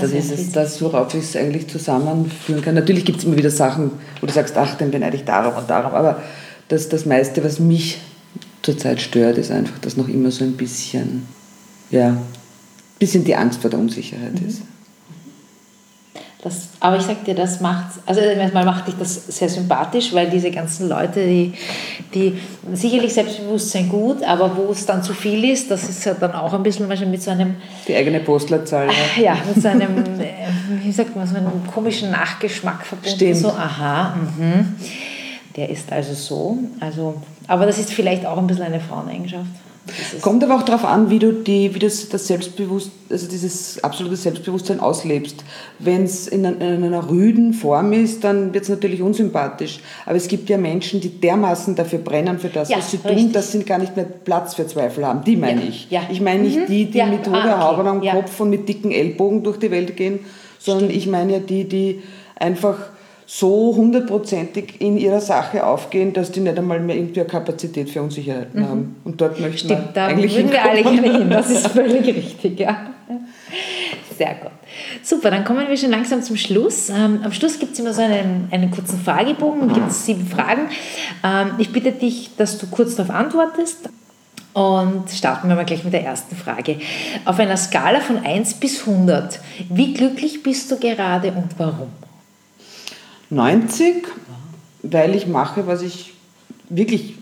das 0.00 0.12
ist 0.12 0.30
es, 0.30 0.52
das, 0.52 0.82
worauf 0.82 1.14
ich 1.14 1.24
es 1.24 1.36
eigentlich 1.36 1.68
zusammenführen 1.68 2.62
kann. 2.62 2.74
Natürlich 2.74 3.04
gibt 3.04 3.18
es 3.18 3.24
immer 3.24 3.36
wieder 3.36 3.50
Sachen, 3.50 3.92
wo 4.20 4.26
du 4.26 4.32
sagst, 4.32 4.56
ach, 4.56 4.76
dann 4.76 4.90
beneide 4.90 5.16
ich 5.16 5.24
darum 5.24 5.56
und 5.56 5.68
darum. 5.68 5.92
Aber 5.92 6.22
das, 6.68 6.88
das 6.88 7.06
meiste, 7.06 7.42
was 7.44 7.60
mich 7.60 7.98
zurzeit 8.62 9.00
stört, 9.00 9.38
ist 9.38 9.50
einfach, 9.50 9.78
dass 9.78 9.96
noch 9.96 10.08
immer 10.08 10.30
so 10.30 10.44
ein 10.44 10.52
bisschen, 10.52 11.26
ja, 11.90 12.16
bisschen 12.98 13.24
die 13.24 13.36
Angst 13.36 13.60
vor 13.60 13.70
der 13.70 13.78
Unsicherheit 13.78 14.40
mhm. 14.40 14.48
ist. 14.48 14.62
Das, 16.42 16.68
aber 16.78 16.98
ich 16.98 17.02
sag 17.02 17.24
dir, 17.24 17.34
das 17.34 17.60
macht, 17.60 17.86
also 18.06 18.20
erstmal 18.20 18.64
macht 18.64 18.86
dich 18.86 18.94
das 18.96 19.26
sehr 19.26 19.48
sympathisch, 19.48 20.14
weil 20.14 20.30
diese 20.30 20.52
ganzen 20.52 20.88
Leute, 20.88 21.26
die, 21.26 21.52
die 22.14 22.38
sicherlich 22.74 23.12
Selbstbewusstsein 23.12 23.88
gut, 23.88 24.22
aber 24.22 24.56
wo 24.56 24.70
es 24.70 24.86
dann 24.86 25.02
zu 25.02 25.14
viel 25.14 25.50
ist, 25.50 25.68
das 25.68 25.88
ist 25.88 26.04
ja 26.04 26.14
dann 26.14 26.32
auch 26.32 26.54
ein 26.54 26.62
bisschen 26.62 26.86
mit 26.86 27.20
so 27.20 27.32
einem. 27.32 27.56
Die 27.88 27.96
eigene 27.96 28.20
Postleitzahl. 28.20 28.86
Ja, 29.16 29.22
ja 29.22 29.36
mit 29.52 29.60
so 29.60 29.66
einem, 29.66 29.96
äh, 30.20 30.46
wie 30.84 30.92
sagt 30.92 31.16
man, 31.16 31.26
so 31.26 31.34
einem 31.34 31.66
komischen 31.74 32.12
Nachgeschmack 32.12 32.86
verbunden. 32.86 33.16
Stimmt. 33.16 33.36
So, 33.36 33.48
aha, 33.48 34.14
mhm. 34.38 34.76
der 35.56 35.70
ist 35.70 35.90
also 35.90 36.14
so. 36.14 36.58
Also, 36.78 37.20
aber 37.48 37.66
das 37.66 37.80
ist 37.80 37.92
vielleicht 37.92 38.24
auch 38.24 38.38
ein 38.38 38.46
bisschen 38.46 38.64
eine 38.64 38.78
Fraueneigenschaft. 38.78 39.50
Kommt 40.20 40.42
aber 40.44 40.56
auch 40.56 40.62
darauf 40.62 40.84
an, 40.84 41.10
wie 41.10 41.18
du, 41.18 41.32
die, 41.32 41.74
wie 41.74 41.78
das, 41.78 42.08
das 42.08 42.26
Selbstbewusst, 42.26 42.90
also 43.10 43.28
dieses 43.28 43.82
absolute 43.82 44.16
Selbstbewusstsein 44.16 44.80
auslebst. 44.80 45.44
Wenn 45.78 46.04
es 46.04 46.26
in, 46.26 46.44
in, 46.44 46.84
einer 46.84 47.08
rüden 47.08 47.52
Form 47.52 47.92
ist, 47.92 48.24
dann 48.24 48.52
wird 48.54 48.64
es 48.64 48.70
natürlich 48.70 49.02
unsympathisch. 49.02 49.80
Aber 50.06 50.16
es 50.16 50.28
gibt 50.28 50.48
ja 50.48 50.58
Menschen, 50.58 51.00
die 51.00 51.08
dermaßen 51.08 51.74
dafür 51.74 52.00
brennen 52.00 52.38
für 52.38 52.48
das, 52.48 52.68
ja, 52.68 52.78
was 52.78 52.90
sie 52.90 52.98
richtig. 52.98 53.16
tun, 53.16 53.32
dass 53.32 53.52
sie 53.52 53.64
gar 53.64 53.78
nicht 53.78 53.96
mehr 53.96 54.06
Platz 54.06 54.54
für 54.54 54.66
Zweifel 54.66 55.06
haben. 55.06 55.24
Die 55.24 55.36
meine 55.36 55.62
ja, 55.62 55.68
ich. 55.68 55.90
Ja. 55.90 56.02
Ich 56.10 56.20
meine 56.20 56.42
nicht 56.42 56.58
mhm. 56.58 56.66
die, 56.66 56.90
die 56.90 57.02
mit 57.04 57.26
hoher 57.28 57.36
ah, 57.36 57.70
okay. 57.70 57.78
Haube 57.78 57.88
am 57.88 58.00
Kopf 58.02 58.40
und 58.40 58.50
mit 58.50 58.68
dicken 58.68 58.90
Ellbogen 58.90 59.42
durch 59.42 59.58
die 59.58 59.70
Welt 59.70 59.96
gehen, 59.96 60.20
sondern 60.58 60.90
Stimmt. 60.90 61.02
ich 61.02 61.06
meine 61.08 61.32
ja 61.34 61.38
die, 61.38 61.68
die 61.68 62.02
einfach 62.36 62.76
so 63.30 63.74
hundertprozentig 63.76 64.80
in 64.80 64.96
ihrer 64.96 65.20
Sache 65.20 65.66
aufgehen, 65.66 66.14
dass 66.14 66.32
die 66.32 66.40
nicht 66.40 66.56
einmal 66.56 66.80
mehr 66.80 66.96
irgendwie 66.96 67.20
eine 67.20 67.28
Kapazität 67.28 67.90
für 67.90 68.00
Unsicherheiten 68.00 68.62
mhm. 68.62 68.68
haben. 68.68 68.96
Und 69.04 69.20
dort 69.20 69.38
möchten 69.38 69.66
Stimmt, 69.66 69.88
wir 69.88 69.92
da 69.92 70.06
eigentlich 70.06 70.34
würden 70.34 70.50
wir 70.50 70.64
alle 70.64 70.82
gerne 70.82 71.18
hin. 71.18 71.28
Das 71.28 71.50
ist 71.50 71.68
völlig 71.68 72.06
richtig, 72.06 72.58
ja. 72.58 72.86
Sehr 74.16 74.34
gut. 74.36 74.50
Super, 75.02 75.30
dann 75.30 75.44
kommen 75.44 75.68
wir 75.68 75.76
schon 75.76 75.90
langsam 75.90 76.22
zum 76.22 76.38
Schluss. 76.38 76.88
Ähm, 76.88 77.20
am 77.22 77.30
Schluss 77.32 77.58
gibt 77.58 77.74
es 77.74 77.78
immer 77.78 77.92
so 77.92 78.00
einen, 78.00 78.48
einen 78.50 78.70
kurzen 78.70 78.98
Fragebogen, 78.98 79.74
gibt 79.74 79.90
es 79.90 80.06
sieben 80.06 80.26
Fragen. 80.26 80.62
Ähm, 81.22 81.50
ich 81.58 81.70
bitte 81.70 81.92
dich, 81.92 82.30
dass 82.38 82.56
du 82.56 82.66
kurz 82.68 82.96
darauf 82.96 83.14
antwortest. 83.14 83.90
Und 84.54 85.10
starten 85.10 85.50
wir 85.50 85.54
mal 85.54 85.66
gleich 85.66 85.84
mit 85.84 85.92
der 85.92 86.02
ersten 86.02 86.34
Frage. 86.34 86.78
Auf 87.26 87.38
einer 87.38 87.58
Skala 87.58 88.00
von 88.00 88.24
1 88.24 88.54
bis 88.54 88.88
100, 88.88 89.38
wie 89.68 89.92
glücklich 89.92 90.42
bist 90.42 90.70
du 90.70 90.78
gerade 90.78 91.30
und 91.32 91.50
warum? 91.58 91.88
90, 93.30 94.06
weil 94.82 95.14
ich 95.14 95.26
mache, 95.26 95.66
was 95.66 95.82
ich 95.82 96.14
wirklich 96.68 97.14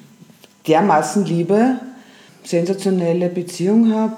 dermaßen 0.66 1.24
liebe, 1.24 1.76
sensationelle 2.44 3.28
Beziehung 3.28 3.92
habe, 3.92 4.16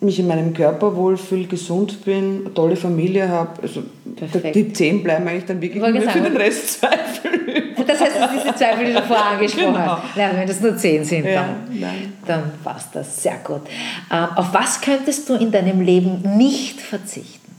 mich 0.00 0.18
in 0.20 0.28
meinem 0.28 0.54
Körper 0.54 0.94
wohlfühle, 0.94 1.46
gesund 1.46 2.04
bin, 2.04 2.42
eine 2.44 2.54
tolle 2.54 2.76
Familie 2.76 3.28
habe. 3.28 3.60
Also 3.62 3.82
Perfekt. 4.16 4.54
die 4.54 4.72
10 4.72 5.02
bleiben 5.02 5.26
eigentlich 5.26 5.46
dann 5.46 5.60
wirklich 5.60 5.82
nur 5.82 6.02
für 6.02 6.20
den 6.20 6.36
Rest 6.36 6.80
Zweifel. 6.80 7.74
Das 7.84 8.00
heißt, 8.00 8.16
dass 8.20 8.30
diese 8.30 8.54
Zweifel, 8.54 8.86
die 8.86 8.92
du 8.92 9.02
vorher 9.02 9.26
angesprochen 9.32 9.74
genau. 9.74 9.96
hast. 9.96 10.16
Ja, 10.16 10.30
wenn 10.32 10.46
das 10.46 10.60
nur 10.60 10.76
10 10.76 11.04
sind, 11.04 11.26
dann, 11.26 11.56
ja, 11.72 11.88
dann 12.26 12.52
passt 12.62 12.94
das 12.94 13.22
sehr 13.22 13.38
gut. 13.42 13.62
Ähm, 14.12 14.26
auf 14.36 14.52
was 14.52 14.80
könntest 14.80 15.28
du 15.28 15.34
in 15.34 15.50
deinem 15.50 15.80
Leben 15.80 16.36
nicht 16.36 16.80
verzichten? 16.80 17.52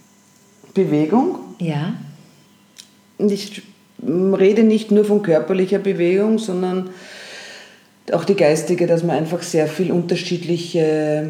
Bewegung. 0.73 1.39
Ja 1.59 1.93
ich 3.19 3.62
rede 4.01 4.63
nicht 4.63 4.91
nur 4.91 5.05
von 5.05 5.21
körperlicher 5.21 5.79
Bewegung, 5.79 6.39
sondern 6.39 6.89
auch 8.12 8.23
die 8.23 8.36
geistige, 8.36 8.88
dass 8.88 9.03
man 9.03 9.17
einfach 9.17 9.43
sehr 9.43 9.67
viel 9.67 9.91
unterschiedliche 9.91 11.29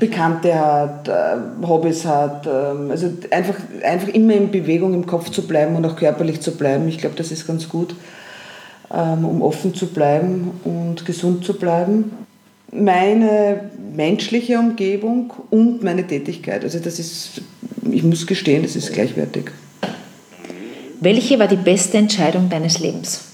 Bekannte 0.00 0.54
hat, 0.54 1.08
äh, 1.08 1.66
Hobbys 1.66 2.04
hat. 2.04 2.46
Ähm, 2.46 2.90
also 2.90 3.10
einfach, 3.30 3.54
einfach 3.82 4.08
immer 4.08 4.34
in 4.34 4.50
Bewegung 4.50 4.94
im 4.94 5.06
Kopf 5.06 5.30
zu 5.30 5.46
bleiben 5.46 5.76
und 5.76 5.84
auch 5.84 5.96
körperlich 5.96 6.40
zu 6.40 6.52
bleiben. 6.52 6.88
Ich 6.88 6.98
glaube, 6.98 7.16
das 7.16 7.30
ist 7.30 7.46
ganz 7.46 7.68
gut, 7.68 7.94
ähm, 8.92 9.24
um 9.24 9.42
offen 9.42 9.74
zu 9.74 9.86
bleiben 9.86 10.50
und 10.64 11.06
gesund 11.06 11.44
zu 11.44 11.54
bleiben. 11.54 12.12
Meine 12.72 13.70
menschliche 13.94 14.58
Umgebung 14.58 15.32
und 15.50 15.82
meine 15.82 16.06
Tätigkeit. 16.06 16.64
Also 16.64 16.80
das 16.80 16.98
ist, 16.98 17.40
ich 17.90 18.02
muss 18.02 18.26
gestehen, 18.26 18.62
das 18.62 18.76
ist 18.76 18.92
gleichwertig. 18.92 19.52
Welche 21.00 21.38
war 21.38 21.46
die 21.46 21.56
beste 21.56 21.96
Entscheidung 21.96 22.48
deines 22.50 22.80
Lebens? 22.80 23.24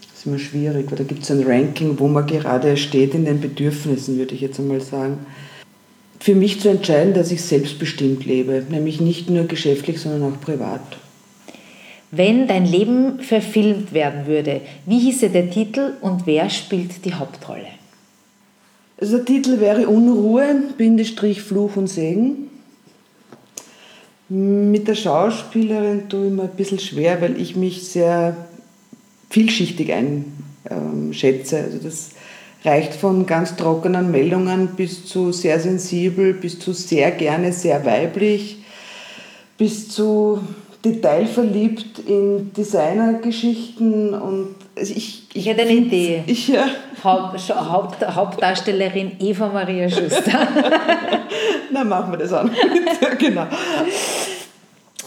Das 0.00 0.18
ist 0.18 0.26
immer 0.26 0.38
schwierig, 0.38 0.90
weil 0.90 0.98
da 0.98 1.04
gibt 1.04 1.22
es 1.22 1.30
ein 1.30 1.44
Ranking, 1.44 1.98
wo 1.98 2.08
man 2.08 2.26
gerade 2.26 2.76
steht 2.76 3.14
in 3.14 3.24
den 3.24 3.40
Bedürfnissen, 3.40 4.18
würde 4.18 4.34
ich 4.34 4.40
jetzt 4.40 4.58
einmal 4.58 4.80
sagen. 4.80 5.26
Für 6.18 6.34
mich 6.34 6.60
zu 6.60 6.68
entscheiden, 6.68 7.14
dass 7.14 7.30
ich 7.32 7.42
selbstbestimmt 7.42 8.24
lebe, 8.24 8.64
nämlich 8.68 9.00
nicht 9.00 9.30
nur 9.30 9.44
geschäftlich, 9.44 10.00
sondern 10.00 10.32
auch 10.32 10.40
privat. 10.40 10.80
Wenn 12.10 12.46
dein 12.46 12.66
Leben 12.66 13.20
verfilmt 13.20 13.92
werden 13.92 14.26
würde, 14.26 14.60
wie 14.84 14.98
hieße 14.98 15.30
der 15.30 15.50
Titel 15.50 15.94
und 16.00 16.26
wer 16.26 16.50
spielt 16.50 17.04
die 17.04 17.14
Hauptrolle? 17.14 17.66
Also 19.00 19.16
der 19.16 19.24
Titel 19.24 19.60
wäre 19.60 19.88
Unruhe, 19.88 20.44
Bindestrich 20.76 21.42
Fluch 21.42 21.76
und 21.76 21.88
Segen. 21.88 22.50
Mit 24.34 24.88
der 24.88 24.94
Schauspielerin 24.94 26.08
tue 26.08 26.28
ich 26.28 26.32
mir 26.32 26.44
ein 26.44 26.56
bisschen 26.56 26.78
schwer, 26.78 27.20
weil 27.20 27.38
ich 27.38 27.54
mich 27.54 27.86
sehr 27.86 28.34
vielschichtig 29.28 29.92
einschätze. 29.92 31.58
Also 31.58 31.76
das 31.76 32.12
reicht 32.64 32.94
von 32.94 33.26
ganz 33.26 33.56
trockenen 33.56 34.10
Meldungen 34.10 34.68
bis 34.68 35.04
zu 35.04 35.32
sehr 35.32 35.60
sensibel, 35.60 36.32
bis 36.32 36.58
zu 36.58 36.72
sehr 36.72 37.10
gerne 37.10 37.52
sehr 37.52 37.84
weiblich, 37.84 38.56
bis 39.58 39.90
zu 39.90 40.40
detailverliebt 40.82 41.98
in 41.98 42.54
Designergeschichten 42.54 44.14
und 44.14 44.54
also 44.74 44.94
ich, 44.96 45.28
ich, 45.28 45.36
ich 45.36 45.46
hätte 45.46 45.62
eine 45.62 45.72
Idee. 45.72 46.24
Ich, 46.26 46.48
ja. 46.48 46.64
Haupt, 47.04 47.38
Haupt, 47.50 48.06
Hauptdarstellerin 48.06 49.12
Eva 49.20 49.48
Maria 49.48 49.90
Schuster. 49.90 50.48
Na, 51.72 51.84
machen 51.84 52.12
wir 52.12 52.18
das 52.18 52.32
an. 52.32 52.50
genau. 53.18 53.46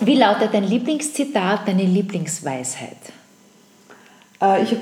Wie 0.05 0.15
lautet 0.15 0.53
dein 0.53 0.65
Lieblingszitat, 0.65 1.67
deine 1.67 1.83
Lieblingsweisheit? 1.83 2.97
Äh, 4.39 4.61
ich 4.61 4.71
habe 4.71 4.81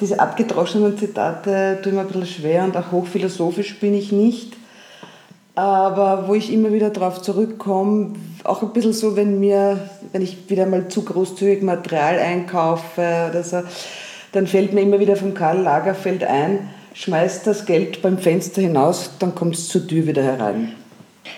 diese 0.00 0.18
abgedroschenen 0.18 0.96
Zitate 0.96 1.78
tun 1.82 1.94
mir 1.94 2.00
ein 2.00 2.06
bisschen 2.06 2.26
schwer 2.26 2.64
und 2.64 2.76
auch 2.76 2.90
hochphilosophisch 2.90 3.78
bin 3.80 3.94
ich 3.94 4.10
nicht. 4.10 4.54
Aber 5.54 6.26
wo 6.26 6.34
ich 6.34 6.50
immer 6.50 6.72
wieder 6.72 6.88
darauf 6.88 7.20
zurückkomme, 7.20 8.14
auch 8.44 8.62
ein 8.62 8.72
bisschen 8.72 8.94
so, 8.94 9.14
wenn 9.14 9.38
mir, 9.38 9.90
wenn 10.12 10.22
ich 10.22 10.48
wieder 10.48 10.64
mal 10.64 10.88
zu 10.88 11.04
großzügig 11.04 11.62
Material 11.62 12.18
einkaufe 12.18 13.28
oder 13.28 13.42
so, 13.44 13.60
dann 14.32 14.46
fällt 14.46 14.72
mir 14.72 14.80
immer 14.80 15.00
wieder 15.00 15.16
vom 15.16 15.34
Karl 15.34 15.60
Lagerfeld 15.60 16.24
ein, 16.24 16.70
schmeißt 16.94 17.46
das 17.46 17.66
Geld 17.66 18.00
beim 18.00 18.16
Fenster 18.16 18.62
hinaus, 18.62 19.10
dann 19.18 19.34
kommt 19.34 19.56
es 19.56 19.68
zur 19.68 19.86
Tür 19.86 20.06
wieder 20.06 20.22
herein. 20.22 20.72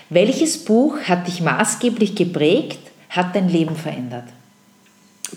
Welches 0.09 0.57
Buch 0.63 0.99
hat 0.99 1.27
dich 1.27 1.41
maßgeblich 1.41 2.15
geprägt, 2.15 2.79
hat 3.09 3.35
dein 3.35 3.49
Leben 3.49 3.75
verändert? 3.75 4.25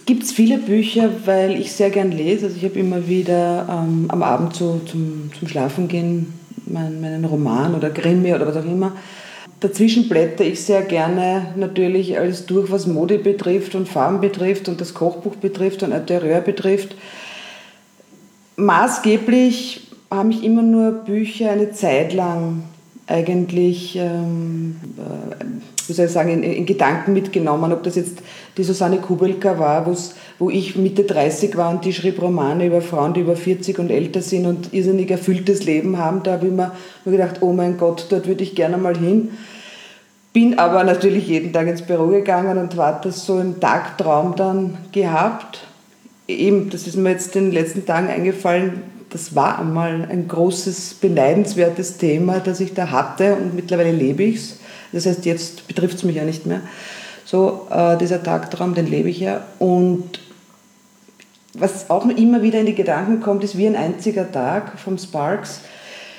Gibt 0.05 0.23
es 0.23 0.33
viele 0.33 0.59
Bücher, 0.59 1.11
weil 1.25 1.59
ich 1.59 1.73
sehr 1.73 1.91
gern 1.91 2.13
lese. 2.13 2.47
Also 2.47 2.57
ich 2.59 2.65
habe 2.65 2.79
immer 2.79 3.09
wieder 3.09 3.67
ähm, 3.71 4.07
am 4.09 4.23
Abend 4.23 4.55
so 4.55 4.81
zum, 4.87 5.31
zum 5.39 5.49
Schlafengehen 5.49 6.35
mein, 6.67 7.01
meinen 7.01 7.25
Roman 7.25 7.75
oder 7.75 7.91
Krimi 7.91 8.35
oder 8.35 8.47
was 8.47 8.57
auch 8.57 8.65
immer. 8.65 8.93
Dazwischen 9.61 10.09
blätter 10.09 10.45
ich 10.45 10.63
sehr 10.63 10.83
gerne 10.83 11.55
natürlich 11.57 12.17
alles 12.17 12.47
durch, 12.47 12.71
was 12.71 12.87
Mode 12.87 13.19
betrifft 13.19 13.75
und 13.75 13.89
Farben 13.89 14.21
betrifft 14.21 14.69
und 14.69 14.81
das 14.81 14.95
Kochbuch 14.95 15.37
betrifft 15.37 15.83
und 15.83 15.93
Interieur 15.93 16.41
betrifft. 16.41 16.95
Maßgeblich 18.57 19.89
haben 20.11 20.29
mich 20.29 20.45
immer 20.45 20.63
nur 20.63 20.93
Bücher 20.93 21.51
eine 21.51 21.73
Zeit 21.73 22.13
lang 22.13 22.63
eigentlich 23.09 23.97
ähm, 23.97 24.77
wie 25.89 25.95
soll 25.95 26.07
ich 26.07 26.13
sagen, 26.13 26.31
in, 26.31 26.43
in, 26.43 26.67
Gedanken 26.67 27.15
mitgenommen. 27.15 27.73
Ob 27.73 27.83
das 27.83 27.97
jetzt 27.97 28.19
die 28.57 28.63
Susanne 28.63 28.99
Kubelka 28.99 29.59
war, 29.59 29.87
wo 30.39 30.51
ich 30.51 30.77
Mitte 30.77 31.05
30 31.05 31.57
war 31.57 31.71
und 31.71 31.85
die 31.85 31.95
schrieb 31.95 32.21
Romane 32.21 32.67
über 32.67 32.83
Frauen, 32.83 33.15
die 33.15 33.21
über 33.21 33.37
40 33.37 33.79
und 33.79 33.91
älter 33.91 34.21
sind 34.21 34.47
und 34.47 34.75
irrsinnig 34.75 35.11
erfülltes 35.11 35.65
Leben 35.65 35.97
haben. 35.97 36.23
Da 36.23 36.33
habe 36.33 36.47
ich 36.47 36.53
mir 36.53 36.73
gedacht, 37.05 37.37
oh 37.41 37.53
mein 37.53 37.79
Gott, 37.79 38.07
dort 38.11 38.27
würde 38.27 38.45
ich 38.45 38.55
gerne 38.55 38.77
mal 38.77 38.97
hin. 38.97 39.31
Bin 40.35 40.59
aber 40.59 40.85
natürlich 40.85 41.27
jeden 41.27 41.53
Tag 41.55 41.67
ins 41.67 41.83
Büro 41.83 42.09
gegangen 42.09 42.59
und 42.59 42.77
war 42.77 43.01
das 43.01 43.25
so 43.25 43.41
im 43.41 43.59
Tagtraum 43.59 44.37
dann 44.37 44.77
gehabt. 44.93 45.67
Eben, 46.29 46.69
das 46.69 46.87
ist 46.87 46.97
mir 46.97 47.13
jetzt 47.13 47.35
in 47.35 47.47
den 47.47 47.53
letzten 47.53 47.87
Tagen 47.87 48.09
eingefallen, 48.09 48.83
das 49.11 49.35
war 49.35 49.59
einmal 49.59 50.07
ein 50.11 50.29
großes, 50.29 50.95
beneidenswertes 50.95 51.97
Thema, 51.97 52.41
das 52.41 52.61
ich 52.61 52.75
da 52.75 52.91
hatte 52.91 53.37
und 53.37 53.55
mittlerweile 53.55 53.93
lebe 53.93 54.23
ich 54.23 54.37
es. 54.37 54.59
Das 54.93 55.07
heißt, 55.07 55.25
jetzt 55.25 55.67
betrifft 55.69 55.97
es 55.97 56.05
mich 56.05 56.17
ja 56.17 56.25
nicht 56.25 56.47
mehr. 56.47 56.61
So, 57.25 57.67
äh, 57.71 57.97
dieser 57.99 58.23
Tagtraum, 58.23 58.75
den 58.75 58.87
lebe 58.87 59.11
ich 59.11 59.21
ja. 59.21 59.45
Und 59.59 60.21
was 61.55 61.91
auch 61.91 62.07
immer 62.09 62.43
wieder 62.43 62.61
in 62.61 62.67
die 62.67 62.75
Gedanken 62.75 63.21
kommt, 63.21 63.45
ist 63.45 63.59
wie 63.59 63.67
ein 63.67 63.77
einziger 63.77 64.31
Tag 64.31 64.79
vom 64.79 64.97
Sparks. 64.99 65.61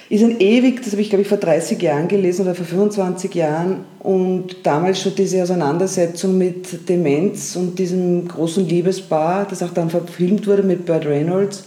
Ist 0.10 0.24
ein 0.24 0.40
ewig, 0.40 0.82
das 0.84 0.94
habe 0.94 1.04
ich 1.04 1.10
glaube 1.10 1.22
ich 1.22 1.28
vor 1.28 1.38
30 1.38 1.80
Jahren 1.82 2.08
gelesen 2.08 2.42
oder 2.42 2.56
vor 2.56 2.66
25 2.66 3.34
Jahren 3.36 3.86
und 4.00 4.66
damals 4.66 5.02
schon 5.02 5.14
diese 5.14 5.44
Auseinandersetzung 5.44 6.36
mit 6.36 6.90
Demenz 6.90 7.56
und 7.56 7.78
diesem 7.78 8.28
großen 8.28 8.68
Liebespaar, 8.68 9.46
das 9.48 9.62
auch 9.62 9.70
dann 9.70 9.92
verfilmt 9.92 10.48
wurde 10.48 10.64
mit 10.64 10.88
Burt 10.88 11.06
Reynolds. 11.06 11.66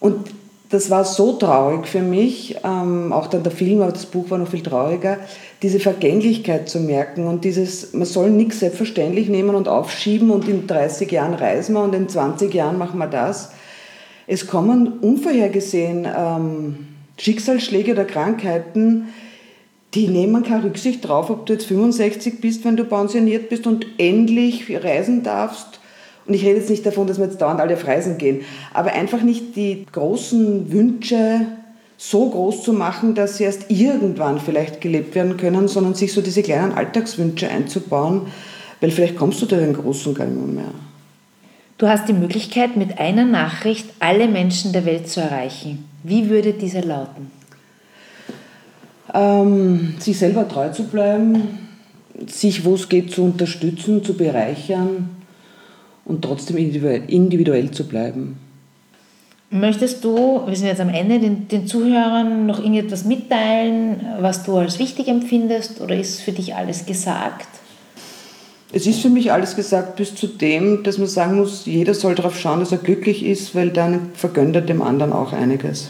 Und 0.00 0.30
das 0.70 0.90
war 0.90 1.04
so 1.04 1.32
traurig 1.32 1.86
für 1.86 2.02
mich, 2.02 2.56
ähm, 2.62 3.12
auch 3.12 3.28
dann 3.28 3.42
der 3.42 3.52
Film, 3.52 3.80
aber 3.80 3.92
das 3.92 4.06
Buch 4.06 4.30
war 4.30 4.38
noch 4.38 4.48
viel 4.48 4.62
trauriger, 4.62 5.18
diese 5.62 5.80
Vergänglichkeit 5.80 6.68
zu 6.68 6.80
merken 6.80 7.26
und 7.26 7.44
dieses, 7.44 7.94
man 7.94 8.04
soll 8.04 8.30
nichts 8.30 8.60
selbstverständlich 8.60 9.28
nehmen 9.28 9.54
und 9.54 9.66
aufschieben 9.66 10.30
und 10.30 10.46
in 10.46 10.66
30 10.66 11.10
Jahren 11.10 11.34
reisen 11.34 11.74
wir 11.74 11.82
und 11.82 11.94
in 11.94 12.08
20 12.08 12.52
Jahren 12.52 12.76
machen 12.76 12.98
wir 12.98 13.06
das. 13.06 13.52
Es 14.26 14.46
kommen 14.46 14.98
unvorhergesehen 15.00 16.06
ähm, 16.14 16.88
Schicksalsschläge 17.16 17.92
oder 17.92 18.04
Krankheiten, 18.04 19.08
die 19.94 20.06
nehmen 20.06 20.42
keine 20.42 20.64
Rücksicht 20.64 21.08
drauf, 21.08 21.30
ob 21.30 21.46
du 21.46 21.54
jetzt 21.54 21.64
65 21.64 22.42
bist, 22.42 22.62
wenn 22.66 22.76
du 22.76 22.84
pensioniert 22.84 23.48
bist 23.48 23.66
und 23.66 23.86
endlich 23.96 24.70
reisen 24.84 25.22
darfst 25.22 25.77
und 26.28 26.34
ich 26.34 26.44
rede 26.44 26.58
jetzt 26.58 26.68
nicht 26.68 26.84
davon, 26.84 27.06
dass 27.06 27.18
wir 27.18 27.24
jetzt 27.24 27.40
dauernd 27.40 27.60
alle 27.60 27.74
auf 27.74 27.86
Reisen 27.86 28.18
gehen, 28.18 28.42
aber 28.74 28.92
einfach 28.92 29.22
nicht 29.22 29.56
die 29.56 29.86
großen 29.90 30.70
Wünsche 30.70 31.46
so 31.96 32.28
groß 32.28 32.62
zu 32.62 32.72
machen, 32.72 33.14
dass 33.14 33.38
sie 33.38 33.44
erst 33.44 33.70
irgendwann 33.70 34.38
vielleicht 34.38 34.80
gelebt 34.80 35.14
werden 35.14 35.36
können, 35.36 35.66
sondern 35.66 35.94
sich 35.94 36.12
so 36.12 36.20
diese 36.20 36.42
kleinen 36.42 36.72
Alltagswünsche 36.72 37.48
einzubauen, 37.48 38.28
weil 38.80 38.90
vielleicht 38.90 39.16
kommst 39.16 39.42
du 39.42 39.46
da 39.46 39.56
den 39.56 39.72
großen 39.72 40.14
gar 40.14 40.26
nicht 40.26 40.54
mehr. 40.54 40.70
Du 41.78 41.88
hast 41.88 42.08
die 42.08 42.12
Möglichkeit, 42.12 42.76
mit 42.76 42.98
einer 42.98 43.24
Nachricht 43.24 43.86
alle 43.98 44.28
Menschen 44.28 44.72
der 44.72 44.84
Welt 44.84 45.08
zu 45.08 45.20
erreichen. 45.20 45.88
Wie 46.02 46.28
würde 46.28 46.52
diese 46.52 46.80
lauten? 46.80 47.30
Ähm, 49.14 49.94
sich 49.98 50.18
selber 50.18 50.46
treu 50.46 50.68
zu 50.68 50.84
bleiben, 50.84 51.58
sich, 52.26 52.64
wo 52.64 52.74
es 52.74 52.88
geht, 52.88 53.12
zu 53.12 53.24
unterstützen, 53.24 54.04
zu 54.04 54.14
bereichern, 54.14 55.17
und 56.08 56.22
trotzdem 56.22 56.56
individuell 56.56 57.70
zu 57.70 57.86
bleiben. 57.86 58.38
Möchtest 59.50 60.04
du, 60.04 60.42
wir 60.46 60.56
sind 60.56 60.66
jetzt 60.66 60.80
am 60.80 60.90
Ende, 60.90 61.20
den, 61.20 61.48
den 61.48 61.66
Zuhörern 61.66 62.44
noch 62.46 62.58
irgendetwas 62.58 63.04
mitteilen, 63.04 64.04
was 64.20 64.44
du 64.44 64.56
als 64.56 64.78
wichtig 64.78 65.08
empfindest 65.08 65.80
oder 65.80 65.96
ist 65.96 66.20
für 66.20 66.32
dich 66.32 66.54
alles 66.54 66.84
gesagt? 66.84 67.46
Es 68.70 68.86
ist 68.86 69.00
für 69.00 69.08
mich 69.08 69.32
alles 69.32 69.56
gesagt, 69.56 69.96
bis 69.96 70.14
zu 70.14 70.26
dem, 70.26 70.82
dass 70.82 70.98
man 70.98 71.06
sagen 71.06 71.36
muss, 71.38 71.64
jeder 71.64 71.94
soll 71.94 72.14
darauf 72.14 72.38
schauen, 72.38 72.60
dass 72.60 72.72
er 72.72 72.78
glücklich 72.78 73.24
ist, 73.24 73.54
weil 73.54 73.70
dann 73.70 74.10
vergönnt 74.12 74.54
er 74.56 74.60
dem 74.60 74.82
anderen 74.82 75.14
auch 75.14 75.32
einiges. 75.32 75.88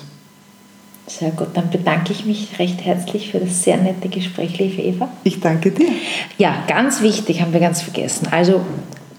Sehr 1.08 1.30
gut, 1.30 1.48
dann 1.54 1.70
bedanke 1.70 2.12
ich 2.12 2.26
mich 2.26 2.58
recht 2.60 2.84
herzlich 2.84 3.32
für 3.32 3.40
das 3.40 3.64
sehr 3.64 3.78
nette 3.78 4.08
Gespräch, 4.08 4.58
liebe 4.58 4.82
Eva. 4.82 5.08
Ich 5.24 5.40
danke 5.40 5.72
dir. 5.72 5.88
Ja, 6.36 6.62
ganz 6.68 7.02
wichtig, 7.02 7.40
haben 7.40 7.52
wir 7.52 7.60
ganz 7.60 7.82
vergessen. 7.82 8.28
Also 8.30 8.60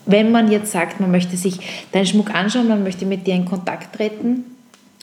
wenn 0.10 0.32
man 0.32 0.52
jetzt 0.52 0.72
sagt, 0.72 1.00
man 1.00 1.12
möchte 1.12 1.38
sich 1.38 1.60
deinen 1.92 2.06
Schmuck 2.06 2.34
anschauen, 2.34 2.68
man 2.68 2.84
möchte 2.84 3.06
mit 3.06 3.28
dir 3.28 3.36
in 3.36 3.46
Kontakt 3.46 3.96
treten, 3.96 4.44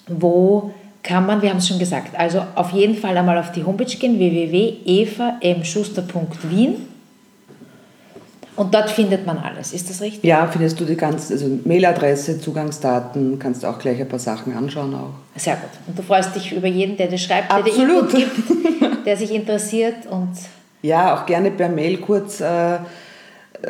wo 0.09 0.75
kann 1.03 1.27
man, 1.27 1.43
wir 1.43 1.51
haben 1.51 1.59
es 1.59 1.69
schon 1.69 1.79
gesagt, 1.79 2.19
also 2.19 2.43
auf 2.57 2.73
jeden 2.73 2.97
Fall 2.97 3.17
einmal 3.17 3.39
auf 3.39 3.53
die 3.53 3.63
Homepage 3.65 3.85
gehen, 3.85 4.19
www.evamschuster.wien 4.19 6.77
und 8.57 8.75
dort 8.75 8.91
findet 8.91 9.25
man 9.27 9.39
alles. 9.39 9.73
Ist 9.73 9.91
das 9.91 10.01
richtig? 10.01 10.25
Ja, 10.25 10.49
findest 10.49 10.81
du 10.81 10.85
die 10.85 10.97
ganze 10.97 11.35
also 11.35 11.47
Mailadresse, 11.65 12.41
Zugangsdaten, 12.41 13.39
kannst 13.39 13.63
du 13.63 13.69
auch 13.69 13.79
gleich 13.79 14.01
ein 14.01 14.09
paar 14.09 14.19
Sachen 14.19 14.57
anschauen 14.57 14.95
auch. 14.95 15.39
Sehr 15.39 15.57
gut. 15.57 15.71
Und 15.87 15.99
du 15.99 16.03
freust 16.03 16.35
dich 16.35 16.53
über 16.53 16.67
jeden, 16.67 16.97
der 16.97 17.09
dir 17.09 17.19
schreibt, 17.19 17.51
Absolut. 17.51 18.13
der 18.13 18.21
dir 18.21 18.27
gibt, 18.27 19.07
der 19.07 19.17
sich 19.17 19.31
interessiert 19.31 20.07
und 20.11 20.31
ja, 20.83 21.17
auch 21.17 21.27
gerne 21.27 21.51
per 21.51 21.69
Mail 21.69 21.99
kurz 21.99 22.41
äh, 22.41 22.79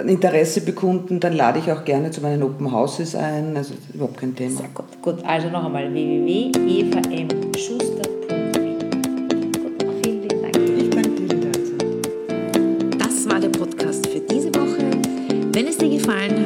Interesse 0.05 0.61
bekunden, 0.61 1.21
dann 1.21 1.33
lade 1.33 1.59
ich 1.59 1.73
auch 1.73 1.85
gerne 1.85 2.11
zu 2.11 2.21
meinen 2.21 2.43
Open 2.43 2.71
Houses 2.73 3.15
ein. 3.15 3.57
Also 3.57 3.73
überhaupt 3.93 4.19
kein 4.19 4.35
Thema. 4.37 4.59
Sehr 4.59 4.69
gut. 4.75 4.85
Gut, 5.03 5.25
also 5.25 5.49
noch 5.49 5.65
einmal 5.65 5.91
www.evamschuster.wien. 5.93 8.77
Vielen 10.03 10.23
lieben 10.23 10.43
Dank. 10.43 10.57
Ich 10.79 10.91
danke 10.91 11.11
dir, 11.11 11.27
Das 12.99 13.29
war 13.29 13.41
der 13.41 13.49
Podcast 13.49 14.07
für 14.09 14.21
diese 14.21 14.55
Woche. 14.55 14.85
Wenn 15.53 15.67
es 15.67 15.79
dir 15.79 15.89
gefallen 15.89 16.46